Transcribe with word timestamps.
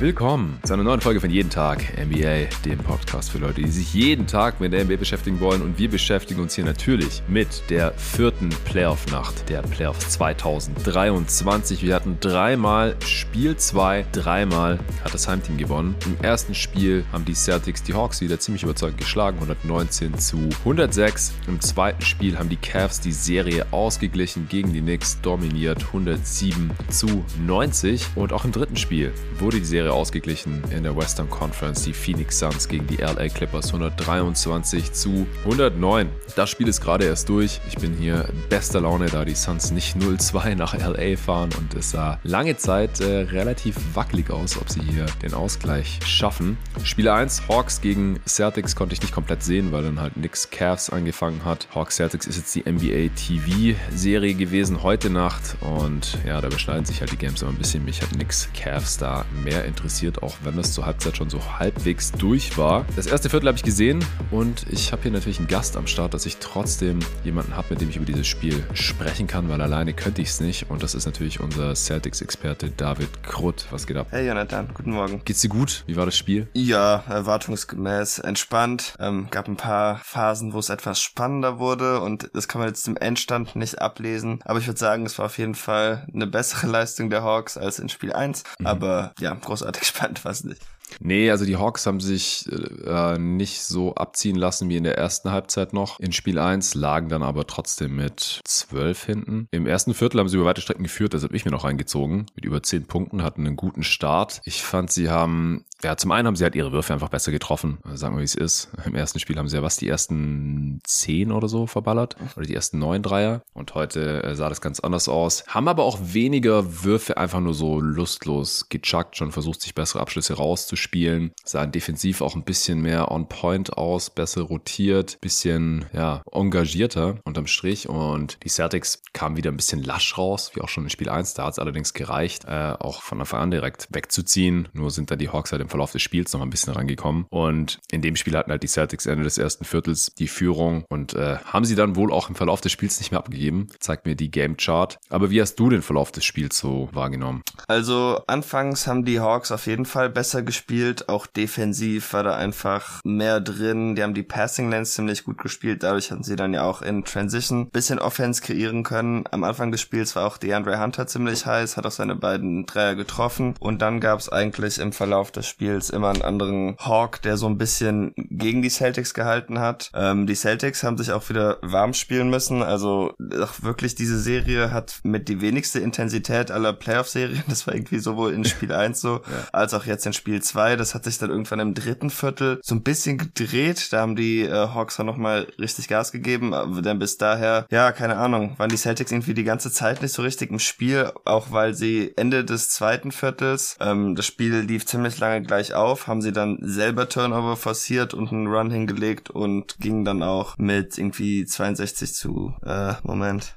Willkommen 0.00 0.60
zu 0.62 0.74
einer 0.74 0.84
neuen 0.84 1.00
Folge 1.00 1.20
von 1.20 1.28
Jeden 1.28 1.50
Tag 1.50 1.82
NBA, 1.98 2.46
dem 2.64 2.78
Podcast 2.78 3.32
für 3.32 3.38
Leute, 3.38 3.62
die 3.62 3.68
sich 3.68 3.92
jeden 3.94 4.28
Tag 4.28 4.60
mit 4.60 4.72
der 4.72 4.84
NBA 4.84 4.94
beschäftigen 4.94 5.40
wollen. 5.40 5.60
Und 5.60 5.76
wir 5.76 5.90
beschäftigen 5.90 6.40
uns 6.40 6.54
hier 6.54 6.64
natürlich 6.64 7.20
mit 7.26 7.64
der 7.68 7.90
vierten 7.94 8.48
Playoff-Nacht 8.64 9.48
der 9.48 9.60
Playoffs 9.62 10.10
2023. 10.10 11.82
Wir 11.82 11.96
hatten 11.96 12.16
dreimal 12.20 12.94
Spiel 13.04 13.56
2, 13.56 14.06
dreimal 14.12 14.78
hat 15.02 15.14
das 15.14 15.26
Heimteam 15.26 15.56
gewonnen. 15.56 15.96
Im 16.06 16.16
ersten 16.22 16.54
Spiel 16.54 17.04
haben 17.10 17.24
die 17.24 17.34
Celtics 17.34 17.82
die 17.82 17.94
Hawks 17.94 18.20
wieder 18.20 18.38
ziemlich 18.38 18.62
überzeugend 18.62 18.98
geschlagen, 18.98 19.38
119 19.38 20.16
zu 20.16 20.48
106. 20.60 21.32
Im 21.48 21.60
zweiten 21.60 22.02
Spiel 22.02 22.38
haben 22.38 22.48
die 22.48 22.56
Cavs 22.56 23.00
die 23.00 23.10
Serie 23.10 23.66
ausgeglichen 23.72 24.46
gegen 24.48 24.72
die 24.72 24.80
Knicks, 24.80 25.20
dominiert 25.22 25.86
107 25.86 26.70
zu 26.88 27.24
90. 27.44 28.06
Und 28.14 28.32
auch 28.32 28.44
im 28.44 28.52
dritten 28.52 28.76
Spiel 28.76 29.12
wurde 29.40 29.58
die 29.58 29.64
Serie 29.64 29.87
ausgeglichen 29.92 30.62
in 30.70 30.82
der 30.82 30.96
Western 30.96 31.30
Conference. 31.30 31.82
Die 31.82 31.92
Phoenix 31.92 32.38
Suns 32.38 32.68
gegen 32.68 32.86
die 32.86 32.96
LA 32.96 33.28
Clippers 33.28 33.68
123 33.68 34.92
zu 34.92 35.26
109. 35.44 36.08
Das 36.36 36.50
Spiel 36.50 36.68
ist 36.68 36.80
gerade 36.80 37.06
erst 37.06 37.28
durch. 37.28 37.60
Ich 37.68 37.76
bin 37.78 37.94
hier 37.94 38.28
bester 38.48 38.80
Laune, 38.80 39.06
da 39.06 39.24
die 39.24 39.34
Suns 39.34 39.70
nicht 39.70 39.96
0-2 39.96 40.54
nach 40.54 40.74
LA 40.74 41.16
fahren 41.16 41.50
und 41.58 41.74
es 41.74 41.90
sah 41.90 42.20
lange 42.22 42.56
Zeit 42.56 43.00
äh, 43.00 43.22
relativ 43.22 43.74
wackelig 43.94 44.30
aus, 44.30 44.58
ob 44.58 44.68
sie 44.68 44.82
hier 44.82 45.06
den 45.22 45.32
Ausgleich 45.32 45.98
schaffen. 46.04 46.58
Spiel 46.84 47.08
1, 47.08 47.48
Hawks 47.48 47.80
gegen 47.80 48.20
Celtics 48.26 48.76
konnte 48.76 48.94
ich 48.94 49.00
nicht 49.00 49.14
komplett 49.14 49.42
sehen, 49.42 49.72
weil 49.72 49.82
dann 49.82 50.00
halt 50.00 50.16
nix 50.16 50.50
Cavs 50.50 50.90
angefangen 50.90 51.44
hat. 51.44 51.66
Hawks 51.74 51.96
Celtics 51.96 52.26
ist 52.26 52.36
jetzt 52.36 52.54
die 52.54 52.70
NBA 52.70 53.14
TV 53.16 53.78
Serie 53.94 54.34
gewesen 54.34 54.82
heute 54.82 55.08
Nacht 55.08 55.56
und 55.60 56.18
ja, 56.26 56.40
da 56.40 56.48
beschneiden 56.48 56.84
sich 56.84 57.00
halt 57.00 57.12
die 57.12 57.16
Games 57.16 57.40
immer 57.40 57.52
ein 57.52 57.58
bisschen. 57.58 57.84
Mich 57.84 58.02
hat 58.02 58.14
nix 58.16 58.48
Cavs 58.52 58.98
da 58.98 59.24
mehr 59.42 59.64
interessiert 59.64 59.77
interessiert, 59.78 60.22
auch 60.22 60.34
wenn 60.42 60.56
das 60.56 60.72
zur 60.72 60.86
Halbzeit 60.86 61.16
schon 61.16 61.30
so 61.30 61.40
halbwegs 61.58 62.10
durch 62.12 62.58
war. 62.58 62.84
Das 62.96 63.06
erste 63.06 63.30
Viertel 63.30 63.46
habe 63.46 63.56
ich 63.56 63.62
gesehen 63.62 64.04
und 64.30 64.66
ich 64.70 64.92
habe 64.92 65.02
hier 65.02 65.12
natürlich 65.12 65.38
einen 65.38 65.46
Gast 65.46 65.76
am 65.76 65.86
Start, 65.86 66.14
dass 66.14 66.26
ich 66.26 66.38
trotzdem 66.38 66.98
jemanden 67.24 67.56
habe, 67.56 67.68
mit 67.70 67.80
dem 67.80 67.88
ich 67.88 67.96
über 67.96 68.04
dieses 68.04 68.26
Spiel 68.26 68.64
sprechen 68.74 69.28
kann, 69.28 69.48
weil 69.48 69.60
alleine 69.60 69.94
könnte 69.94 70.20
ich 70.20 70.28
es 70.28 70.40
nicht. 70.40 70.68
Und 70.68 70.82
das 70.82 70.94
ist 70.96 71.06
natürlich 71.06 71.38
unser 71.38 71.74
Celtics-Experte 71.74 72.70
David 72.70 73.22
Krutt. 73.22 73.66
Was 73.70 73.86
geht 73.86 73.96
ab? 73.96 74.08
Hey 74.10 74.26
Jonathan, 74.26 74.68
guten 74.74 74.90
Morgen. 74.90 75.22
Geht's 75.24 75.42
dir 75.42 75.48
gut? 75.48 75.84
Wie 75.86 75.96
war 75.96 76.06
das 76.06 76.16
Spiel? 76.16 76.48
Ja, 76.54 77.04
erwartungsgemäß 77.08 78.18
entspannt. 78.18 78.94
Ähm, 78.98 79.28
gab 79.30 79.46
ein 79.46 79.56
paar 79.56 80.00
Phasen, 80.02 80.52
wo 80.54 80.58
es 80.58 80.70
etwas 80.70 81.00
spannender 81.00 81.60
wurde 81.60 82.00
und 82.00 82.30
das 82.34 82.48
kann 82.48 82.60
man 82.60 82.68
jetzt 82.68 82.88
im 82.88 82.96
Endstand 82.96 83.54
nicht 83.54 83.80
ablesen. 83.80 84.40
Aber 84.44 84.58
ich 84.58 84.66
würde 84.66 84.78
sagen, 84.78 85.06
es 85.06 85.18
war 85.18 85.26
auf 85.26 85.38
jeden 85.38 85.54
Fall 85.54 86.04
eine 86.12 86.26
bessere 86.26 86.66
Leistung 86.70 87.10
der 87.10 87.22
Hawks 87.22 87.56
als 87.56 87.78
in 87.78 87.88
Spiel 87.88 88.12
1. 88.12 88.42
Mhm. 88.58 88.66
Aber 88.66 89.12
ja, 89.20 89.34
großartig 89.34 89.67
großartig 89.68 89.88
spannend, 89.88 90.24
was 90.24 90.44
nicht. 90.44 90.62
Nee, 91.00 91.30
also 91.30 91.44
die 91.44 91.56
Hawks 91.56 91.86
haben 91.86 92.00
sich 92.00 92.48
äh, 92.86 93.18
nicht 93.18 93.62
so 93.62 93.94
abziehen 93.94 94.36
lassen 94.36 94.70
wie 94.70 94.76
in 94.78 94.84
der 94.84 94.96
ersten 94.96 95.30
Halbzeit 95.30 95.74
noch. 95.74 96.00
In 96.00 96.12
Spiel 96.12 96.38
1 96.38 96.74
lagen 96.74 97.10
dann 97.10 97.22
aber 97.22 97.46
trotzdem 97.46 97.96
mit 97.96 98.40
12 98.44 99.04
hinten. 99.04 99.48
Im 99.50 99.66
ersten 99.66 99.92
Viertel 99.92 100.18
haben 100.18 100.28
sie 100.28 100.36
über 100.36 100.46
weite 100.46 100.62
Strecken 100.62 100.84
geführt, 100.84 101.12
das 101.12 101.24
habe 101.24 101.36
ich 101.36 101.44
mir 101.44 101.50
noch 101.50 101.64
reingezogen. 101.64 102.26
Mit 102.34 102.46
über 102.46 102.62
10 102.62 102.86
Punkten, 102.86 103.22
hatten 103.22 103.46
einen 103.46 103.56
guten 103.56 103.82
Start. 103.82 104.40
Ich 104.44 104.62
fand, 104.62 104.90
sie 104.90 105.10
haben 105.10 105.66
ja, 105.84 105.96
zum 105.96 106.10
einen 106.10 106.26
haben 106.26 106.34
sie 106.34 106.42
halt 106.42 106.56
ihre 106.56 106.72
Würfe 106.72 106.92
einfach 106.92 107.08
besser 107.08 107.30
getroffen. 107.30 107.78
Also 107.84 107.96
sagen 107.96 108.16
wir, 108.16 108.20
wie 108.20 108.24
es 108.24 108.34
ist. 108.34 108.70
Im 108.84 108.96
ersten 108.96 109.20
Spiel 109.20 109.38
haben 109.38 109.48
sie 109.48 109.56
ja 109.56 109.62
was, 109.62 109.76
die 109.76 109.88
ersten 109.88 110.80
zehn 110.82 111.30
oder 111.30 111.48
so 111.48 111.68
verballert. 111.68 112.16
Oder 112.36 112.46
die 112.46 112.54
ersten 112.54 112.80
neun 112.80 113.02
Dreier. 113.02 113.42
Und 113.54 113.74
heute 113.76 114.24
äh, 114.24 114.34
sah 114.34 114.48
das 114.48 114.60
ganz 114.60 114.80
anders 114.80 115.08
aus. 115.08 115.44
Haben 115.46 115.68
aber 115.68 115.84
auch 115.84 115.98
weniger 116.00 116.82
Würfe 116.84 117.16
einfach 117.16 117.38
nur 117.38 117.54
so 117.54 117.80
lustlos 117.80 118.68
gechuckt. 118.68 119.16
Schon 119.16 119.30
versucht, 119.30 119.60
sich 119.60 119.74
bessere 119.74 120.00
Abschlüsse 120.00 120.34
rauszuspielen. 120.34 121.32
Sahen 121.44 121.70
defensiv 121.70 122.22
auch 122.22 122.34
ein 122.34 122.44
bisschen 122.44 122.80
mehr 122.80 123.12
on 123.12 123.28
point 123.28 123.76
aus. 123.76 124.10
Besser 124.10 124.42
rotiert. 124.42 125.20
Bisschen, 125.20 125.84
ja, 125.92 126.22
engagierter 126.32 127.18
unterm 127.24 127.46
Strich. 127.46 127.88
Und 127.88 128.38
die 128.42 128.48
Celtics 128.48 129.02
kamen 129.12 129.36
wieder 129.36 129.52
ein 129.52 129.56
bisschen 129.56 129.84
lasch 129.84 130.18
raus. 130.18 130.50
Wie 130.54 130.60
auch 130.60 130.68
schon 130.68 130.84
in 130.84 130.90
Spiel 130.90 131.08
1. 131.08 131.34
Da 131.34 131.44
hat 131.44 131.52
es 131.52 131.58
allerdings 131.60 131.94
gereicht, 131.94 132.46
äh, 132.46 132.74
auch 132.80 133.02
von 133.02 133.20
Anfang 133.20 133.42
an 133.42 133.50
direkt 133.52 133.86
wegzuziehen. 133.90 134.68
Nur 134.72 134.90
sind 134.90 135.12
da 135.12 135.14
die 135.14 135.28
Hawks 135.28 135.52
halt 135.52 135.62
im 135.62 135.67
Verlauf 135.68 135.92
des 135.92 136.02
Spiels 136.02 136.32
noch 136.32 136.42
ein 136.42 136.50
bisschen 136.50 136.72
rangekommen. 136.72 137.26
Und 137.30 137.78
in 137.90 138.02
dem 138.02 138.16
Spiel 138.16 138.36
hatten 138.36 138.50
halt 138.50 138.62
die 138.62 138.68
Celtics 138.68 139.06
Ende 139.06 139.24
des 139.24 139.38
ersten 139.38 139.64
Viertels 139.64 140.12
die 140.18 140.28
Führung 140.28 140.84
und 140.88 141.14
äh, 141.14 141.38
haben 141.44 141.64
sie 141.64 141.74
dann 141.74 141.96
wohl 141.96 142.12
auch 142.12 142.28
im 142.28 142.34
Verlauf 142.34 142.60
des 142.60 142.72
Spiels 142.72 142.98
nicht 142.98 143.10
mehr 143.10 143.20
abgegeben. 143.20 143.68
Zeigt 143.80 144.06
mir 144.06 144.16
die 144.16 144.30
Game 144.30 144.56
Chart. 144.56 144.98
Aber 145.10 145.30
wie 145.30 145.40
hast 145.40 145.56
du 145.56 145.68
den 145.68 145.82
Verlauf 145.82 146.12
des 146.12 146.24
Spiels 146.24 146.58
so 146.58 146.88
wahrgenommen? 146.92 147.42
Also 147.66 148.20
anfangs 148.26 148.86
haben 148.86 149.04
die 149.04 149.20
Hawks 149.20 149.52
auf 149.52 149.66
jeden 149.66 149.84
Fall 149.84 150.10
besser 150.10 150.42
gespielt. 150.42 151.08
Auch 151.08 151.26
defensiv 151.26 152.12
war 152.12 152.22
da 152.22 152.36
einfach 152.36 153.00
mehr 153.04 153.40
drin. 153.40 153.94
Die 153.94 154.02
haben 154.02 154.14
die 154.14 154.22
Passing 154.22 154.70
Lanes 154.70 154.94
ziemlich 154.94 155.24
gut 155.24 155.38
gespielt. 155.38 155.82
Dadurch 155.82 156.10
hatten 156.10 156.22
sie 156.22 156.36
dann 156.36 156.54
ja 156.54 156.64
auch 156.64 156.82
in 156.82 157.04
Transition 157.04 157.70
bisschen 157.70 157.98
Offense 157.98 158.42
kreieren 158.42 158.82
können. 158.82 159.24
Am 159.30 159.44
Anfang 159.44 159.72
des 159.72 159.80
Spiels 159.80 160.16
war 160.16 160.26
auch 160.26 160.38
DeAndre 160.38 160.80
Hunter 160.80 161.06
ziemlich 161.06 161.46
heiß, 161.46 161.76
hat 161.76 161.86
auch 161.86 161.90
seine 161.90 162.14
beiden 162.14 162.66
Dreier 162.66 162.94
getroffen. 162.94 163.54
Und 163.60 163.82
dann 163.82 164.00
gab 164.00 164.18
es 164.18 164.28
eigentlich 164.28 164.78
im 164.78 164.92
Verlauf 164.92 165.30
des 165.30 165.46
Spiels 165.46 165.57
Spiels 165.58 165.90
immer 165.90 166.10
einen 166.10 166.22
anderen 166.22 166.76
Hawk, 166.78 167.20
der 167.22 167.36
so 167.36 167.46
ein 167.46 167.58
bisschen 167.58 168.12
gegen 168.16 168.62
die 168.62 168.70
Celtics 168.70 169.12
gehalten 169.12 169.58
hat. 169.58 169.90
Ähm, 169.92 170.28
die 170.28 170.36
Celtics 170.36 170.84
haben 170.84 170.96
sich 170.96 171.10
auch 171.10 171.28
wieder 171.30 171.58
warm 171.62 171.94
spielen 171.94 172.30
müssen. 172.30 172.62
Also 172.62 173.14
ach, 173.42 173.60
wirklich 173.64 173.96
diese 173.96 174.20
Serie 174.20 174.70
hat 174.70 175.00
mit 175.02 175.28
die 175.28 175.40
wenigste 175.40 175.80
Intensität 175.80 176.52
aller 176.52 176.72
Playoff-Serien. 176.72 177.42
Das 177.48 177.66
war 177.66 177.74
irgendwie 177.74 177.98
sowohl 177.98 178.34
in 178.34 178.44
Spiel 178.44 178.72
1 178.72 179.00
so, 179.00 179.16
ja. 179.16 179.48
als 179.52 179.74
auch 179.74 179.84
jetzt 179.84 180.06
in 180.06 180.12
Spiel 180.12 180.40
2. 180.40 180.76
Das 180.76 180.94
hat 180.94 181.02
sich 181.02 181.18
dann 181.18 181.30
irgendwann 181.30 181.58
im 181.58 181.74
dritten 181.74 182.10
Viertel 182.10 182.60
so 182.62 182.76
ein 182.76 182.84
bisschen 182.84 183.18
gedreht. 183.18 183.92
Da 183.92 184.02
haben 184.02 184.14
die 184.14 184.42
äh, 184.42 184.52
Hawks 184.52 184.96
dann 184.96 185.06
nochmal 185.06 185.48
richtig 185.58 185.88
Gas 185.88 186.12
gegeben. 186.12 186.54
Aber 186.54 186.82
dann 186.82 187.00
bis 187.00 187.18
daher, 187.18 187.66
ja, 187.70 187.90
keine 187.90 188.16
Ahnung, 188.16 188.54
waren 188.58 188.68
die 188.68 188.76
Celtics 188.76 189.10
irgendwie 189.10 189.34
die 189.34 189.44
ganze 189.44 189.72
Zeit 189.72 190.02
nicht 190.02 190.12
so 190.12 190.22
richtig 190.22 190.50
im 190.50 190.60
Spiel, 190.60 191.10
auch 191.24 191.50
weil 191.50 191.74
sie 191.74 192.12
Ende 192.16 192.44
des 192.44 192.70
zweiten 192.70 193.10
Viertels, 193.10 193.76
ähm, 193.80 194.14
das 194.14 194.26
Spiel 194.26 194.60
lief 194.60 194.86
ziemlich 194.86 195.18
lange 195.18 195.47
gleich 195.48 195.74
auf, 195.74 196.06
haben 196.06 196.22
sie 196.22 196.30
dann 196.30 196.58
selber 196.62 197.08
Turnover 197.08 197.56
forciert 197.56 198.14
und 198.14 198.30
einen 198.30 198.46
Run 198.46 198.70
hingelegt 198.70 199.30
und 199.30 199.78
gingen 199.80 200.04
dann 200.04 200.22
auch 200.22 200.56
mit 200.58 200.96
irgendwie 200.96 201.44
62 201.44 202.14
zu, 202.14 202.54
äh, 202.64 202.94
Moment. 203.02 203.56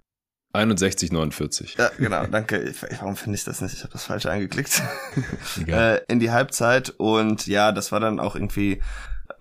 61, 0.53 1.11
49. 1.11 1.75
Ja, 1.77 1.91
genau, 1.97 2.25
danke. 2.25 2.73
Warum 2.99 3.15
finde 3.15 3.37
ich 3.37 3.43
das 3.43 3.61
nicht? 3.61 3.75
Ich 3.75 3.83
habe 3.83 3.93
das 3.93 4.05
falsch 4.05 4.25
angeklickt. 4.25 4.81
äh, 5.67 5.99
in 6.07 6.19
die 6.19 6.31
Halbzeit 6.31 6.89
und 6.97 7.45
ja, 7.47 7.71
das 7.71 7.91
war 7.91 7.99
dann 7.99 8.19
auch 8.19 8.35
irgendwie 8.35 8.81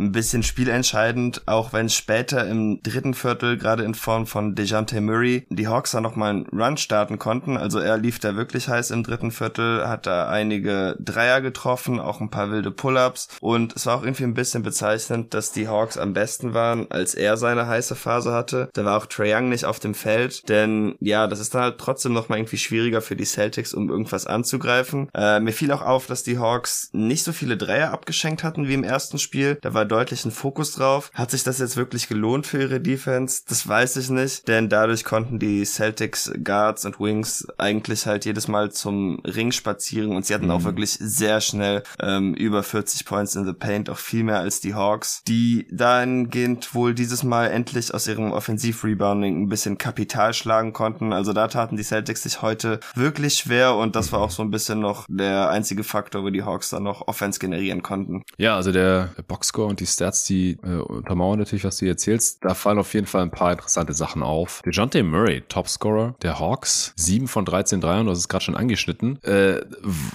ein 0.01 0.13
bisschen 0.13 0.43
spielentscheidend, 0.43 1.43
auch 1.47 1.73
wenn 1.73 1.89
später 1.89 2.47
im 2.47 2.83
dritten 2.83 3.15
Viertel, 3.15 3.59
gerade 3.59 3.85
in 3.85 3.95
Form 3.95 4.27
von 4.27 4.55
DeJounte 4.55 5.01
Murray, 5.01 5.47
die 5.51 5.69
Hawks 5.69 5.93
da 5.93 6.01
nochmal 6.01 6.31
einen 6.31 6.47
Run 6.47 6.77
starten 6.77 7.19
konnten. 7.19 7.57
Also 7.57 7.79
er 7.79 7.99
lief 7.99 8.19
da 8.19 8.37
wirklich 8.37 8.69
heiß 8.69 8.91
im 8.91 9.03
dritten 9.03 9.31
Viertel, 9.31 9.87
hat 9.87 10.07
da 10.07 10.29
einige 10.29 10.97
Dreier 10.99 11.41
getroffen, 11.41 12.01
auch 12.01 12.21
ein 12.21 12.31
paar 12.31 12.51
wilde 12.51 12.71
Pull-Ups 12.71 13.29
und 13.41 13.77
es 13.77 13.87
war 13.87 13.99
auch 13.99 14.03
irgendwie 14.03 14.25
ein 14.25 14.35
bisschen 14.35 14.63
bezeichnend, 14.63 15.35
dass 15.35 15.53
die 15.53 15.69
Hawks 15.69 15.99
am 15.99 16.15
besten 16.15 16.55
waren, 16.55 16.91
als 16.91 17.15
er 17.15 17.37
seine 17.37 17.67
heiße 17.67 17.95
Phase 17.95 18.33
hatte. 18.33 18.71
Da 18.73 18.85
war 18.85 18.97
auch 18.97 19.07
Trae 19.07 19.35
Young 19.35 19.49
nicht 19.49 19.65
auf 19.65 19.81
dem 19.81 19.95
Feld, 19.95 20.49
denn 20.49 20.97
ja, 21.01 21.27
das 21.27 21.41
ist 21.41 21.55
dann 21.55 21.63
halt 21.63 21.79
trotzdem 21.79 22.13
nochmal 22.13 22.39
irgendwie 22.39 22.59
schwieriger 22.59 23.03
für 23.03 23.17
die 23.17 23.25
Celtics, 23.25 23.75
um 23.75 23.91
irgendwas 23.91 24.27
anzugreifen. 24.27 25.09
Äh, 25.15 25.41
mir 25.41 25.53
fiel 25.53 25.71
auch 25.73 25.83
auf, 25.83 26.07
dass 26.07 26.23
die 26.23 26.39
Hawks 26.39 26.89
nicht 26.93 27.25
so 27.25 27.33
viele 27.33 27.57
Dreier 27.57 27.93
abgeschenkt 27.93 28.43
hatten 28.45 28.67
wie 28.67 28.75
im 28.75 28.85
ersten 28.85 29.19
Spiel. 29.19 29.59
Da 29.61 29.75
war 29.75 29.85
deutlichen 29.91 30.31
Fokus 30.31 30.73
drauf. 30.73 31.11
Hat 31.15 31.31
sich 31.31 31.43
das 31.43 31.59
jetzt 31.59 31.77
wirklich 31.77 32.09
gelohnt 32.09 32.47
für 32.47 32.61
ihre 32.61 32.81
Defense? 32.81 33.43
Das 33.49 33.67
weiß 33.67 33.97
ich 33.97 34.11
nicht, 34.11 34.49
denn 34.49 34.69
dadurch 34.69 35.05
konnten 35.05 35.39
die 35.39 35.65
Celtics 35.65 36.33
Guards 36.43 36.85
und 36.85 37.01
Wings 37.01 37.47
eigentlich 37.59 38.07
halt 38.07 38.25
jedes 38.25 38.49
Mal 38.49 38.71
zum 38.71 39.21
Ring 39.21 39.53
spazieren 39.53 40.15
und 40.15 40.27
sie 40.27 40.35
hatten 40.35 40.47
mhm. 40.47 40.53
auch 40.53 40.65
wirklich 40.65 40.93
sehr 40.93 41.41
schnell 41.41 41.83
ähm, 42.01 42.35
über 42.35 42.63
40 42.63 43.05
Points 43.05 43.35
in 43.35 43.45
the 43.45 43.53
Paint, 43.53 43.91
auch 43.91 43.99
viel 43.99 44.25
mehr 44.25 44.39
als 44.39 44.61
die 44.61 44.75
Hawks, 44.75 45.23
die 45.27 45.67
dahingehend 45.71 46.75
wohl 46.75 46.95
dieses 46.95 47.23
Mal 47.23 47.49
endlich 47.49 47.93
aus 47.93 48.07
ihrem 48.07 48.33
Offensiv-Rebounding 48.33 49.43
ein 49.43 49.49
bisschen 49.49 49.79
Kapital 49.79 50.35
schlagen 50.35 50.73
konnten. 50.73 51.13
Also 51.13 51.33
da 51.33 51.49
taten 51.49 51.77
die 51.77 51.83
Celtics 51.83 52.23
sich 52.23 52.43
heute 52.43 52.81
wirklich 52.95 53.35
schwer 53.35 53.75
und 53.75 53.97
das 53.97 54.13
war 54.13 54.21
auch 54.21 54.31
so 54.31 54.43
ein 54.43 54.51
bisschen 54.51 54.81
noch 54.81 55.07
der 55.09 55.51
einzige 55.51 55.85
Faktor, 55.85 56.23
wo 56.23 56.31
die 56.31 56.43
Hawks 56.43 56.71
dann 56.71 56.85
noch 56.85 57.09
Offense 57.09 57.39
generieren 57.39 57.83
konnten. 57.83 58.23
Ja, 58.39 58.57
also 58.57 58.73
der 58.73 59.11
Boxscore 59.27 59.69
und 59.69 59.80
die 59.81 59.87
Stats, 59.87 60.25
die 60.25 60.59
äh, 60.63 60.77
untermauern 60.77 61.39
natürlich, 61.39 61.65
was 61.65 61.79
du 61.79 61.87
erzählst. 61.87 62.45
Da 62.45 62.55
fallen 62.55 62.79
auf 62.79 62.95
jeden 62.95 63.07
Fall 63.07 63.23
ein 63.23 63.31
paar 63.31 63.53
interessante 63.53 63.93
Sachen 63.93 64.23
auf. 64.23 64.63
DeJounte 64.65 65.03
Murray, 65.03 65.43
Topscorer 65.49 66.15
der 66.23 66.39
Hawks, 66.39 66.93
7 66.97 67.29
von 67.29 67.45
13 67.45 67.81
Dreiern, 67.81 68.07
du 68.07 68.13
hast 68.13 68.19
es 68.19 68.29
gerade 68.29 68.45
schon 68.45 68.57
angeschnitten. 68.57 69.23
Äh, 69.23 69.61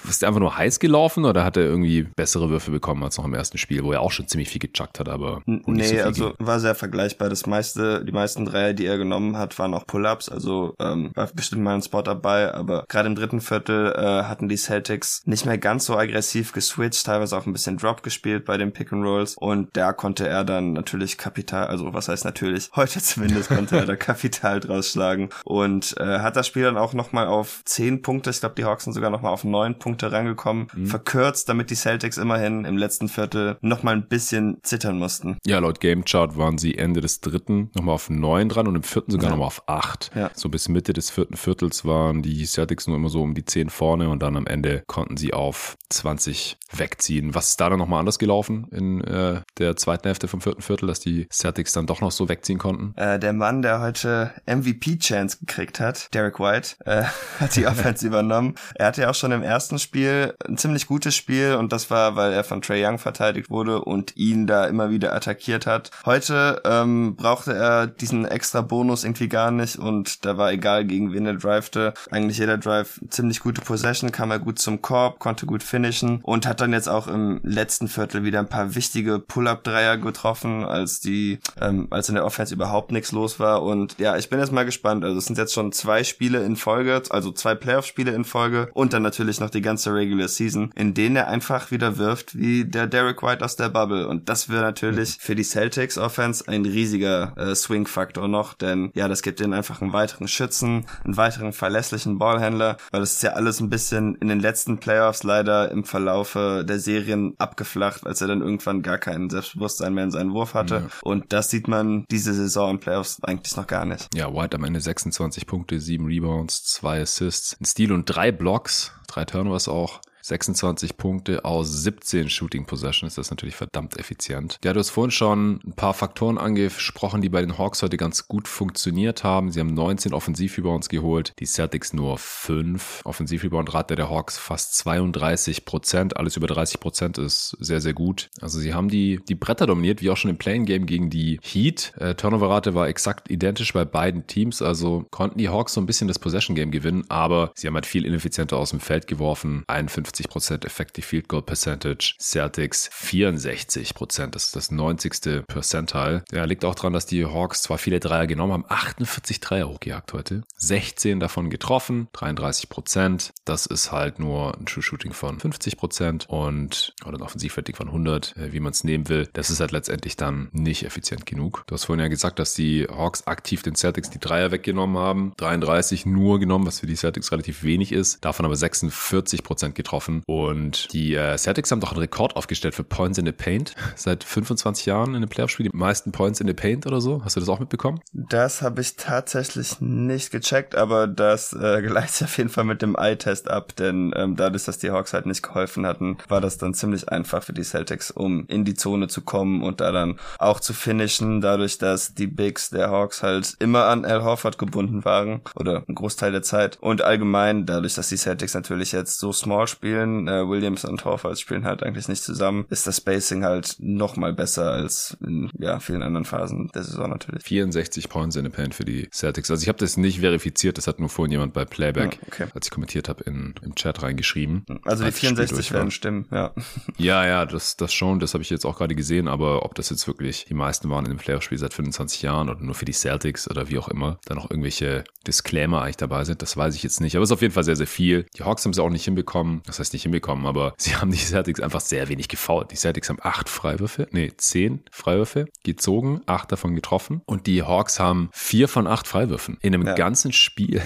ist 0.08 0.22
der 0.22 0.28
einfach 0.28 0.40
nur 0.40 0.56
heiß 0.56 0.78
gelaufen 0.80 1.24
oder 1.24 1.44
hat 1.44 1.56
er 1.56 1.64
irgendwie 1.64 2.02
bessere 2.02 2.48
Würfe 2.50 2.70
bekommen 2.70 3.02
als 3.02 3.18
noch 3.18 3.24
im 3.24 3.34
ersten 3.34 3.58
Spiel, 3.58 3.84
wo 3.84 3.92
er 3.92 4.00
auch 4.00 4.12
schon 4.12 4.28
ziemlich 4.28 4.48
viel 4.48 4.60
gechuckt 4.60 5.00
hat, 5.00 5.08
aber 5.08 5.42
Nee, 5.46 5.98
so 5.98 6.04
also 6.04 6.34
war 6.38 6.60
sehr 6.60 6.74
vergleichbar. 6.74 7.28
Das 7.28 7.46
meiste, 7.46 8.04
die 8.04 8.12
meisten 8.12 8.44
Dreier, 8.44 8.72
die 8.72 8.86
er 8.86 8.98
genommen 8.98 9.36
hat, 9.36 9.58
waren 9.58 9.74
auch 9.74 9.86
Pull-Ups, 9.86 10.28
also 10.28 10.74
ähm, 10.80 11.10
war 11.14 11.28
bestimmt 11.34 11.62
mal 11.62 11.74
ein 11.74 11.82
Spot 11.82 12.02
dabei, 12.02 12.52
aber 12.52 12.84
gerade 12.88 13.08
im 13.08 13.14
dritten 13.14 13.40
Viertel 13.40 13.92
äh, 13.96 14.24
hatten 14.24 14.48
die 14.48 14.56
Celtics 14.56 15.22
nicht 15.24 15.46
mehr 15.46 15.58
ganz 15.58 15.86
so 15.86 15.96
aggressiv 15.96 16.52
geswitcht, 16.52 17.06
teilweise 17.06 17.36
auch 17.36 17.46
ein 17.46 17.52
bisschen 17.52 17.76
Drop 17.76 18.02
gespielt 18.02 18.44
bei 18.44 18.56
den 18.56 18.72
Pick 18.72 18.92
and 18.92 19.04
Rolls 19.04 19.36
und 19.46 19.76
da 19.76 19.92
konnte 19.92 20.26
er 20.26 20.42
dann 20.42 20.72
natürlich 20.72 21.18
Kapital, 21.18 21.68
also 21.68 21.94
was 21.94 22.08
heißt 22.08 22.24
natürlich, 22.24 22.68
heute 22.76 23.00
zumindest 23.00 23.48
konnte 23.48 23.76
er 23.76 23.86
da 23.86 23.94
Kapital 24.06 24.58
draus 24.58 24.90
schlagen 24.90 25.28
und 25.44 25.94
äh, 26.00 26.18
hat 26.18 26.34
das 26.34 26.48
Spiel 26.48 26.64
dann 26.64 26.76
auch 26.76 26.94
nochmal 26.94 27.28
auf 27.28 27.62
zehn 27.64 28.02
Punkte, 28.02 28.30
ich 28.30 28.40
glaube 28.40 28.56
die 28.56 28.64
Hawks 28.64 28.82
sind 28.82 28.92
sogar 28.92 29.10
nochmal 29.10 29.32
auf 29.32 29.44
neun 29.44 29.78
Punkte 29.78 30.10
rangekommen, 30.10 30.66
mhm. 30.74 30.86
verkürzt, 30.86 31.48
damit 31.48 31.70
die 31.70 31.76
Celtics 31.76 32.18
immerhin 32.18 32.64
im 32.64 32.76
letzten 32.76 33.08
Viertel 33.08 33.56
nochmal 33.60 33.94
ein 33.94 34.08
bisschen 34.08 34.58
zittern 34.64 34.98
mussten. 34.98 35.38
Ja, 35.46 35.60
laut 35.60 35.78
Game 35.78 36.04
Chart 36.04 36.36
waren 36.36 36.58
sie 36.58 36.76
Ende 36.76 37.00
des 37.00 37.20
dritten 37.20 37.70
nochmal 37.74 37.94
auf 37.94 38.10
neun 38.10 38.48
dran 38.48 38.66
und 38.66 38.74
im 38.74 38.82
vierten 38.82 39.12
sogar 39.12 39.26
ja. 39.26 39.30
nochmal 39.30 39.46
auf 39.46 39.62
acht. 39.68 40.10
Ja. 40.16 40.32
So 40.34 40.48
bis 40.48 40.68
Mitte 40.68 40.92
des 40.92 41.10
vierten 41.10 41.36
Viertels 41.36 41.84
waren 41.84 42.20
die 42.22 42.44
Celtics 42.46 42.88
nur 42.88 42.96
immer 42.96 43.10
so 43.10 43.22
um 43.22 43.34
die 43.34 43.44
zehn 43.44 43.70
vorne 43.70 44.08
und 44.08 44.24
dann 44.24 44.36
am 44.36 44.48
Ende 44.48 44.82
konnten 44.88 45.16
sie 45.16 45.32
auf 45.32 45.76
20 45.90 46.58
wegziehen. 46.72 47.36
Was 47.36 47.50
ist 47.50 47.60
da 47.60 47.70
dann 47.70 47.78
nochmal 47.78 48.00
anders 48.00 48.18
gelaufen 48.18 48.66
in 48.72 49.04
äh, 49.04 49.35
der 49.58 49.76
zweiten 49.76 50.08
Hälfte 50.08 50.28
vom 50.28 50.40
vierten 50.40 50.62
Viertel, 50.62 50.86
dass 50.86 51.00
die 51.00 51.28
Celtics 51.30 51.72
dann 51.72 51.86
doch 51.86 52.00
noch 52.00 52.12
so 52.12 52.28
wegziehen 52.28 52.58
konnten? 52.58 52.96
Äh, 52.96 53.18
der 53.18 53.32
Mann, 53.32 53.62
der 53.62 53.80
heute 53.80 54.32
MVP-Chance 54.46 55.38
gekriegt 55.40 55.80
hat, 55.80 56.12
Derek 56.14 56.38
White, 56.38 56.76
äh, 56.84 57.04
hat 57.40 57.56
die 57.56 57.66
Offense 57.66 58.06
übernommen. 58.06 58.54
Er 58.74 58.86
hatte 58.86 59.02
ja 59.02 59.10
auch 59.10 59.14
schon 59.14 59.32
im 59.32 59.42
ersten 59.42 59.78
Spiel 59.78 60.34
ein 60.46 60.58
ziemlich 60.58 60.86
gutes 60.86 61.14
Spiel 61.14 61.54
und 61.54 61.72
das 61.72 61.90
war, 61.90 62.16
weil 62.16 62.32
er 62.32 62.44
von 62.44 62.62
Trey 62.62 62.84
Young 62.84 62.98
verteidigt 62.98 63.50
wurde 63.50 63.82
und 63.82 64.16
ihn 64.16 64.46
da 64.46 64.66
immer 64.66 64.90
wieder 64.90 65.14
attackiert 65.14 65.66
hat. 65.66 65.90
Heute 66.04 66.62
ähm, 66.64 67.16
brauchte 67.16 67.54
er 67.54 67.86
diesen 67.86 68.24
extra 68.24 68.60
Bonus 68.60 69.04
irgendwie 69.04 69.28
gar 69.28 69.50
nicht 69.50 69.76
und 69.76 70.24
da 70.24 70.36
war 70.38 70.52
egal, 70.52 70.84
gegen 70.84 71.12
wen 71.12 71.26
er 71.26 71.34
drivete. 71.34 71.94
Eigentlich 72.10 72.38
jeder 72.38 72.58
Drive 72.58 73.00
ziemlich 73.08 73.40
gute 73.40 73.60
Possession, 73.60 74.12
kam 74.12 74.30
er 74.30 74.38
gut 74.38 74.58
zum 74.58 74.82
Korb, 74.82 75.18
konnte 75.18 75.46
gut 75.46 75.62
finishen 75.62 76.20
und 76.22 76.46
hat 76.46 76.60
dann 76.60 76.72
jetzt 76.72 76.88
auch 76.88 77.08
im 77.08 77.40
letzten 77.42 77.88
Viertel 77.88 78.24
wieder 78.24 78.40
ein 78.40 78.48
paar 78.48 78.74
wichtige 78.74 79.18
Pull-Up-Dreier 79.28 79.98
getroffen, 79.98 80.64
als 80.64 81.00
die, 81.00 81.38
ähm, 81.60 81.88
als 81.90 82.08
in 82.08 82.14
der 82.14 82.24
Offense 82.24 82.54
überhaupt 82.54 82.92
nichts 82.92 83.12
los 83.12 83.38
war. 83.40 83.62
Und 83.62 83.98
ja, 83.98 84.16
ich 84.16 84.30
bin 84.30 84.38
jetzt 84.38 84.52
mal 84.52 84.64
gespannt. 84.64 85.04
Also 85.04 85.18
es 85.18 85.26
sind 85.26 85.38
jetzt 85.38 85.54
schon 85.54 85.72
zwei 85.72 86.04
Spiele 86.04 86.44
in 86.44 86.56
Folge, 86.56 87.02
also 87.10 87.32
zwei 87.32 87.54
Playoff-Spiele 87.54 88.12
in 88.12 88.24
Folge 88.24 88.68
und 88.72 88.92
dann 88.92 89.02
natürlich 89.02 89.40
noch 89.40 89.50
die 89.50 89.62
ganze 89.62 89.92
Regular 89.94 90.28
Season, 90.28 90.72
in 90.74 90.94
denen 90.94 91.16
er 91.16 91.28
einfach 91.28 91.70
wieder 91.70 91.98
wirft 91.98 92.36
wie 92.36 92.64
der 92.64 92.86
Derek 92.86 93.22
White 93.22 93.44
aus 93.44 93.56
der 93.56 93.68
Bubble. 93.68 94.08
Und 94.08 94.28
das 94.28 94.48
wäre 94.48 94.62
natürlich 94.62 95.16
für 95.20 95.34
die 95.34 95.44
Celtics 95.44 95.98
Offense 95.98 96.46
ein 96.48 96.64
riesiger 96.64 97.32
äh, 97.36 97.54
Swing-Faktor 97.54 98.28
noch, 98.28 98.54
denn 98.54 98.90
ja, 98.94 99.08
das 99.08 99.22
gibt 99.22 99.40
ihnen 99.40 99.54
einfach 99.54 99.80
einen 99.80 99.92
weiteren 99.92 100.28
Schützen, 100.28 100.86
einen 101.04 101.16
weiteren 101.16 101.52
verlässlichen 101.52 102.18
Ballhändler, 102.18 102.76
weil 102.90 103.00
das 103.00 103.14
ist 103.14 103.22
ja 103.22 103.32
alles 103.32 103.60
ein 103.60 103.70
bisschen 103.70 104.16
in 104.16 104.28
den 104.28 104.40
letzten 104.40 104.78
Playoffs 104.78 105.22
leider 105.22 105.70
im 105.70 105.84
Verlaufe 105.84 106.64
der 106.66 106.78
Serien 106.78 107.34
abgeflacht, 107.38 108.06
als 108.06 108.20
er 108.20 108.28
dann 108.28 108.42
irgendwann 108.42 108.82
gar 108.82 108.98
kein 109.16 109.30
Selbstbewusstsein 109.30 109.94
mehr 109.94 110.04
in 110.04 110.10
seinen 110.10 110.32
Wurf 110.32 110.54
hatte. 110.54 110.74
Ja. 110.74 110.88
Und 111.02 111.32
das 111.32 111.50
sieht 111.50 111.68
man 111.68 112.04
diese 112.10 112.34
Saison 112.34 112.70
im 112.70 112.80
Playoffs 112.80 113.22
eigentlich 113.22 113.56
noch 113.56 113.66
gar 113.66 113.84
nicht. 113.84 114.08
Ja, 114.14 114.32
White 114.32 114.56
am 114.56 114.64
Ende 114.64 114.80
26 114.80 115.46
Punkte, 115.46 115.80
7 115.80 116.06
Rebounds, 116.06 116.64
2 116.64 117.00
Assists, 117.00 117.56
ein 117.60 117.64
Stil 117.64 117.92
und 117.92 118.04
drei 118.04 118.32
Blocks, 118.32 118.92
drei 119.08 119.24
Turnovers 119.24 119.68
auch. 119.68 120.00
26 120.26 120.96
Punkte 120.96 121.44
aus 121.44 121.84
17 121.84 122.28
Shooting 122.28 122.66
Possessions. 122.66 123.14
Das 123.14 123.28
ist 123.28 123.30
natürlich 123.30 123.54
verdammt 123.54 123.96
effizient. 123.96 124.58
Ja, 124.64 124.72
du 124.72 124.80
hast 124.80 124.90
vorhin 124.90 125.12
schon 125.12 125.60
ein 125.64 125.74
paar 125.74 125.94
Faktoren 125.94 126.36
angesprochen, 126.36 127.22
die 127.22 127.28
bei 127.28 127.40
den 127.40 127.58
Hawks 127.58 127.82
heute 127.82 127.96
ganz 127.96 128.26
gut 128.26 128.48
funktioniert 128.48 129.22
haben. 129.22 129.52
Sie 129.52 129.60
haben 129.60 129.72
19 129.72 130.12
Offensivrebounds 130.12 130.88
geholt, 130.88 131.32
die 131.38 131.46
Celtics 131.46 131.92
nur 131.92 132.18
5. 132.18 133.02
Offensivrebound-Rate 133.04 133.94
der 133.94 134.10
Hawks 134.10 134.36
fast 134.36 134.76
32 134.78 135.64
Prozent. 135.64 136.16
Alles 136.16 136.36
über 136.36 136.48
30 136.48 136.80
Prozent 136.80 137.18
ist 137.18 137.56
sehr, 137.60 137.80
sehr 137.80 137.94
gut. 137.94 138.28
Also 138.40 138.58
sie 138.58 138.74
haben 138.74 138.88
die, 138.88 139.20
die 139.28 139.36
Bretter 139.36 139.66
dominiert, 139.66 140.02
wie 140.02 140.10
auch 140.10 140.16
schon 140.16 140.30
im 140.30 140.38
Playing-Game 140.38 140.86
gegen 140.86 141.08
die 141.08 141.38
Heat. 141.42 141.92
Äh, 141.98 142.16
Turnover-Rate 142.16 142.74
war 142.74 142.88
exakt 142.88 143.30
identisch 143.30 143.72
bei 143.72 143.84
beiden 143.84 144.26
Teams. 144.26 144.60
Also 144.60 145.06
konnten 145.12 145.38
die 145.38 145.50
Hawks 145.50 145.74
so 145.74 145.80
ein 145.80 145.86
bisschen 145.86 146.08
das 146.08 146.18
Possession-Game 146.18 146.72
gewinnen, 146.72 147.04
aber 147.08 147.52
sie 147.54 147.68
haben 147.68 147.74
halt 147.74 147.86
viel 147.86 148.04
ineffizienter 148.04 148.56
aus 148.56 148.70
dem 148.70 148.80
Feld 148.80 149.06
geworfen. 149.06 149.62
51 149.68 150.15
50% 150.16 150.64
Effective 150.64 151.06
Field 151.06 151.28
Goal 151.28 151.42
Percentage. 151.42 152.14
Celtics 152.18 152.90
64%. 152.90 154.28
Das 154.28 154.44
ist 154.44 154.56
das 154.56 154.70
90. 154.70 155.46
Percentile. 155.46 156.24
Ja, 156.32 156.44
liegt 156.44 156.64
auch 156.64 156.74
daran, 156.74 156.92
dass 156.92 157.06
die 157.06 157.24
Hawks 157.24 157.62
zwar 157.62 157.78
viele 157.78 158.00
Dreier 158.00 158.26
genommen 158.26 158.52
haben, 158.52 158.64
48 158.68 159.40
Dreier 159.40 159.68
hochgejagt 159.68 160.12
heute. 160.12 160.42
16 160.56 161.20
davon 161.20 161.50
getroffen, 161.50 162.08
33%. 162.14 163.30
Das 163.44 163.66
ist 163.66 163.92
halt 163.92 164.18
nur 164.18 164.56
ein 164.56 164.66
True 164.66 164.82
Shooting 164.82 165.12
von 165.12 165.38
50% 165.38 166.26
und 166.28 166.94
oder 167.04 167.18
ein 167.18 167.22
Offensivrating 167.22 167.74
von 167.74 167.88
100, 167.88 168.36
äh, 168.36 168.52
wie 168.52 168.60
man 168.60 168.72
es 168.72 168.84
nehmen 168.84 169.08
will. 169.08 169.28
Das 169.32 169.50
ist 169.50 169.60
halt 169.60 169.72
letztendlich 169.72 170.16
dann 170.16 170.48
nicht 170.52 170.84
effizient 170.84 171.26
genug. 171.26 171.64
Du 171.66 171.74
hast 171.74 171.84
vorhin 171.84 172.02
ja 172.02 172.08
gesagt, 172.08 172.38
dass 172.38 172.54
die 172.54 172.86
Hawks 172.88 173.26
aktiv 173.26 173.62
den 173.62 173.74
Celtics 173.74 174.10
die 174.10 174.18
Dreier 174.18 174.50
weggenommen 174.50 174.98
haben. 174.98 175.32
33 175.36 176.06
nur 176.06 176.38
genommen, 176.38 176.66
was 176.66 176.80
für 176.80 176.86
die 176.86 176.96
Celtics 176.96 177.32
relativ 177.32 177.62
wenig 177.62 177.92
ist. 177.92 178.24
Davon 178.24 178.46
aber 178.46 178.54
46% 178.54 179.72
getroffen 179.72 180.05
getroffen. 180.06 180.22
Und 180.26 180.92
die 180.92 181.14
äh, 181.14 181.36
Celtics 181.36 181.70
haben 181.70 181.80
doch 181.80 181.92
einen 181.92 182.00
Rekord 182.00 182.36
aufgestellt 182.36 182.74
für 182.74 182.84
Points 182.84 183.18
in 183.18 183.26
the 183.26 183.32
Paint. 183.32 183.74
Seit 183.96 184.24
25 184.24 184.86
Jahren 184.86 185.10
in 185.10 185.16
einem 185.16 185.28
Playoff-Spiel 185.28 185.68
die 185.70 185.76
meisten 185.76 186.12
Points 186.12 186.40
in 186.40 186.46
the 186.46 186.54
Paint 186.54 186.86
oder 186.86 187.00
so. 187.00 187.24
Hast 187.24 187.36
du 187.36 187.40
das 187.40 187.48
auch 187.48 187.60
mitbekommen? 187.60 188.00
Das 188.12 188.62
habe 188.62 188.80
ich 188.80 188.96
tatsächlich 188.96 189.80
nicht 189.80 190.30
gecheckt, 190.30 190.74
aber 190.74 191.06
das 191.06 191.52
äh, 191.52 191.82
gleicht 191.82 192.22
auf 192.22 192.36
jeden 192.38 192.50
Fall 192.50 192.64
mit 192.64 192.82
dem 192.82 192.96
Eye-Test 192.96 193.50
ab, 193.50 193.74
denn 193.76 194.12
ähm, 194.16 194.36
dadurch, 194.36 194.64
dass 194.64 194.78
die 194.78 194.90
Hawks 194.90 195.12
halt 195.12 195.26
nicht 195.26 195.42
geholfen 195.42 195.86
hatten, 195.86 196.18
war 196.28 196.40
das 196.40 196.58
dann 196.58 196.74
ziemlich 196.74 197.08
einfach 197.08 197.42
für 197.42 197.52
die 197.52 197.64
Celtics, 197.64 198.10
um 198.10 198.46
in 198.48 198.64
die 198.64 198.74
Zone 198.74 199.08
zu 199.08 199.22
kommen 199.22 199.62
und 199.62 199.80
da 199.80 199.92
dann 199.92 200.18
auch 200.38 200.60
zu 200.60 200.72
finishen, 200.72 201.40
dadurch, 201.40 201.78
dass 201.78 202.14
die 202.14 202.26
Bigs 202.26 202.70
der 202.70 202.90
Hawks 202.90 203.22
halt 203.22 203.56
immer 203.58 203.86
an 203.86 204.04
Al 204.04 204.22
Horford 204.22 204.58
gebunden 204.58 205.04
waren 205.04 205.40
oder 205.54 205.84
ein 205.88 205.94
Großteil 205.94 206.32
der 206.32 206.42
Zeit 206.42 206.78
und 206.80 207.02
allgemein 207.02 207.66
dadurch, 207.66 207.94
dass 207.94 208.08
die 208.08 208.16
Celtics 208.16 208.54
natürlich 208.54 208.92
jetzt 208.92 209.18
so 209.18 209.32
small 209.32 209.66
spielen, 209.66 209.85
spielen. 209.86 210.28
Äh, 210.28 210.48
Williams 210.48 210.84
und 210.84 211.04
Horford 211.04 211.38
spielen 211.38 211.64
halt 211.64 211.82
eigentlich 211.82 212.08
nicht 212.08 212.22
zusammen. 212.22 212.66
Ist 212.70 212.86
das 212.86 212.96
Spacing 212.98 213.44
halt 213.44 213.76
noch 213.78 214.16
mal 214.16 214.32
besser 214.32 214.70
als 214.70 215.16
in 215.24 215.50
ja, 215.58 215.78
vielen 215.80 216.02
anderen 216.02 216.24
Phasen 216.24 216.70
der 216.74 216.82
Saison 216.82 217.10
natürlich. 217.10 217.42
64 217.44 218.08
Points 218.08 218.36
in 218.36 218.44
the 218.44 218.50
Paint 218.50 218.74
für 218.74 218.84
die 218.84 219.08
Celtics. 219.12 219.50
Also 219.50 219.62
ich 219.62 219.68
habe 219.68 219.78
das 219.78 219.96
nicht 219.96 220.20
verifiziert, 220.20 220.78
das 220.78 220.86
hat 220.86 220.98
nur 220.98 221.08
vorhin 221.08 221.32
jemand 221.32 221.52
bei 221.52 221.64
Playback, 221.64 222.14
ja, 222.14 222.20
okay. 222.26 222.46
als 222.54 222.66
ich 222.66 222.70
kommentiert 222.70 223.08
habe, 223.08 223.24
in, 223.24 223.54
im 223.62 223.74
Chat 223.74 224.02
reingeschrieben. 224.02 224.64
Also 224.84 225.04
die 225.04 225.12
64 225.12 225.72
werden 225.72 225.90
stimmen, 225.90 226.26
ja. 226.30 226.52
Ja, 226.98 227.26
ja, 227.26 227.46
das, 227.46 227.76
das 227.76 227.92
schon, 227.92 228.18
das 228.18 228.34
habe 228.34 228.42
ich 228.42 228.50
jetzt 228.50 228.64
auch 228.64 228.78
gerade 228.78 228.94
gesehen, 228.94 229.28
aber 229.28 229.64
ob 229.64 229.74
das 229.74 229.90
jetzt 229.90 230.06
wirklich 230.06 230.46
die 230.46 230.54
meisten 230.54 230.90
waren 230.90 231.04
in 231.04 231.12
dem 231.12 231.18
Playoff-Spiel 231.18 231.58
seit 231.58 231.74
25 231.74 232.22
Jahren 232.22 232.48
oder 232.48 232.60
nur 232.60 232.74
für 232.74 232.84
die 232.84 232.92
Celtics 232.92 233.48
oder 233.50 233.68
wie 233.68 233.78
auch 233.78 233.88
immer, 233.88 234.18
da 234.24 234.34
noch 234.34 234.50
irgendwelche 234.50 235.04
Disclaimer 235.26 235.82
eigentlich 235.82 235.96
dabei 235.96 236.24
sind, 236.24 236.42
das 236.42 236.56
weiß 236.56 236.74
ich 236.74 236.82
jetzt 236.82 237.00
nicht. 237.00 237.16
Aber 237.16 237.22
es 237.22 237.30
ist 237.30 237.34
auf 237.34 237.42
jeden 237.42 237.54
Fall 237.54 237.64
sehr, 237.64 237.76
sehr 237.76 237.86
viel. 237.86 238.26
Die 238.36 238.42
Hawks 238.42 238.64
haben 238.64 238.72
es 238.72 238.78
auch 238.78 238.90
nicht 238.90 239.04
hinbekommen. 239.04 239.62
Das 239.76 239.88
heißt, 239.88 239.92
nicht 239.92 240.02
hinbekommen, 240.04 240.46
aber 240.46 240.72
sie 240.78 240.96
haben 240.96 241.10
die 241.10 241.18
Celtics 241.18 241.60
einfach 241.60 241.80
sehr 241.80 242.08
wenig 242.08 242.28
gefault. 242.28 242.70
Die 242.70 242.76
Celtics 242.76 243.10
haben 243.10 243.18
acht 243.20 243.48
Freiwürfe, 243.48 244.08
nee, 244.10 244.32
zehn 244.36 244.82
Freiwürfe 244.90 245.46
gezogen, 245.64 246.22
acht 246.26 246.50
davon 246.50 246.74
getroffen 246.74 247.20
und 247.26 247.46
die 247.46 247.62
Hawks 247.62 248.00
haben 248.00 248.30
vier 248.32 248.68
von 248.68 248.86
acht 248.86 249.06
Freiwürfen 249.06 249.58
in 249.60 249.74
einem 249.74 249.86
ja. 249.86 249.94
ganzen 249.94 250.32
Spiel. 250.32 250.80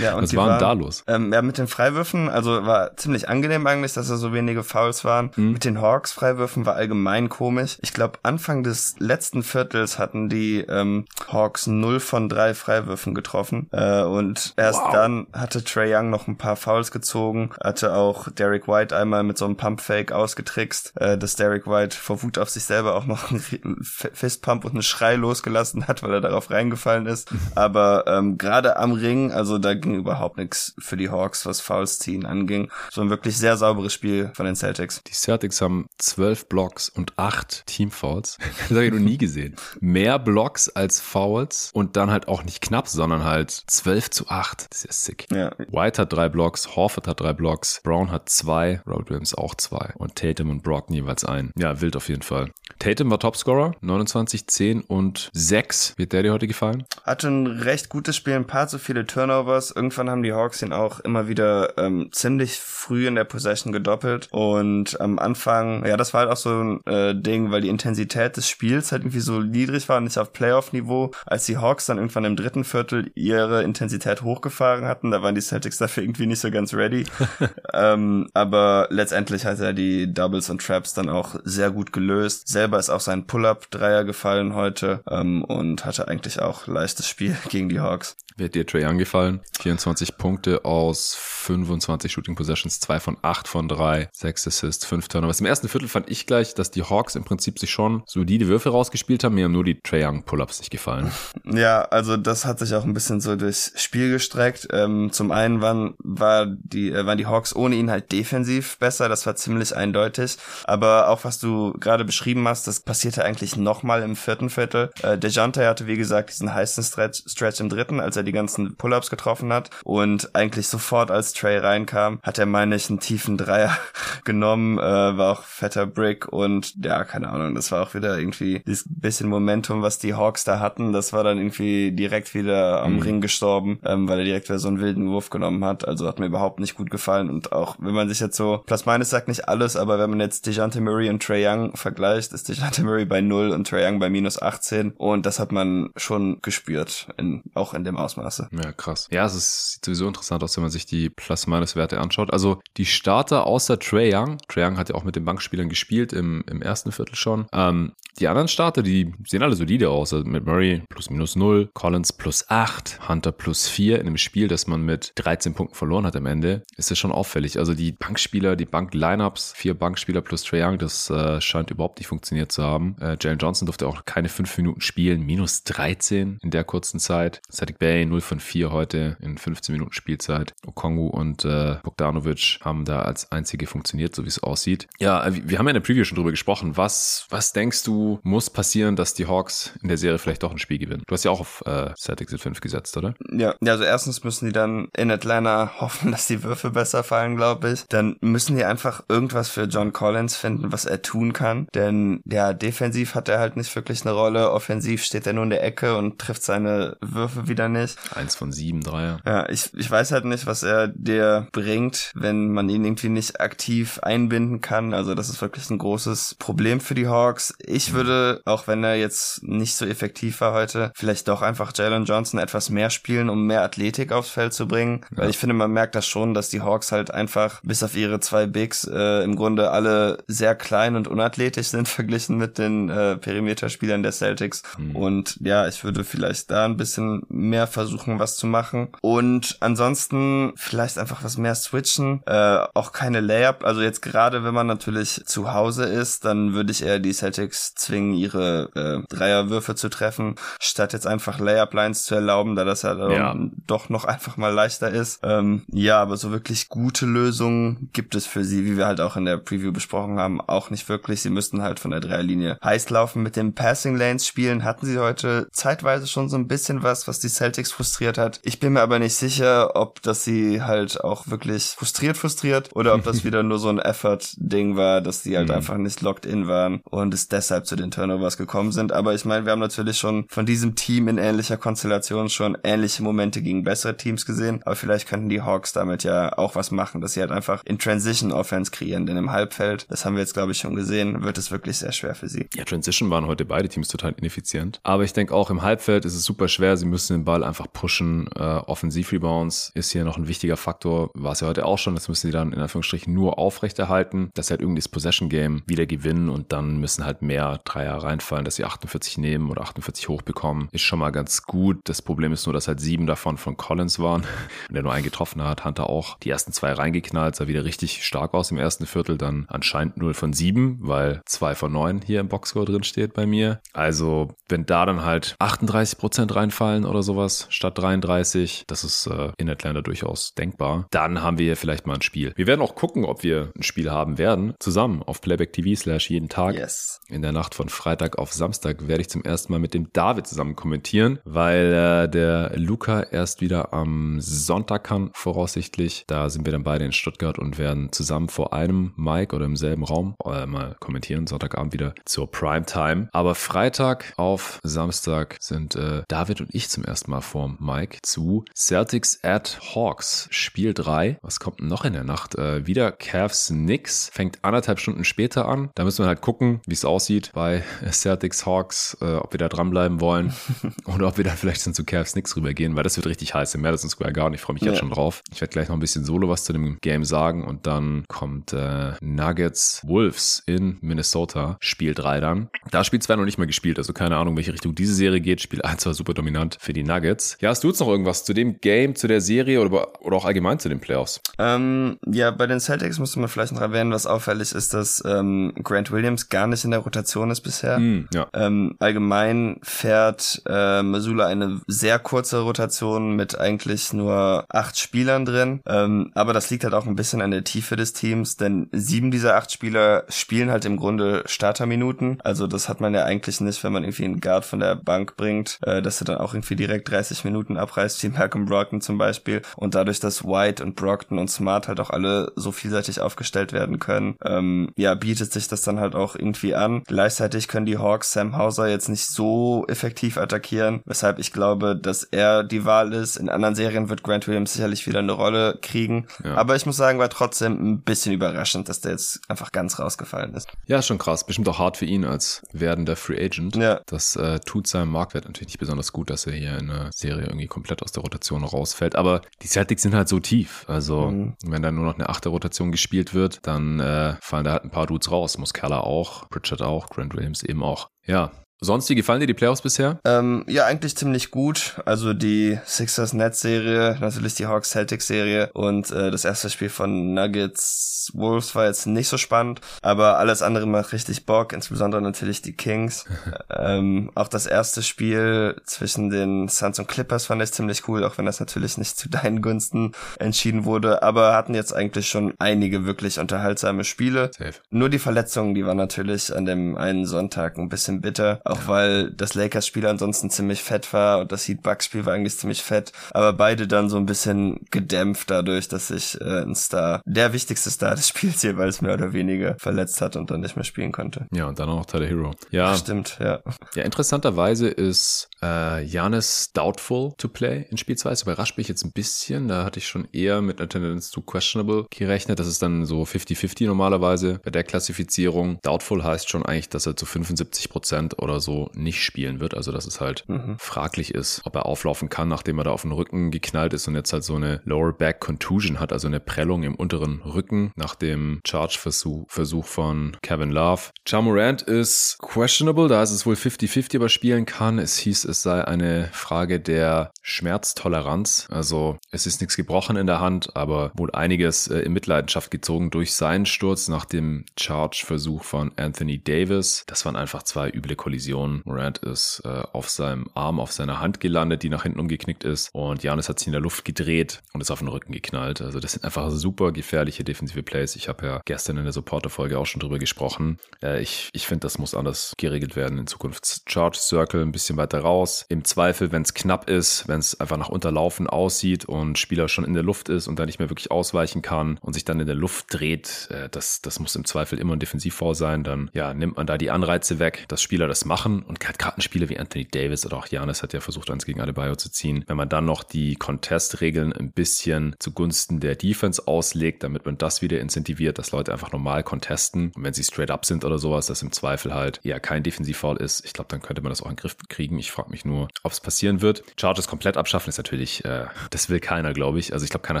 Ja, 0.02 0.14
und 0.16 0.24
Was 0.24 0.34
war 0.34 0.48
denn 0.50 0.58
da 0.58 0.72
los? 0.72 1.04
Ähm, 1.06 1.32
ja, 1.32 1.40
mit 1.42 1.58
den 1.58 1.68
Freiwürfen, 1.68 2.28
also 2.28 2.66
war 2.66 2.96
ziemlich 2.96 3.28
angenehm 3.28 3.66
eigentlich, 3.66 3.92
dass 3.92 4.08
da 4.08 4.16
so 4.16 4.32
wenige 4.32 4.64
Fouls 4.64 5.04
waren. 5.04 5.30
Mhm. 5.36 5.52
Mit 5.52 5.64
den 5.64 5.80
Hawks 5.80 6.10
Freiwürfen 6.10 6.66
war 6.66 6.74
allgemein 6.74 7.28
komisch. 7.28 7.78
Ich 7.80 7.92
glaube, 7.92 8.18
Anfang 8.24 8.64
des 8.64 8.96
letzten 8.98 9.44
Viertels 9.44 9.98
hatten 9.98 10.28
die 10.28 10.64
ähm, 10.68 11.04
Hawks 11.30 11.68
0 11.68 12.00
von 12.00 12.28
drei 12.28 12.54
Freiwürfen 12.54 13.14
getroffen 13.14 13.68
äh, 13.70 14.02
und 14.02 14.54
erst 14.56 14.80
wow. 14.80 14.92
dann 14.92 15.26
hatte 15.32 15.62
Trey 15.62 15.94
Young 15.94 16.10
noch 16.10 16.26
ein 16.26 16.36
paar 16.36 16.56
Fouls 16.56 16.90
gezogen, 16.90 17.50
hatte 17.62 17.94
auch 17.94 18.31
Derek 18.38 18.68
White 18.68 18.96
einmal 18.96 19.22
mit 19.22 19.38
so 19.38 19.44
einem 19.44 19.56
Pump-Fake 19.56 20.12
ausgetrickst, 20.12 20.92
äh, 20.96 21.18
dass 21.18 21.36
Derek 21.36 21.66
White 21.66 21.96
vor 21.96 22.22
Wut 22.22 22.38
auf 22.38 22.50
sich 22.50 22.64
selber 22.64 22.94
auch 22.94 23.06
noch 23.06 23.30
einen 23.30 23.40
Fistpump 23.82 24.64
und 24.64 24.72
einen 24.72 24.82
Schrei 24.82 25.16
losgelassen 25.16 25.86
hat, 25.88 26.02
weil 26.02 26.12
er 26.12 26.20
darauf 26.20 26.50
reingefallen 26.50 27.06
ist. 27.06 27.30
Aber 27.54 28.04
ähm, 28.06 28.38
gerade 28.38 28.76
am 28.76 28.92
Ring, 28.92 29.32
also 29.32 29.58
da 29.58 29.74
ging 29.74 29.94
überhaupt 29.94 30.36
nichts 30.36 30.74
für 30.78 30.96
die 30.96 31.10
Hawks, 31.10 31.46
was 31.46 31.60
Fouls 31.60 31.98
ziehen 31.98 32.26
anging. 32.26 32.70
So 32.90 33.00
ein 33.00 33.10
wirklich 33.10 33.36
sehr 33.38 33.56
sauberes 33.56 33.92
Spiel 33.92 34.30
von 34.34 34.46
den 34.46 34.56
Celtics. 34.56 35.02
Die 35.06 35.12
Celtics 35.12 35.60
haben 35.60 35.86
zwölf 35.98 36.48
Blocks 36.48 36.88
und 36.88 37.18
acht 37.18 37.66
Team-Fouls. 37.66 38.38
Das 38.62 38.78
habe 38.78 38.86
ich 38.86 38.92
noch 38.92 39.00
nie 39.00 39.18
gesehen. 39.18 39.56
Mehr 39.80 40.18
Blocks 40.18 40.68
als 40.68 41.00
Fouls 41.00 41.70
und 41.74 41.96
dann 41.96 42.10
halt 42.10 42.28
auch 42.28 42.44
nicht 42.44 42.62
knapp, 42.62 42.88
sondern 42.88 43.24
halt 43.24 43.50
12 43.50 44.10
zu 44.10 44.28
8. 44.28 44.66
Das 44.70 44.84
ist 44.84 44.84
ja 44.84 44.92
sick. 44.92 45.26
Ja. 45.30 45.50
White 45.70 46.02
hat 46.02 46.12
drei 46.12 46.28
Blocks, 46.28 46.76
Horford 46.76 47.08
hat 47.08 47.20
drei 47.20 47.32
Blocks, 47.32 47.80
Brown 47.82 48.10
hat 48.10 48.21
zwei, 48.26 48.80
Robert 48.86 49.10
Williams 49.10 49.34
auch 49.34 49.54
zwei 49.54 49.92
und 49.96 50.16
Tatum 50.16 50.50
und 50.50 50.62
Brockton 50.62 50.94
jeweils 50.94 51.24
ein. 51.24 51.52
Ja, 51.56 51.80
wild 51.80 51.96
auf 51.96 52.08
jeden 52.08 52.22
Fall. 52.22 52.50
Tatum 52.78 53.10
war 53.10 53.18
Topscorer, 53.18 53.72
29, 53.80 54.46
10 54.46 54.80
und 54.80 55.30
6. 55.32 55.94
Wird 55.96 56.12
der 56.12 56.22
dir 56.22 56.32
heute 56.32 56.48
gefallen? 56.48 56.84
Hatte 57.04 57.28
ein 57.28 57.46
recht 57.46 57.88
gutes 57.88 58.16
Spiel, 58.16 58.34
ein 58.34 58.46
paar 58.46 58.66
zu 58.68 58.78
viele 58.78 59.06
Turnovers. 59.06 59.70
Irgendwann 59.70 60.10
haben 60.10 60.22
die 60.22 60.32
Hawks 60.32 60.62
ihn 60.62 60.72
auch 60.72 61.00
immer 61.00 61.28
wieder 61.28 61.78
ähm, 61.78 62.08
ziemlich 62.12 62.58
früh 62.58 63.06
in 63.06 63.14
der 63.14 63.24
Possession 63.24 63.72
gedoppelt 63.72 64.28
und 64.32 65.00
am 65.00 65.18
Anfang, 65.18 65.86
ja, 65.86 65.96
das 65.96 66.12
war 66.12 66.22
halt 66.22 66.30
auch 66.30 66.36
so 66.36 66.50
ein 66.50 66.80
äh, 66.86 67.14
Ding, 67.14 67.50
weil 67.50 67.60
die 67.60 67.68
Intensität 67.68 68.36
des 68.36 68.48
Spiels 68.48 68.90
halt 68.92 69.02
irgendwie 69.02 69.20
so 69.20 69.40
niedrig 69.40 69.88
war, 69.88 70.00
nicht 70.00 70.18
auf 70.18 70.32
Playoff-Niveau. 70.32 71.12
Als 71.26 71.46
die 71.46 71.58
Hawks 71.58 71.86
dann 71.86 71.98
irgendwann 71.98 72.24
im 72.24 72.36
dritten 72.36 72.64
Viertel 72.64 73.10
ihre 73.14 73.62
Intensität 73.62 74.22
hochgefahren 74.22 74.86
hatten, 74.86 75.10
da 75.10 75.22
waren 75.22 75.34
die 75.34 75.40
Celtics 75.40 75.78
dafür 75.78 76.02
irgendwie 76.02 76.26
nicht 76.26 76.40
so 76.40 76.50
ganz 76.50 76.74
ready. 76.74 77.04
ähm, 77.72 78.11
aber 78.34 78.88
letztendlich 78.90 79.44
hat 79.44 79.60
er 79.60 79.72
die 79.72 80.12
Doubles 80.12 80.50
und 80.50 80.62
Traps 80.62 80.94
dann 80.94 81.08
auch 81.08 81.36
sehr 81.44 81.70
gut 81.70 81.92
gelöst. 81.92 82.48
Selber 82.48 82.78
ist 82.78 82.90
auch 82.90 83.00
sein 83.00 83.26
Pull-Up-Dreier 83.26 84.04
gefallen 84.04 84.54
heute 84.54 85.02
ähm, 85.08 85.44
und 85.44 85.84
hatte 85.84 86.08
eigentlich 86.08 86.40
auch 86.40 86.66
leichtes 86.66 87.08
Spiel 87.08 87.36
gegen 87.48 87.68
die 87.68 87.80
Hawks. 87.80 88.16
Hat 88.40 88.54
dir 88.54 88.66
Trey 88.66 88.84
angefallen? 88.84 89.40
24 89.60 90.16
Punkte 90.16 90.64
aus 90.64 91.14
25 91.14 92.10
Shooting 92.12 92.34
Possessions, 92.34 92.80
2 92.80 93.00
von 93.00 93.16
8 93.22 93.48
von 93.48 93.68
3, 93.68 94.08
6 94.12 94.46
Assists, 94.46 94.84
5 94.86 95.08
Turnovers. 95.08 95.40
Im 95.40 95.46
ersten 95.46 95.68
Viertel 95.68 95.88
fand 95.88 96.10
ich 96.10 96.26
gleich, 96.26 96.54
dass 96.54 96.70
die 96.70 96.82
Hawks 96.82 97.14
im 97.14 97.24
Prinzip 97.24 97.58
sich 97.58 97.70
schon 97.70 98.02
solide 98.06 98.48
Würfe 98.48 98.70
rausgespielt 98.70 99.24
haben. 99.24 99.34
Mir 99.34 99.44
haben 99.44 99.52
nur 99.52 99.64
die 99.64 99.80
Trey 99.80 100.04
Young 100.04 100.24
Pull-Ups 100.24 100.60
nicht 100.60 100.70
gefallen. 100.70 101.10
Ja, 101.44 101.82
also 101.82 102.16
das 102.16 102.44
hat 102.44 102.58
sich 102.60 102.74
auch 102.74 102.84
ein 102.84 102.94
bisschen 102.94 103.20
so 103.20 103.36
durchs 103.36 103.72
Spiel 103.76 104.10
gestreckt. 104.10 104.68
Ähm, 104.70 105.10
zum 105.12 105.32
einen 105.32 105.60
waren, 105.60 105.94
war 105.98 106.46
die, 106.46 106.90
äh, 106.90 107.04
waren 107.04 107.18
die 107.18 107.26
Hawks 107.26 107.54
ohne 107.54 107.74
ihn 107.74 107.90
halt 107.90 108.12
defensiv 108.12 108.78
besser. 108.78 109.08
Das 109.08 109.26
war 109.26 109.34
ziemlich 109.34 109.76
eindeutig. 109.76 110.38
Aber 110.64 111.08
auch 111.08 111.24
was 111.24 111.38
du 111.38 111.72
gerade 111.78 112.04
beschrieben 112.04 112.46
hast, 112.46 112.66
das 112.68 112.80
passierte 112.80 113.24
eigentlich 113.24 113.56
nochmal 113.56 114.02
im 114.02 114.16
vierten 114.16 114.50
Viertel. 114.50 114.90
Äh, 115.02 115.18
DeJounte 115.18 115.66
hatte, 115.66 115.86
wie 115.86 115.96
gesagt, 115.96 116.30
diesen 116.30 116.54
heißen 116.54 116.82
Stretch, 116.84 117.22
Stretch 117.26 117.60
im 117.60 117.68
dritten, 117.68 118.00
als 118.00 118.16
er 118.16 118.21
die 118.22 118.32
ganzen 118.32 118.76
Pull-Ups 118.76 119.10
getroffen 119.10 119.52
hat. 119.52 119.70
Und 119.84 120.34
eigentlich 120.34 120.68
sofort, 120.68 121.10
als 121.10 121.32
Trey 121.32 121.58
reinkam, 121.58 122.18
hat 122.22 122.38
er, 122.38 122.46
meine 122.46 122.76
ich, 122.76 122.88
einen 122.88 123.00
tiefen 123.00 123.36
Dreier 123.36 123.76
genommen, 124.24 124.78
äh, 124.78 124.82
war 124.82 125.32
auch 125.32 125.42
fetter 125.42 125.86
Brick 125.86 126.28
und 126.28 126.74
ja, 126.84 127.04
keine 127.04 127.28
Ahnung, 127.28 127.54
das 127.54 127.72
war 127.72 127.82
auch 127.82 127.94
wieder 127.94 128.18
irgendwie 128.18 128.62
dieses 128.66 128.84
bisschen 128.88 129.28
Momentum, 129.28 129.82
was 129.82 129.98
die 129.98 130.14
Hawks 130.14 130.44
da 130.44 130.60
hatten. 130.60 130.92
Das 130.92 131.12
war 131.12 131.24
dann 131.24 131.38
irgendwie 131.38 131.92
direkt 131.92 132.34
wieder 132.34 132.82
am 132.82 132.94
mhm. 132.94 133.02
Ring 133.02 133.20
gestorben, 133.20 133.80
ähm, 133.84 134.08
weil 134.08 134.20
er 134.20 134.24
direkt 134.24 134.48
wieder 134.48 134.58
so 134.58 134.68
einen 134.68 134.80
wilden 134.80 135.08
Wurf 135.10 135.30
genommen 135.30 135.64
hat. 135.64 135.86
Also 135.86 136.06
hat 136.06 136.18
mir 136.18 136.26
überhaupt 136.26 136.60
nicht 136.60 136.76
gut 136.76 136.90
gefallen. 136.90 137.30
Und 137.30 137.52
auch 137.52 137.76
wenn 137.78 137.94
man 137.94 138.08
sich 138.08 138.20
jetzt 138.20 138.36
so, 138.36 138.62
plus 138.66 138.86
minus 138.86 139.10
sagt 139.10 139.28
nicht 139.28 139.48
alles, 139.48 139.76
aber 139.76 139.98
wenn 139.98 140.10
man 140.10 140.20
jetzt 140.20 140.46
DeJounte 140.46 140.80
Murray 140.80 141.10
und 141.10 141.22
Trey 141.22 141.46
Young 141.46 141.76
vergleicht, 141.76 142.32
ist 142.32 142.48
DeJounte 142.48 142.84
Murray 142.84 143.04
bei 143.04 143.20
0 143.20 143.50
und 143.50 143.66
Trey 143.66 143.86
Young 143.86 143.98
bei 143.98 144.10
minus 144.10 144.40
18. 144.40 144.92
Und 144.92 145.26
das 145.26 145.38
hat 145.38 145.52
man 145.52 145.90
schon 145.96 146.40
gespürt, 146.42 147.08
in, 147.16 147.42
auch 147.54 147.74
in 147.74 147.84
dem 147.84 147.96
Ausmaße. 148.12 148.48
Ja, 148.52 148.72
krass. 148.72 149.08
Ja, 149.10 149.24
es 149.24 149.34
ist, 149.34 149.72
sieht 149.72 149.84
sowieso 149.84 150.06
interessant 150.06 150.42
aus, 150.42 150.56
wenn 150.56 150.62
man 150.62 150.70
sich 150.70 150.86
die 150.86 151.10
Plus-Minus-Werte 151.10 152.00
anschaut. 152.00 152.32
Also 152.32 152.60
die 152.76 152.86
Starter 152.86 153.46
außer 153.46 153.78
Trey 153.78 154.14
Young, 154.14 154.38
Trey 154.48 154.64
Young 154.64 154.76
hat 154.76 154.88
ja 154.88 154.94
auch 154.94 155.04
mit 155.04 155.16
den 155.16 155.24
Bankspielern 155.24 155.68
gespielt 155.68 156.12
im, 156.12 156.44
im 156.48 156.62
ersten 156.62 156.92
Viertel 156.92 157.16
schon. 157.16 157.46
Ähm, 157.52 157.92
die 158.18 158.28
anderen 158.28 158.48
Starter, 158.48 158.82
die 158.82 159.12
sehen 159.26 159.42
alle 159.42 159.56
solide 159.56 159.88
aus. 159.88 160.12
Also 160.12 160.26
mit 160.26 160.44
Murray 160.44 160.82
plus 160.90 161.08
minus 161.08 161.34
0, 161.34 161.70
Collins 161.72 162.12
plus 162.12 162.44
8, 162.48 163.08
Hunter 163.08 163.32
plus 163.32 163.68
4 163.68 164.00
in 164.00 164.06
einem 164.06 164.18
Spiel, 164.18 164.48
das 164.48 164.66
man 164.66 164.82
mit 164.82 165.12
13 165.16 165.54
Punkten 165.54 165.74
verloren 165.74 166.04
hat 166.04 166.16
am 166.16 166.26
Ende, 166.26 166.62
ist 166.76 166.90
das 166.90 166.98
schon 166.98 167.12
auffällig. 167.12 167.58
Also 167.58 167.74
die 167.74 167.92
Bankspieler, 167.92 168.56
die 168.56 168.66
Bank-Lineups, 168.66 169.54
vier 169.56 169.74
Bankspieler 169.74 170.20
plus 170.20 170.42
Trey 170.42 170.62
Young, 170.62 170.78
das 170.78 171.08
äh, 171.08 171.40
scheint 171.40 171.70
überhaupt 171.70 171.98
nicht 171.98 172.08
funktioniert 172.08 172.52
zu 172.52 172.62
haben. 172.62 172.96
Äh, 173.00 173.16
Jalen 173.20 173.38
Johnson 173.38 173.66
durfte 173.66 173.86
auch 173.86 174.04
keine 174.04 174.28
5 174.28 174.58
Minuten 174.58 174.80
spielen, 174.82 175.22
minus 175.22 175.64
13 175.64 176.38
in 176.42 176.50
der 176.50 176.64
kurzen 176.64 177.00
Zeit. 177.00 177.40
Static 177.50 177.78
Bay 177.78 178.01
0 178.06 178.20
von 178.20 178.40
4 178.40 178.70
heute 178.70 179.16
in 179.20 179.38
15 179.38 179.72
Minuten 179.72 179.92
Spielzeit. 179.92 180.52
Okongu 180.66 181.08
und 181.08 181.44
äh, 181.44 181.76
Bogdanovic 181.82 182.58
haben 182.62 182.84
da 182.84 183.02
als 183.02 183.30
einzige 183.32 183.66
funktioniert, 183.66 184.14
so 184.14 184.24
wie 184.24 184.28
es 184.28 184.42
aussieht. 184.42 184.86
Ja, 184.98 185.24
wir 185.30 185.58
haben 185.58 185.66
ja 185.66 185.70
in 185.70 185.74
der 185.74 185.80
Preview 185.80 186.04
schon 186.04 186.16
drüber 186.16 186.30
gesprochen. 186.30 186.76
Was, 186.76 187.26
was 187.30 187.52
denkst 187.52 187.84
du, 187.84 188.20
muss 188.22 188.50
passieren, 188.50 188.96
dass 188.96 189.14
die 189.14 189.26
Hawks 189.26 189.72
in 189.82 189.88
der 189.88 189.98
Serie 189.98 190.18
vielleicht 190.18 190.42
doch 190.42 190.52
ein 190.52 190.58
Spiel 190.58 190.78
gewinnen? 190.78 191.02
Du 191.06 191.14
hast 191.14 191.24
ja 191.24 191.30
auch 191.30 191.40
auf 191.40 191.62
äh, 191.66 191.94
Celtics 191.96 192.32
in 192.32 192.38
5 192.38 192.60
gesetzt, 192.60 192.96
oder? 192.96 193.14
Ja, 193.30 193.54
also 193.66 193.84
erstens 193.84 194.24
müssen 194.24 194.46
die 194.46 194.52
dann 194.52 194.88
in 194.96 195.10
Atlanta 195.10 195.72
hoffen, 195.80 196.10
dass 196.10 196.26
die 196.26 196.42
Würfe 196.42 196.70
besser 196.70 197.02
fallen, 197.02 197.36
glaube 197.36 197.72
ich. 197.72 197.84
Dann 197.88 198.16
müssen 198.20 198.56
die 198.56 198.64
einfach 198.64 199.04
irgendwas 199.08 199.48
für 199.48 199.64
John 199.64 199.92
Collins 199.92 200.36
finden, 200.36 200.72
was 200.72 200.84
er 200.84 201.02
tun 201.02 201.32
kann. 201.32 201.66
Denn 201.74 202.22
ja, 202.24 202.52
defensiv 202.52 203.14
hat 203.14 203.28
er 203.28 203.38
halt 203.38 203.56
nicht 203.56 203.74
wirklich 203.74 204.02
eine 204.02 204.12
Rolle. 204.12 204.50
Offensiv 204.50 205.04
steht 205.04 205.26
er 205.26 205.32
nur 205.32 205.44
in 205.44 205.50
der 205.50 205.64
Ecke 205.64 205.96
und 205.96 206.18
trifft 206.18 206.42
seine 206.42 206.96
Würfe 207.00 207.48
wieder 207.48 207.68
nicht. 207.68 207.91
Eins 208.14 208.34
von 208.34 208.52
sieben 208.52 208.80
Dreier. 208.82 209.18
Ja, 209.26 209.48
ich, 209.48 209.70
ich 209.74 209.90
weiß 209.90 210.12
halt 210.12 210.24
nicht, 210.24 210.46
was 210.46 210.62
er 210.62 210.88
dir 210.88 211.48
bringt, 211.52 212.12
wenn 212.14 212.52
man 212.52 212.68
ihn 212.68 212.84
irgendwie 212.84 213.08
nicht 213.08 213.40
aktiv 213.40 213.98
einbinden 214.00 214.60
kann. 214.60 214.94
Also 214.94 215.14
das 215.14 215.28
ist 215.28 215.40
wirklich 215.40 215.68
ein 215.70 215.78
großes 215.78 216.36
Problem 216.38 216.80
für 216.80 216.94
die 216.94 217.08
Hawks. 217.08 217.54
Ich 217.64 217.92
mhm. 217.92 217.96
würde, 217.96 218.42
auch 218.44 218.66
wenn 218.66 218.84
er 218.84 218.96
jetzt 218.96 219.42
nicht 219.42 219.74
so 219.74 219.86
effektiv 219.86 220.40
war 220.40 220.52
heute, 220.52 220.92
vielleicht 220.94 221.28
doch 221.28 221.42
einfach 221.42 221.72
Jalen 221.74 222.04
Johnson 222.04 222.40
etwas 222.40 222.70
mehr 222.70 222.90
spielen, 222.90 223.28
um 223.28 223.46
mehr 223.46 223.62
Athletik 223.62 224.12
aufs 224.12 224.30
Feld 224.30 224.52
zu 224.52 224.66
bringen. 224.68 225.04
Ja. 225.10 225.18
Weil 225.18 225.30
ich 225.30 225.38
finde, 225.38 225.54
man 225.54 225.70
merkt 225.70 225.94
das 225.94 226.06
schon, 226.06 226.34
dass 226.34 226.48
die 226.48 226.60
Hawks 226.60 226.92
halt 226.92 227.10
einfach 227.10 227.60
bis 227.62 227.82
auf 227.82 227.96
ihre 227.96 228.20
zwei 228.20 228.46
Bigs 228.46 228.84
äh, 228.84 229.24
im 229.24 229.36
Grunde 229.36 229.70
alle 229.70 230.18
sehr 230.26 230.54
klein 230.54 230.96
und 230.96 231.08
unathletisch 231.08 231.68
sind 231.68 231.88
verglichen 231.88 232.36
mit 232.36 232.58
den 232.58 232.88
äh, 232.88 233.16
Perimeterspielern 233.16 234.02
der 234.02 234.12
Celtics. 234.12 234.62
Mhm. 234.78 234.96
Und 234.96 235.38
ja, 235.40 235.66
ich 235.66 235.84
würde 235.84 236.04
vielleicht 236.04 236.50
da 236.50 236.64
ein 236.64 236.76
bisschen 236.76 237.22
mehr 237.28 237.66
versuchen, 237.66 237.81
was 238.18 238.36
zu 238.36 238.46
machen. 238.46 238.88
Und 239.00 239.56
ansonsten 239.60 240.52
vielleicht 240.56 240.98
einfach 240.98 241.24
was 241.24 241.38
mehr 241.38 241.54
switchen. 241.54 242.22
Äh, 242.26 242.64
auch 242.74 242.92
keine 242.92 243.20
Layup. 243.20 243.64
Also 243.64 243.82
jetzt 243.82 244.02
gerade, 244.02 244.44
wenn 244.44 244.54
man 244.54 244.66
natürlich 244.66 245.22
zu 245.26 245.52
Hause 245.52 245.84
ist, 245.84 246.24
dann 246.24 246.54
würde 246.54 246.72
ich 246.72 246.82
eher 246.82 246.98
die 246.98 247.12
Celtics 247.12 247.74
zwingen, 247.74 248.14
ihre 248.14 248.70
äh, 248.74 249.14
Dreierwürfe 249.14 249.74
zu 249.74 249.88
treffen, 249.88 250.36
statt 250.60 250.92
jetzt 250.92 251.06
einfach 251.06 251.38
Layup-Lines 251.38 252.04
zu 252.04 252.14
erlauben, 252.14 252.56
da 252.56 252.64
das 252.64 252.82
ja, 252.82 253.10
ja. 253.10 253.36
doch 253.66 253.88
noch 253.88 254.04
einfach 254.12 254.36
mal 254.36 254.52
leichter 254.52 254.90
ist. 254.90 255.20
Ähm, 255.22 255.62
ja, 255.68 256.00
aber 256.00 256.16
so 256.16 256.30
wirklich 256.30 256.68
gute 256.68 257.06
Lösungen 257.06 257.90
gibt 257.92 258.14
es 258.14 258.26
für 258.26 258.44
sie, 258.44 258.64
wie 258.64 258.76
wir 258.76 258.86
halt 258.86 259.00
auch 259.00 259.16
in 259.16 259.24
der 259.24 259.36
Preview 259.36 259.72
besprochen 259.72 260.18
haben, 260.18 260.40
auch 260.40 260.70
nicht 260.70 260.88
wirklich. 260.88 261.22
Sie 261.22 261.30
müssten 261.30 261.62
halt 261.62 261.80
von 261.80 261.90
der 261.90 262.00
Dreierlinie 262.00 262.58
heiß 262.62 262.90
laufen. 262.90 263.22
Mit 263.22 263.36
dem 263.36 263.54
Passing 263.54 263.96
Lanes 263.96 264.26
spielen 264.26 264.64
hatten 264.64 264.86
sie 264.86 264.98
heute 264.98 265.48
zeitweise 265.52 266.06
schon 266.06 266.28
so 266.28 266.36
ein 266.36 266.48
bisschen 266.48 266.82
was, 266.82 267.08
was 267.08 267.20
die 267.20 267.28
Celtics 267.28 267.71
frustriert 267.72 268.18
hat. 268.18 268.40
Ich 268.42 268.60
bin 268.60 268.74
mir 268.74 268.80
aber 268.80 268.98
nicht 268.98 269.14
sicher, 269.14 269.76
ob 269.76 270.02
das 270.02 270.24
sie 270.24 270.62
halt 270.62 271.02
auch 271.02 271.28
wirklich 271.28 271.64
frustriert 271.76 272.16
frustriert 272.16 272.70
oder 272.74 272.94
ob 272.94 273.04
das 273.04 273.24
wieder 273.24 273.42
nur 273.42 273.58
so 273.58 273.68
ein 273.68 273.78
Effort-Ding 273.78 274.76
war, 274.76 275.00
dass 275.00 275.22
die 275.22 275.36
halt 275.36 275.48
mhm. 275.48 275.54
einfach 275.54 275.76
nicht 275.76 276.00
locked 276.02 276.26
in 276.26 276.48
waren 276.48 276.80
und 276.84 277.14
es 277.14 277.28
deshalb 277.28 277.66
zu 277.66 277.76
den 277.76 277.90
Turnovers 277.90 278.36
gekommen 278.36 278.72
sind. 278.72 278.92
Aber 278.92 279.14
ich 279.14 279.24
meine, 279.24 279.44
wir 279.44 279.52
haben 279.52 279.60
natürlich 279.60 279.98
schon 279.98 280.26
von 280.28 280.46
diesem 280.46 280.74
Team 280.74 281.08
in 281.08 281.18
ähnlicher 281.18 281.56
Konstellation 281.56 282.28
schon 282.28 282.56
ähnliche 282.62 283.02
Momente 283.02 283.42
gegen 283.42 283.64
bessere 283.64 283.96
Teams 283.96 284.26
gesehen. 284.26 284.60
Aber 284.64 284.76
vielleicht 284.76 285.08
könnten 285.08 285.28
die 285.28 285.42
Hawks 285.42 285.72
damit 285.72 286.04
ja 286.04 286.36
auch 286.38 286.54
was 286.54 286.70
machen, 286.70 287.00
dass 287.00 287.14
sie 287.14 287.20
halt 287.20 287.30
einfach 287.30 287.62
in 287.64 287.78
Transition 287.78 288.32
Offense 288.32 288.70
kreieren. 288.70 289.06
Denn 289.06 289.16
im 289.16 289.30
Halbfeld, 289.30 289.86
das 289.88 290.04
haben 290.04 290.14
wir 290.14 290.20
jetzt 290.20 290.34
glaube 290.34 290.52
ich 290.52 290.58
schon 290.58 290.74
gesehen, 290.74 291.22
wird 291.22 291.38
es 291.38 291.50
wirklich 291.50 291.78
sehr 291.78 291.92
schwer 291.92 292.14
für 292.14 292.28
sie. 292.28 292.48
Ja, 292.54 292.64
Transition 292.64 293.10
waren 293.10 293.26
heute 293.26 293.44
beide 293.44 293.68
Teams 293.68 293.88
total 293.88 294.14
ineffizient. 294.16 294.80
Aber 294.82 295.04
ich 295.04 295.12
denke 295.12 295.34
auch 295.34 295.50
im 295.50 295.62
Halbfeld 295.62 296.04
ist 296.04 296.14
es 296.14 296.24
super 296.24 296.48
schwer. 296.48 296.76
Sie 296.76 296.86
müssen 296.86 297.14
den 297.14 297.24
Ball 297.24 297.44
einfach 297.44 297.61
einfach 297.62 297.72
pushen. 297.72 298.28
Äh, 298.36 298.40
Offensiv-Rebounds 298.40 299.72
ist 299.74 299.92
hier 299.92 300.04
noch 300.04 300.16
ein 300.16 300.28
wichtiger 300.28 300.56
Faktor. 300.56 301.10
War 301.14 301.32
es 301.32 301.40
ja 301.40 301.48
heute 301.48 301.64
auch 301.66 301.78
schon. 301.78 301.94
Das 301.94 302.08
müssen 302.08 302.28
sie 302.28 302.32
dann 302.32 302.52
in 302.52 302.60
Anführungsstrichen 302.60 303.12
nur 303.12 303.38
aufrechterhalten, 303.38 304.30
dass 304.34 304.46
sie 304.46 304.52
halt 304.52 304.60
irgendwie 304.60 304.80
das 304.80 304.88
Possession-Game 304.88 305.62
wieder 305.66 305.86
gewinnen 305.86 306.28
und 306.28 306.52
dann 306.52 306.78
müssen 306.78 307.04
halt 307.04 307.22
mehr 307.22 307.60
Dreier 307.64 307.96
reinfallen, 308.02 308.44
dass 308.44 308.56
sie 308.56 308.64
48 308.64 309.18
nehmen 309.18 309.50
oder 309.50 309.62
48 309.62 310.08
hochbekommen. 310.08 310.68
Ist 310.72 310.82
schon 310.82 310.98
mal 310.98 311.10
ganz 311.10 311.42
gut. 311.42 311.80
Das 311.84 312.02
Problem 312.02 312.32
ist 312.32 312.46
nur, 312.46 312.52
dass 312.52 312.68
halt 312.68 312.80
sieben 312.80 313.06
davon 313.06 313.36
von 313.36 313.56
Collins 313.56 313.98
waren, 313.98 314.24
der 314.70 314.82
nur 314.82 314.92
einen 314.92 315.04
getroffen 315.04 315.42
hat. 315.42 315.64
Hunter 315.64 315.88
auch 315.88 316.18
die 316.18 316.30
ersten 316.30 316.52
zwei 316.52 316.72
reingeknallt, 316.72 317.36
sah 317.36 317.46
wieder 317.46 317.64
richtig 317.64 318.04
stark 318.04 318.34
aus 318.34 318.50
im 318.50 318.58
ersten 318.58 318.86
Viertel. 318.86 319.18
Dann 319.18 319.46
anscheinend 319.48 319.96
0 319.96 320.14
von 320.14 320.32
7, 320.32 320.78
weil 320.80 321.22
2 321.26 321.54
von 321.54 321.72
9 321.72 322.00
hier 322.02 322.20
im 322.20 322.28
Boxscore 322.28 322.66
drin 322.66 322.82
steht 322.82 323.14
bei 323.14 323.26
mir. 323.26 323.60
Also, 323.72 324.34
wenn 324.48 324.66
da 324.66 324.86
dann 324.86 325.04
halt 325.04 325.36
38 325.38 325.98
Prozent 325.98 326.34
reinfallen 326.34 326.84
oder 326.84 327.02
sowas 327.02 327.41
statt 327.50 327.78
33, 327.78 328.64
das 328.66 328.84
ist 328.84 329.06
äh, 329.06 329.32
in 329.38 329.48
Atlanta 329.48 329.82
durchaus 329.82 330.34
denkbar, 330.34 330.86
dann 330.90 331.22
haben 331.22 331.38
wir 331.38 331.46
hier 331.46 331.56
vielleicht 331.56 331.86
mal 331.86 331.94
ein 331.94 332.02
Spiel. 332.02 332.32
Wir 332.36 332.46
werden 332.46 332.60
auch 332.60 332.74
gucken, 332.74 333.04
ob 333.04 333.22
wir 333.22 333.52
ein 333.56 333.62
Spiel 333.62 333.90
haben 333.90 334.18
werden, 334.18 334.54
zusammen 334.58 335.02
auf 335.02 335.20
Playback 335.20 335.52
TV 335.52 335.78
slash 335.80 336.10
jeden 336.10 336.28
Tag. 336.28 336.54
Yes. 336.54 337.00
In 337.08 337.22
der 337.22 337.32
Nacht 337.32 337.54
von 337.54 337.68
Freitag 337.68 338.18
auf 338.18 338.32
Samstag 338.32 338.88
werde 338.88 339.02
ich 339.02 339.10
zum 339.10 339.22
ersten 339.22 339.52
Mal 339.52 339.58
mit 339.58 339.74
dem 339.74 339.92
David 339.92 340.26
zusammen 340.26 340.56
kommentieren, 340.56 341.18
weil 341.24 341.72
äh, 341.72 342.08
der 342.08 342.52
Luca 342.56 343.02
erst 343.02 343.40
wieder 343.40 343.72
am 343.72 344.20
Sonntag 344.20 344.84
kann, 344.84 345.10
voraussichtlich. 345.14 346.04
Da 346.06 346.30
sind 346.30 346.46
wir 346.46 346.52
dann 346.52 346.64
beide 346.64 346.84
in 346.84 346.92
Stuttgart 346.92 347.38
und 347.38 347.58
werden 347.58 347.92
zusammen 347.92 348.28
vor 348.28 348.52
einem 348.52 348.92
Mic 348.96 349.34
oder 349.34 349.44
im 349.44 349.56
selben 349.56 349.84
Raum 349.84 350.14
äh, 350.24 350.46
mal 350.46 350.76
kommentieren. 350.80 351.26
Sonntagabend 351.26 351.72
wieder 351.72 351.94
zur 352.04 352.30
Primetime. 352.30 353.08
Aber 353.12 353.34
Freitag 353.34 354.12
auf 354.16 354.60
Samstag 354.62 355.36
sind 355.40 355.74
äh, 355.76 356.02
David 356.08 356.40
und 356.40 356.54
ich 356.54 356.68
zum 356.68 356.84
ersten 356.84 357.10
Mal 357.10 357.20
vor 357.32 357.56
Mike 357.58 358.00
zu 358.02 358.44
Celtics 358.54 359.20
at 359.22 359.58
Hawks. 359.74 360.28
Spiel 360.30 360.74
3. 360.74 361.16
Was 361.22 361.40
kommt 361.40 361.62
noch 361.62 361.86
in 361.86 361.94
der 361.94 362.04
Nacht? 362.04 362.34
Äh, 362.34 362.66
wieder 362.66 362.92
Cavs 362.92 363.48
Knicks. 363.48 364.10
Fängt 364.12 364.44
anderthalb 364.44 364.78
Stunden 364.78 365.02
später 365.02 365.48
an. 365.48 365.70
Da 365.74 365.84
müssen 365.84 366.04
wir 366.04 366.08
halt 366.08 366.20
gucken, 366.20 366.60
wie 366.66 366.74
es 366.74 366.84
aussieht 366.84 367.30
bei 367.32 367.62
Celtics 367.90 368.44
Hawks, 368.44 368.98
äh, 369.00 369.14
ob 369.14 369.32
wir 369.32 369.38
da 369.38 369.48
dranbleiben 369.48 370.02
wollen 370.02 370.34
oder 370.84 371.08
ob 371.08 371.16
wir 371.16 371.24
dann 371.24 371.38
vielleicht 371.38 371.66
dann 371.66 371.72
zu 371.72 371.84
Cavs 371.84 372.12
Knicks 372.12 372.36
rübergehen, 372.36 372.76
weil 372.76 372.82
das 372.82 372.96
wird 372.96 373.06
richtig 373.06 373.32
heiß 373.32 373.54
im 373.54 373.62
Madison 373.62 373.88
Square 373.88 374.12
Garden. 374.12 374.34
Ich 374.34 374.42
freue 374.42 374.52
mich 374.52 374.62
ja. 374.64 374.72
jetzt 374.72 374.80
schon 374.80 374.90
drauf. 374.90 375.22
Ich 375.32 375.40
werde 375.40 375.52
gleich 375.52 375.68
noch 375.68 375.76
ein 375.76 375.80
bisschen 375.80 376.04
Solo 376.04 376.28
was 376.28 376.44
zu 376.44 376.52
dem 376.52 376.76
Game 376.82 377.06
sagen 377.06 377.44
und 377.44 377.66
dann 377.66 378.04
kommt 378.08 378.52
äh, 378.52 378.92
Nuggets 379.00 379.80
Wolves 379.86 380.42
in 380.44 380.76
Minnesota. 380.82 381.56
Spiel 381.60 381.94
3 381.94 382.20
dann. 382.20 382.50
Da 382.70 382.84
Spiel 382.84 383.00
2 383.00 383.16
noch 383.16 383.24
nicht 383.24 383.38
mal 383.38 383.46
gespielt, 383.46 383.78
also 383.78 383.94
keine 383.94 384.18
Ahnung, 384.18 384.36
welche 384.36 384.52
Richtung 384.52 384.74
diese 384.74 384.94
Serie 384.94 385.22
geht. 385.22 385.40
Spiel 385.40 385.62
1 385.62 385.86
war 385.86 385.94
super 385.94 386.12
dominant 386.12 386.58
für 386.60 386.74
die 386.74 386.82
Nuggets. 386.82 387.21
Ja, 387.40 387.50
hast 387.50 387.64
du 387.64 387.68
jetzt 387.68 387.80
noch 387.80 387.88
irgendwas 387.88 388.24
zu 388.24 388.32
dem 388.34 388.60
Game, 388.60 388.94
zu 388.94 389.08
der 389.08 389.20
Serie 389.20 389.60
oder, 389.60 390.02
oder 390.02 390.16
auch 390.16 390.24
allgemein 390.24 390.58
zu 390.58 390.68
den 390.68 390.80
Playoffs? 390.80 391.20
Ähm, 391.38 391.98
ja, 392.06 392.30
bei 392.30 392.46
den 392.46 392.60
Celtics 392.60 392.98
musste 392.98 393.20
man 393.20 393.28
vielleicht 393.28 393.52
noch 393.52 393.60
erwähnen, 393.60 393.92
was 393.92 394.06
auffällig 394.06 394.52
ist, 394.52 394.74
dass 394.74 395.02
ähm, 395.06 395.52
Grant 395.62 395.90
Williams 395.90 396.28
gar 396.28 396.46
nicht 396.46 396.64
in 396.64 396.70
der 396.70 396.80
Rotation 396.80 397.30
ist 397.30 397.40
bisher. 397.40 397.78
Mm, 397.78 398.08
ja. 398.12 398.26
ähm, 398.34 398.76
allgemein 398.78 399.58
fährt 399.62 400.42
äh, 400.46 400.82
Missoula 400.82 401.26
eine 401.26 401.60
sehr 401.66 401.98
kurze 401.98 402.40
Rotation 402.40 403.16
mit 403.16 403.38
eigentlich 403.38 403.92
nur 403.92 404.44
acht 404.48 404.78
Spielern 404.78 405.24
drin. 405.24 405.60
Ähm, 405.66 406.10
aber 406.14 406.32
das 406.32 406.50
liegt 406.50 406.64
halt 406.64 406.74
auch 406.74 406.86
ein 406.86 406.96
bisschen 406.96 407.20
an 407.20 407.30
der 407.30 407.44
Tiefe 407.44 407.76
des 407.76 407.92
Teams, 407.92 408.36
denn 408.36 408.68
sieben 408.72 409.10
dieser 409.10 409.36
acht 409.36 409.52
Spieler 409.52 410.04
spielen 410.08 410.50
halt 410.50 410.64
im 410.64 410.76
Grunde 410.76 411.22
Starterminuten. 411.26 412.18
Also 412.22 412.46
das 412.46 412.68
hat 412.68 412.80
man 412.80 412.94
ja 412.94 413.04
eigentlich 413.04 413.40
nicht, 413.40 413.62
wenn 413.64 413.72
man 413.72 413.84
irgendwie 413.84 414.04
einen 414.04 414.20
Guard 414.20 414.44
von 414.44 414.60
der 414.60 414.76
Bank 414.76 415.16
bringt, 415.16 415.58
äh, 415.62 415.82
dass 415.82 416.00
er 416.00 416.06
dann 416.06 416.18
auch 416.18 416.34
irgendwie 416.34 416.56
direkt 416.56 416.90
30 416.90 417.11
Minuten 417.24 417.56
abreißt, 417.56 418.02
wie 418.02 418.08
Malcolm 418.08 418.46
Brockton 418.46 418.80
zum 418.80 418.98
Beispiel. 418.98 419.42
Und 419.56 419.74
dadurch, 419.74 420.00
dass 420.00 420.24
White 420.24 420.62
und 420.62 420.76
Brockton 420.76 421.18
und 421.18 421.28
Smart 421.28 421.68
halt 421.68 421.80
auch 421.80 421.90
alle 421.90 422.32
so 422.36 422.52
vielseitig 422.52 423.00
aufgestellt 423.00 423.52
werden 423.52 423.78
können, 423.78 424.16
ähm, 424.24 424.70
ja, 424.76 424.94
bietet 424.94 425.32
sich 425.32 425.48
das 425.48 425.62
dann 425.62 425.80
halt 425.80 425.94
auch 425.94 426.16
irgendwie 426.16 426.54
an. 426.54 426.82
Gleichzeitig 426.86 427.48
können 427.48 427.66
die 427.66 427.78
Hawks 427.78 428.12
Sam 428.12 428.36
Hauser 428.36 428.68
jetzt 428.68 428.88
nicht 428.88 429.06
so 429.06 429.64
effektiv 429.68 430.18
attackieren, 430.18 430.82
weshalb 430.84 431.18
ich 431.18 431.32
glaube, 431.32 431.76
dass 431.76 432.04
er 432.04 432.44
die 432.44 432.64
Wahl 432.64 432.92
ist. 432.92 433.16
In 433.16 433.28
anderen 433.28 433.54
Serien 433.54 433.88
wird 433.88 434.02
Grant 434.02 434.26
Williams 434.28 434.54
sicherlich 434.54 434.86
wieder 434.86 435.00
eine 435.00 435.12
Rolle 435.12 435.58
kriegen. 435.62 436.06
Ja. 436.24 436.34
Aber 436.34 436.56
ich 436.56 436.66
muss 436.66 436.76
sagen, 436.76 436.98
war 436.98 437.10
trotzdem 437.10 437.52
ein 437.52 437.82
bisschen 437.82 438.12
überraschend, 438.12 438.68
dass 438.68 438.80
der 438.80 438.92
jetzt 438.92 439.20
einfach 439.28 439.52
ganz 439.52 439.78
rausgefallen 439.78 440.34
ist. 440.34 440.48
Ja, 440.66 440.82
schon 440.82 440.98
krass. 440.98 441.24
Bestimmt 441.24 441.48
auch 441.48 441.58
hart 441.58 441.76
für 441.76 441.86
ihn 441.86 442.04
als 442.04 442.42
werdender 442.52 442.96
Free 442.96 443.24
Agent. 443.24 443.56
Ja. 443.56 443.80
Das 443.86 444.16
äh, 444.16 444.40
tut 444.40 444.66
seinem 444.66 444.90
Marktwert 444.90 445.24
natürlich 445.24 445.48
nicht 445.48 445.58
besonders 445.58 445.92
gut, 445.92 446.10
dass 446.10 446.26
er 446.26 446.32
hier 446.32 446.58
in 446.58 446.68
der 446.68 446.90
Serie 447.02 447.26
irgendwie 447.26 447.46
komplett 447.46 447.82
aus 447.82 447.92
der 447.92 448.02
Rotation 448.02 448.44
rausfällt. 448.44 448.96
Aber 448.96 449.22
die 449.42 449.48
Celtics 449.48 449.82
sind 449.82 449.94
halt 449.94 450.08
so 450.08 450.18
tief. 450.18 450.64
Also, 450.68 451.10
mhm. 451.10 451.34
wenn 451.44 451.62
da 451.62 451.70
nur 451.70 451.84
noch 451.84 451.94
eine 451.94 452.08
achte 452.08 452.30
Rotation 452.30 452.72
gespielt 452.72 453.12
wird, 453.14 453.40
dann 453.42 453.80
äh, 453.80 454.14
fallen 454.20 454.44
da 454.44 454.52
halt 454.52 454.64
ein 454.64 454.70
paar 454.70 454.86
Dudes 454.86 455.10
raus. 455.10 455.38
Muscala 455.38 455.80
auch, 455.80 456.28
Pritchard 456.30 456.62
auch, 456.62 456.88
Grant 456.88 457.14
Williams 457.14 457.42
eben 457.42 457.62
auch. 457.62 457.88
Ja, 458.06 458.32
Sonst, 458.64 458.88
wie 458.88 458.94
gefallen 458.94 459.18
dir 459.18 459.26
die 459.26 459.34
Playoffs 459.34 459.60
bisher? 459.60 459.98
Ähm, 460.04 460.44
ja, 460.46 460.66
eigentlich 460.66 460.96
ziemlich 460.96 461.32
gut. 461.32 461.80
Also 461.84 462.14
die 462.14 462.60
Sixers 462.64 463.12
Nets 463.12 463.40
Serie, 463.40 463.96
natürlich 464.00 464.34
die 464.34 464.46
Hawks 464.46 464.70
Celtics 464.70 465.08
Serie 465.08 465.50
und 465.52 465.90
äh, 465.90 466.12
das 466.12 466.24
erste 466.24 466.48
Spiel 466.48 466.68
von 466.68 467.12
Nuggets 467.12 467.92
Wolves 468.14 468.54
war 468.54 468.66
jetzt 468.66 468.86
nicht 468.86 469.08
so 469.08 469.18
spannend, 469.18 469.60
aber 469.80 470.18
alles 470.18 470.42
andere 470.42 470.66
macht 470.66 470.92
richtig 470.92 471.26
Bock, 471.26 471.52
insbesondere 471.52 472.02
natürlich 472.02 472.42
die 472.42 472.52
Kings. 472.52 473.04
ähm, 473.50 474.10
auch 474.14 474.28
das 474.28 474.46
erste 474.46 474.82
Spiel 474.82 475.56
zwischen 475.64 476.10
den 476.10 476.48
Suns 476.48 476.78
und 476.78 476.88
Clippers 476.88 477.26
fand 477.26 477.42
ich 477.42 477.52
ziemlich 477.52 477.88
cool, 477.88 478.04
auch 478.04 478.18
wenn 478.18 478.26
das 478.26 478.40
natürlich 478.40 478.78
nicht 478.78 478.96
zu 478.96 479.08
deinen 479.08 479.42
Gunsten 479.42 479.92
entschieden 480.18 480.64
wurde, 480.64 481.02
aber 481.02 481.34
hatten 481.34 481.54
jetzt 481.54 481.74
eigentlich 481.74 482.08
schon 482.08 482.34
einige 482.38 482.84
wirklich 482.84 483.18
unterhaltsame 483.18 483.84
Spiele. 483.84 484.30
Safe. 484.36 484.54
Nur 484.70 484.88
die 484.88 484.98
Verletzungen, 484.98 485.54
die 485.54 485.66
waren 485.66 485.76
natürlich 485.76 486.34
an 486.34 486.46
dem 486.46 486.76
einen 486.76 487.06
Sonntag 487.06 487.58
ein 487.58 487.68
bisschen 487.68 488.00
bitter 488.00 488.40
auch 488.52 488.68
weil 488.68 489.10
das 489.12 489.34
Lakers-Spiel 489.34 489.86
ansonsten 489.86 490.30
ziemlich 490.30 490.62
fett 490.62 490.92
war 490.92 491.20
und 491.20 491.32
das 491.32 491.46
Heat-Bucks-Spiel 491.48 492.06
war 492.06 492.14
eigentlich 492.14 492.36
ziemlich 492.38 492.62
fett, 492.62 492.92
aber 493.12 493.32
beide 493.32 493.66
dann 493.66 493.88
so 493.88 493.96
ein 493.96 494.06
bisschen 494.06 494.60
gedämpft 494.70 495.30
dadurch, 495.30 495.68
dass 495.68 495.88
sich 495.88 496.20
äh, 496.20 496.42
ein 496.42 496.54
Star, 496.54 497.02
der 497.04 497.32
wichtigste 497.32 497.70
Star 497.70 497.94
des 497.94 498.08
Spiels 498.08 498.42
jeweils 498.42 498.80
mehr 498.82 498.94
oder 498.94 499.12
weniger 499.12 499.56
verletzt 499.58 500.00
hat 500.00 500.16
und 500.16 500.30
dann 500.30 500.40
nicht 500.40 500.56
mehr 500.56 500.64
spielen 500.64 500.92
konnte. 500.92 501.26
Ja, 501.32 501.46
und 501.46 501.58
dann 501.58 501.68
auch 501.68 501.76
noch 501.76 501.86
Tyler 501.86 502.06
Hero. 502.06 502.32
Ja, 502.50 502.74
stimmt, 502.76 503.18
ja. 503.20 503.40
Ja, 503.74 503.82
interessanterweise 503.84 504.68
ist 504.68 505.28
äh, 505.42 505.84
Janis 505.84 506.52
doubtful 506.52 507.12
to 507.18 507.28
play 507.28 507.66
in 507.70 507.76
Spiel 507.76 507.96
2. 507.96 508.10
Das 508.10 508.22
überrascht 508.22 508.58
mich 508.58 508.68
jetzt 508.68 508.84
ein 508.84 508.92
bisschen. 508.92 509.48
Da 509.48 509.64
hatte 509.64 509.78
ich 509.78 509.86
schon 509.86 510.08
eher 510.12 510.42
mit 510.42 510.60
einer 510.60 510.68
Tendenz 510.68 511.10
zu 511.10 511.22
questionable 511.22 511.86
gerechnet. 511.90 512.38
Das 512.38 512.46
ist 512.46 512.62
dann 512.62 512.86
so 512.86 513.02
50-50 513.02 513.66
normalerweise 513.66 514.40
bei 514.44 514.50
der 514.50 514.64
Klassifizierung. 514.64 515.58
Doubtful 515.62 516.04
heißt 516.04 516.28
schon 516.28 516.44
eigentlich, 516.44 516.68
dass 516.68 516.86
er 516.86 516.96
zu 516.96 517.06
75 517.06 517.68
Prozent 517.70 518.18
oder 518.18 518.40
so 518.40 518.70
nicht 518.74 519.02
spielen 519.02 519.40
wird. 519.40 519.54
Also 519.54 519.72
dass 519.72 519.86
es 519.86 520.00
halt 520.00 520.24
mhm. 520.28 520.56
fraglich 520.58 521.14
ist, 521.14 521.42
ob 521.44 521.56
er 521.56 521.66
auflaufen 521.66 522.08
kann, 522.08 522.28
nachdem 522.28 522.58
er 522.58 522.64
da 522.64 522.70
auf 522.70 522.82
den 522.82 522.92
Rücken 522.92 523.30
geknallt 523.30 523.74
ist 523.74 523.88
und 523.88 523.94
jetzt 523.94 524.12
halt 524.12 524.24
so 524.24 524.36
eine 524.36 524.60
Lower 524.64 524.92
Back 524.92 525.20
Contusion 525.20 525.80
hat, 525.80 525.92
also 525.92 526.06
eine 526.06 526.20
Prellung 526.20 526.62
im 526.62 526.74
unteren 526.74 527.22
Rücken 527.22 527.72
nach 527.76 527.94
dem 527.94 528.40
Charge-Versuch 528.46 529.26
Versuch 529.28 529.66
von 529.66 530.16
Kevin 530.22 530.50
Love. 530.50 530.82
Jamorant 531.06 531.62
ist 531.62 532.18
questionable, 532.20 532.88
da 532.88 533.02
ist 533.02 533.10
es 533.10 533.26
wohl 533.26 533.34
50-50, 533.34 533.96
aber 533.96 534.08
spielen 534.08 534.46
kann. 534.46 534.78
Es 534.78 534.96
hieß, 534.98 535.24
es 535.32 535.42
sei 535.42 535.64
eine 535.64 536.08
Frage 536.12 536.60
der 536.60 537.10
Schmerztoleranz. 537.22 538.46
Also 538.50 538.98
es 539.10 539.26
ist 539.26 539.40
nichts 539.40 539.56
gebrochen 539.56 539.96
in 539.96 540.06
der 540.06 540.20
Hand, 540.20 540.54
aber 540.54 540.92
wohl 540.94 541.10
einiges 541.12 541.68
äh, 541.68 541.80
in 541.80 541.92
Mitleidenschaft 541.92 542.50
gezogen 542.50 542.90
durch 542.90 543.14
seinen 543.14 543.46
Sturz 543.46 543.88
nach 543.88 544.04
dem 544.04 544.44
Charge-Versuch 544.58 545.42
von 545.42 545.72
Anthony 545.76 546.22
Davis. 546.22 546.84
Das 546.86 547.04
waren 547.04 547.16
einfach 547.16 547.42
zwei 547.42 547.70
üble 547.70 547.96
Kollisionen. 547.96 548.62
Morant 548.64 548.98
ist 548.98 549.42
äh, 549.44 549.62
auf 549.72 549.88
seinem 549.88 550.28
Arm, 550.34 550.60
auf 550.60 550.70
seiner 550.70 551.00
Hand 551.00 551.20
gelandet, 551.20 551.62
die 551.62 551.70
nach 551.70 551.82
hinten 551.82 552.00
umgeknickt 552.00 552.44
ist 552.44 552.70
und 552.74 553.02
Janis 553.02 553.28
hat 553.28 553.38
sich 553.38 553.48
in 553.48 553.52
der 553.52 553.62
Luft 553.62 553.84
gedreht 553.84 554.42
und 554.52 554.60
ist 554.60 554.70
auf 554.70 554.80
den 554.80 554.88
Rücken 554.88 555.12
geknallt. 555.12 555.62
Also 555.62 555.80
das 555.80 555.92
sind 555.92 556.04
einfach 556.04 556.30
super 556.30 556.72
gefährliche 556.72 557.24
defensive 557.24 557.62
Plays. 557.62 557.96
Ich 557.96 558.08
habe 558.08 558.26
ja 558.26 558.40
gestern 558.44 558.76
in 558.76 558.84
der 558.84 558.92
Supporter-Folge 558.92 559.58
auch 559.58 559.66
schon 559.66 559.80
drüber 559.80 559.98
gesprochen. 559.98 560.58
Äh, 560.82 561.00
ich 561.00 561.30
ich 561.32 561.46
finde, 561.46 561.60
das 561.60 561.78
muss 561.78 561.94
anders 561.94 562.34
geregelt 562.36 562.76
werden 562.76 562.98
in 562.98 563.06
Zukunft. 563.06 563.62
Charge 563.66 563.98
Circle 563.98 564.42
ein 564.42 564.52
bisschen 564.52 564.76
weiter 564.76 565.00
raus. 565.00 565.21
Im 565.48 565.64
Zweifel, 565.64 566.12
wenn 566.12 566.22
es 566.22 566.34
knapp 566.34 566.68
ist, 566.68 567.08
wenn 567.08 567.20
es 567.20 567.38
einfach 567.40 567.56
nach 567.56 567.68
Unterlaufen 567.68 568.26
aussieht 568.26 568.84
und 568.84 569.18
Spieler 569.18 569.48
schon 569.48 569.64
in 569.64 569.74
der 569.74 569.82
Luft 569.82 570.08
ist 570.08 570.28
und 570.28 570.38
da 570.38 570.46
nicht 570.46 570.58
mehr 570.58 570.70
wirklich 570.70 570.90
ausweichen 570.90 571.42
kann 571.42 571.78
und 571.80 571.92
sich 571.92 572.04
dann 572.04 572.20
in 572.20 572.26
der 572.26 572.34
Luft 572.34 572.66
dreht, 572.70 573.28
äh, 573.30 573.48
das, 573.48 573.82
das 573.82 574.00
muss 574.00 574.16
im 574.16 574.24
Zweifel 574.24 574.58
immer 574.58 574.74
ein 574.74 574.80
Defensivfoul 574.80 575.34
sein. 575.34 575.64
Dann 575.64 575.90
ja, 575.92 576.14
nimmt 576.14 576.36
man 576.36 576.46
da 576.46 576.58
die 576.58 576.70
Anreize 576.70 577.18
weg, 577.18 577.44
dass 577.48 577.62
Spieler 577.62 577.88
das 577.88 578.04
machen 578.04 578.42
und 578.42 578.60
gerade 578.60 578.96
ein 578.96 579.00
Spieler 579.00 579.28
wie 579.28 579.38
Anthony 579.38 579.66
Davis 579.66 580.04
oder 580.06 580.16
auch 580.16 580.26
Janis 580.26 580.62
hat 580.62 580.72
ja 580.72 580.80
versucht, 580.80 581.10
eins 581.10 581.26
gegen 581.26 581.40
Adebayo 581.40 581.76
zu 581.76 581.90
ziehen. 581.90 582.24
Wenn 582.26 582.36
man 582.36 582.48
dann 582.48 582.64
noch 582.64 582.82
die 582.82 583.16
Contest-Regeln 583.16 584.12
ein 584.12 584.32
bisschen 584.32 584.96
zugunsten 584.98 585.60
der 585.60 585.76
Defense 585.76 586.26
auslegt, 586.26 586.82
damit 586.82 587.06
man 587.06 587.18
das 587.18 587.42
wieder 587.42 587.60
incentiviert, 587.60 588.18
dass 588.18 588.32
Leute 588.32 588.52
einfach 588.52 588.72
normal 588.72 589.02
contesten 589.02 589.72
und 589.74 589.84
wenn 589.84 589.94
sie 589.94 590.04
straight 590.04 590.30
up 590.30 590.44
sind 590.44 590.64
oder 590.64 590.78
sowas, 590.78 591.06
dass 591.06 591.22
im 591.22 591.32
Zweifel 591.32 591.74
halt 591.74 592.00
eher 592.02 592.20
kein 592.20 592.42
Defensivfoul 592.42 592.96
ist, 592.96 593.24
ich 593.24 593.32
glaube, 593.32 593.48
dann 593.48 593.62
könnte 593.62 593.82
man 593.82 593.90
das 593.90 594.02
auch 594.02 594.06
in 594.06 594.12
den 594.12 594.20
Griff 594.20 594.36
kriegen. 594.48 594.78
Ich 594.78 594.90
frage 594.90 595.10
mich 595.12 595.24
nur, 595.24 595.48
ob 595.62 595.72
es 595.72 595.80
passieren 595.80 596.20
wird. 596.20 596.42
Chargers 596.58 596.88
komplett 596.88 597.16
abschaffen 597.16 597.48
ist 597.48 597.58
natürlich, 597.58 598.04
äh, 598.04 598.26
das 598.50 598.68
will 598.68 598.80
keiner, 598.80 599.12
glaube 599.12 599.38
ich. 599.38 599.52
Also 599.52 599.64
ich 599.64 599.70
glaube, 599.70 599.86
keiner, 599.86 600.00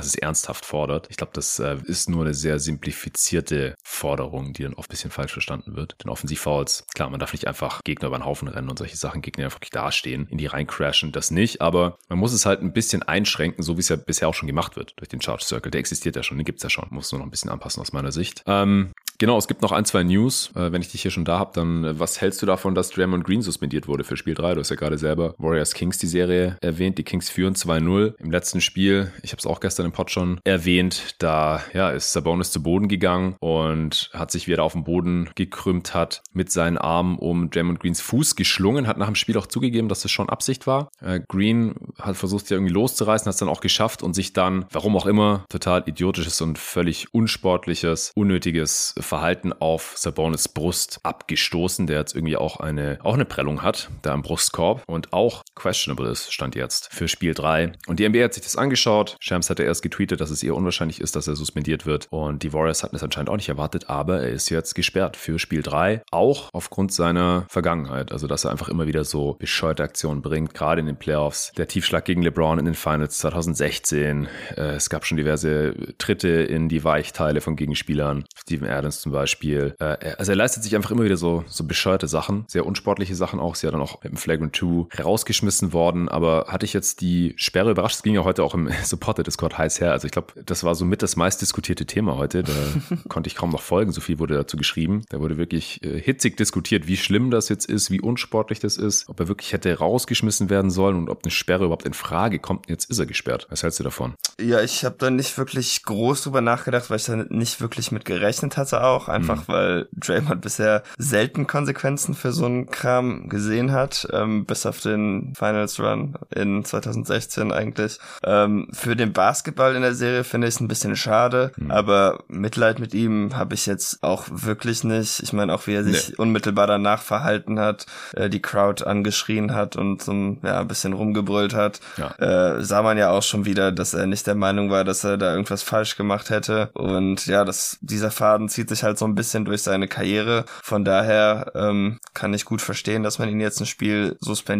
dass 0.00 0.08
es 0.08 0.14
ernsthaft 0.14 0.64
fordert. 0.64 1.06
Ich 1.10 1.16
glaube, 1.16 1.32
das 1.34 1.58
äh, 1.58 1.76
ist 1.84 2.08
nur 2.08 2.24
eine 2.24 2.34
sehr 2.34 2.58
simplifizierte 2.58 3.74
Forderung, 3.84 4.52
die 4.52 4.64
dann 4.64 4.74
oft 4.74 4.88
ein 4.88 4.92
bisschen 4.92 5.10
falsch 5.10 5.32
verstanden 5.32 5.76
wird. 5.76 5.96
Denn 6.02 6.10
Offensivfouls, 6.10 6.84
klar, 6.94 7.10
man 7.10 7.20
darf 7.20 7.32
nicht 7.32 7.46
einfach 7.46 7.80
Gegner 7.84 8.08
über 8.08 8.18
den 8.18 8.24
Haufen 8.24 8.48
rennen 8.48 8.68
und 8.68 8.78
solche 8.78 8.96
Sachen, 8.96 9.22
Gegner 9.22 9.44
einfach 9.44 9.60
dastehen, 9.60 10.26
in 10.28 10.38
die 10.38 10.46
reincrashen, 10.46 11.12
das 11.12 11.30
nicht. 11.30 11.60
Aber 11.60 11.98
man 12.08 12.18
muss 12.18 12.32
es 12.32 12.46
halt 12.46 12.62
ein 12.62 12.72
bisschen 12.72 13.02
einschränken, 13.02 13.62
so 13.62 13.76
wie 13.76 13.80
es 13.80 13.88
ja 13.88 13.96
bisher 13.96 14.28
auch 14.28 14.34
schon 14.34 14.46
gemacht 14.48 14.76
wird 14.76 14.94
durch 14.96 15.08
den 15.08 15.20
Charge 15.20 15.44
Circle. 15.44 15.70
Der 15.70 15.78
existiert 15.78 16.16
ja 16.16 16.22
schon, 16.22 16.38
den 16.38 16.44
gibt's 16.44 16.62
ja 16.62 16.70
schon. 16.70 16.88
Muss 16.90 17.12
nur 17.12 17.18
noch 17.20 17.26
ein 17.26 17.30
bisschen 17.30 17.50
anpassen 17.50 17.80
aus 17.80 17.92
meiner 17.92 18.12
Sicht. 18.12 18.42
Ähm, 18.46 18.92
Genau, 19.22 19.38
es 19.38 19.46
gibt 19.46 19.62
noch 19.62 19.70
ein, 19.70 19.84
zwei 19.84 20.02
News. 20.02 20.50
Äh, 20.56 20.72
wenn 20.72 20.82
ich 20.82 20.90
dich 20.90 21.02
hier 21.02 21.12
schon 21.12 21.24
da 21.24 21.38
habe, 21.38 21.52
dann 21.54 21.84
äh, 21.84 22.00
was 22.00 22.20
hältst 22.20 22.42
du 22.42 22.46
davon, 22.46 22.74
dass 22.74 22.90
Draymond 22.90 23.22
Green 23.22 23.40
suspendiert 23.40 23.86
wurde 23.86 24.02
für 24.02 24.16
Spiel 24.16 24.34
3? 24.34 24.54
Du 24.54 24.60
hast 24.60 24.70
ja 24.70 24.74
gerade 24.74 24.91
selber 24.98 25.34
Warriors 25.38 25.74
Kings 25.74 25.98
die 25.98 26.06
Serie 26.06 26.56
erwähnt. 26.60 26.98
Die 26.98 27.04
Kings 27.04 27.30
führen 27.30 27.54
2-0 27.54 28.14
im 28.18 28.30
letzten 28.30 28.60
Spiel. 28.60 29.12
Ich 29.22 29.32
habe 29.32 29.38
es 29.38 29.46
auch 29.46 29.60
gestern 29.60 29.86
im 29.86 29.92
Pod 29.92 30.10
schon 30.10 30.40
erwähnt. 30.44 31.16
Da 31.18 31.62
ja, 31.72 31.90
ist 31.90 32.12
Sabonis 32.12 32.50
zu 32.50 32.62
Boden 32.62 32.88
gegangen 32.88 33.36
und 33.40 34.10
hat 34.12 34.30
sich 34.30 34.48
wieder 34.48 34.62
auf 34.62 34.72
den 34.72 34.84
Boden 34.84 35.30
gekrümmt, 35.34 35.94
hat 35.94 36.22
mit 36.32 36.50
seinen 36.50 36.78
Armen 36.78 37.18
um 37.18 37.50
Draymond 37.50 37.80
Greens 37.80 38.00
Fuß 38.00 38.36
geschlungen, 38.36 38.86
hat 38.86 38.98
nach 38.98 39.06
dem 39.06 39.14
Spiel 39.14 39.36
auch 39.38 39.46
zugegeben, 39.46 39.88
dass 39.88 40.02
das 40.02 40.10
schon 40.10 40.28
Absicht 40.28 40.66
war. 40.66 40.90
Äh, 41.00 41.20
Green 41.28 41.74
hat 41.98 42.16
versucht, 42.16 42.46
sie 42.46 42.54
irgendwie 42.54 42.72
loszureißen, 42.72 43.26
hat 43.26 43.34
es 43.34 43.40
dann 43.40 43.48
auch 43.48 43.60
geschafft 43.60 44.02
und 44.02 44.14
sich 44.14 44.32
dann, 44.32 44.66
warum 44.70 44.96
auch 44.96 45.06
immer, 45.06 45.44
total 45.48 45.82
idiotisches 45.86 46.40
und 46.40 46.58
völlig 46.58 47.12
unsportliches, 47.14 48.12
unnötiges 48.14 48.94
Verhalten 48.98 49.52
auf 49.52 49.94
Sabonis 49.96 50.48
Brust 50.48 51.00
abgestoßen, 51.02 51.86
der 51.86 51.98
jetzt 51.98 52.14
irgendwie 52.14 52.36
auch 52.36 52.60
eine, 52.60 52.98
auch 53.02 53.14
eine 53.14 53.24
Prellung 53.24 53.62
hat, 53.62 53.90
da 54.02 54.14
im 54.14 54.22
Brustkorb 54.22 54.81
und 54.86 55.12
auch 55.12 55.42
questionable 55.54 56.10
ist, 56.10 56.32
stand 56.32 56.54
jetzt 56.54 56.92
für 56.92 57.08
Spiel 57.08 57.34
3. 57.34 57.72
Und 57.86 57.98
die 57.98 58.08
NBA 58.08 58.24
hat 58.24 58.34
sich 58.34 58.42
das 58.42 58.56
angeschaut. 58.56 59.16
Shams 59.20 59.50
hatte 59.50 59.62
erst 59.62 59.82
getweetet, 59.82 60.20
dass 60.20 60.30
es 60.30 60.42
eher 60.42 60.54
unwahrscheinlich 60.54 61.00
ist, 61.00 61.16
dass 61.16 61.28
er 61.28 61.36
suspendiert 61.36 61.86
wird. 61.86 62.08
Und 62.10 62.42
die 62.42 62.52
Warriors 62.52 62.82
hatten 62.82 62.96
es 62.96 63.02
anscheinend 63.02 63.30
auch 63.30 63.36
nicht 63.36 63.48
erwartet, 63.48 63.88
aber 63.88 64.20
er 64.20 64.30
ist 64.30 64.50
jetzt 64.50 64.74
gesperrt 64.74 65.16
für 65.16 65.38
Spiel 65.38 65.62
3, 65.62 66.02
auch 66.10 66.48
aufgrund 66.52 66.92
seiner 66.92 67.46
Vergangenheit. 67.48 68.12
Also, 68.12 68.26
dass 68.26 68.44
er 68.44 68.50
einfach 68.50 68.68
immer 68.68 68.86
wieder 68.86 69.04
so 69.04 69.36
bescheuerte 69.38 69.82
Aktionen 69.82 70.22
bringt, 70.22 70.54
gerade 70.54 70.80
in 70.80 70.86
den 70.86 70.96
Playoffs. 70.96 71.52
Der 71.56 71.68
Tiefschlag 71.68 72.04
gegen 72.04 72.22
LeBron 72.22 72.58
in 72.58 72.64
den 72.64 72.74
Finals 72.74 73.18
2016. 73.18 74.28
Äh, 74.56 74.60
es 74.74 74.90
gab 74.90 75.04
schon 75.04 75.16
diverse 75.16 75.74
Tritte 75.98 76.28
in 76.28 76.68
die 76.68 76.84
Weichteile 76.84 77.40
von 77.40 77.56
Gegenspielern. 77.56 78.24
Steven 78.36 78.68
Adams 78.68 79.00
zum 79.00 79.12
Beispiel. 79.12 79.74
Äh, 79.78 80.14
also 80.18 80.32
er 80.32 80.36
leistet 80.36 80.62
sich 80.62 80.74
einfach 80.74 80.90
immer 80.90 81.04
wieder 81.04 81.16
so, 81.16 81.44
so 81.46 81.64
bescheuerte 81.64 82.08
Sachen, 82.08 82.44
sehr 82.48 82.66
unsportliche 82.66 83.14
Sachen 83.14 83.40
auch. 83.40 83.54
Ist 83.54 83.62
ja 83.62 83.70
dann 83.70 83.80
auch 83.80 84.02
mit 84.02 84.12
dem 84.12 84.16
Flagrant 84.16 84.56
2 84.56 84.66
herausgeschmissen 84.90 85.72
worden. 85.72 86.08
Aber 86.08 86.46
hatte 86.48 86.66
ich 86.66 86.72
jetzt 86.72 87.00
die 87.00 87.34
Sperre 87.36 87.70
überrascht? 87.70 87.96
Es 87.96 88.02
ging 88.02 88.14
ja 88.14 88.24
heute 88.24 88.42
auch 88.42 88.54
im 88.54 88.70
Supporter-Discord 88.84 89.58
heiß 89.58 89.80
her. 89.80 89.92
Also 89.92 90.06
ich 90.06 90.12
glaube, 90.12 90.32
das 90.44 90.64
war 90.64 90.74
so 90.74 90.84
mit 90.84 91.02
das 91.02 91.16
meistdiskutierte 91.16 91.86
Thema 91.86 92.16
heute. 92.16 92.42
Da 92.42 92.52
konnte 93.08 93.28
ich 93.28 93.34
kaum 93.34 93.50
noch 93.50 93.62
folgen. 93.62 93.92
So 93.92 94.00
viel 94.00 94.18
wurde 94.18 94.34
dazu 94.34 94.56
geschrieben. 94.56 95.04
Da 95.10 95.20
wurde 95.20 95.36
wirklich 95.36 95.82
äh, 95.84 96.00
hitzig 96.00 96.36
diskutiert, 96.36 96.86
wie 96.86 96.96
schlimm 96.96 97.30
das 97.30 97.48
jetzt 97.48 97.66
ist, 97.66 97.90
wie 97.90 98.00
unsportlich 98.00 98.60
das 98.60 98.76
ist, 98.76 99.08
ob 99.08 99.20
er 99.20 99.28
wirklich 99.28 99.52
hätte 99.52 99.76
rausgeschmissen 99.78 100.50
werden 100.50 100.70
sollen 100.70 100.96
und 100.96 101.08
ob 101.08 101.24
eine 101.24 101.30
Sperre 101.30 101.64
überhaupt 101.64 101.86
in 101.86 101.94
Frage 101.94 102.38
kommt. 102.38 102.68
Jetzt 102.68 102.90
ist 102.90 102.98
er 102.98 103.06
gesperrt. 103.06 103.46
Was 103.50 103.62
hältst 103.62 103.80
du 103.80 103.84
davon? 103.84 104.14
Ja, 104.40 104.60
ich 104.62 104.84
habe 104.84 104.96
da 104.98 105.10
nicht 105.10 105.36
wirklich 105.38 105.82
groß 105.84 106.22
drüber 106.22 106.40
nachgedacht, 106.40 106.90
weil 106.90 106.96
ich 106.96 107.04
da 107.04 107.16
nicht 107.16 107.60
wirklich 107.60 107.92
mit 107.92 108.04
gerechnet 108.04 108.56
hatte 108.56 108.82
auch. 108.82 109.08
Einfach 109.08 109.48
mhm. 109.48 109.52
weil 109.52 109.88
Draymond 109.92 110.40
bisher 110.40 110.82
selten 110.98 111.46
Konsequenzen 111.46 112.14
für 112.14 112.32
so 112.32 112.46
einen 112.46 112.66
Kram 112.66 113.28
gesehen 113.28 113.72
hat, 113.72 114.08
ähm, 114.12 114.44
bis 114.44 114.61
auf 114.66 114.80
den 114.80 115.34
Finals 115.36 115.78
Run 115.80 116.14
in 116.34 116.64
2016 116.64 117.52
eigentlich. 117.52 117.98
Ähm, 118.24 118.68
für 118.72 118.96
den 118.96 119.12
Basketball 119.12 119.74
in 119.74 119.82
der 119.82 119.94
Serie 119.94 120.24
finde 120.24 120.48
ich 120.48 120.54
es 120.54 120.60
ein 120.60 120.68
bisschen 120.68 120.96
schade, 120.96 121.52
mhm. 121.56 121.70
aber 121.70 122.24
Mitleid 122.28 122.78
mit 122.78 122.94
ihm 122.94 123.36
habe 123.36 123.54
ich 123.54 123.66
jetzt 123.66 124.02
auch 124.02 124.26
wirklich 124.30 124.84
nicht. 124.84 125.20
Ich 125.22 125.32
meine 125.32 125.54
auch, 125.54 125.66
wie 125.66 125.74
er 125.74 125.84
sich 125.84 126.10
nee. 126.10 126.14
unmittelbar 126.16 126.66
danach 126.66 127.02
verhalten 127.02 127.58
hat, 127.58 127.86
äh, 128.14 128.28
die 128.28 128.42
Crowd 128.42 128.84
angeschrien 128.84 129.54
hat 129.54 129.76
und 129.76 130.02
so 130.02 130.12
ja, 130.12 130.60
ein 130.60 130.68
bisschen 130.68 130.92
rumgebrüllt 130.92 131.54
hat, 131.54 131.80
ja. 131.96 132.10
äh, 132.18 132.62
sah 132.62 132.82
man 132.82 132.98
ja 132.98 133.10
auch 133.10 133.22
schon 133.22 133.44
wieder, 133.44 133.72
dass 133.72 133.94
er 133.94 134.06
nicht 134.06 134.26
der 134.26 134.34
Meinung 134.34 134.70
war, 134.70 134.84
dass 134.84 135.04
er 135.04 135.16
da 135.16 135.32
irgendwas 135.32 135.62
falsch 135.62 135.96
gemacht 135.96 136.30
hätte. 136.30 136.70
Und 136.74 137.26
ja, 137.26 137.44
das, 137.44 137.78
dieser 137.80 138.10
Faden 138.10 138.48
zieht 138.48 138.68
sich 138.68 138.82
halt 138.82 138.98
so 138.98 139.04
ein 139.04 139.14
bisschen 139.14 139.44
durch 139.44 139.62
seine 139.62 139.88
Karriere. 139.88 140.44
Von 140.62 140.84
daher 140.84 141.52
ähm, 141.54 141.98
kann 142.14 142.34
ich 142.34 142.44
gut 142.44 142.62
verstehen, 142.62 143.02
dass 143.02 143.18
man 143.18 143.28
ihn 143.28 143.40
jetzt 143.40 143.60
ein 143.60 143.66
Spiel 143.66 144.16
suspendiert. 144.20 144.51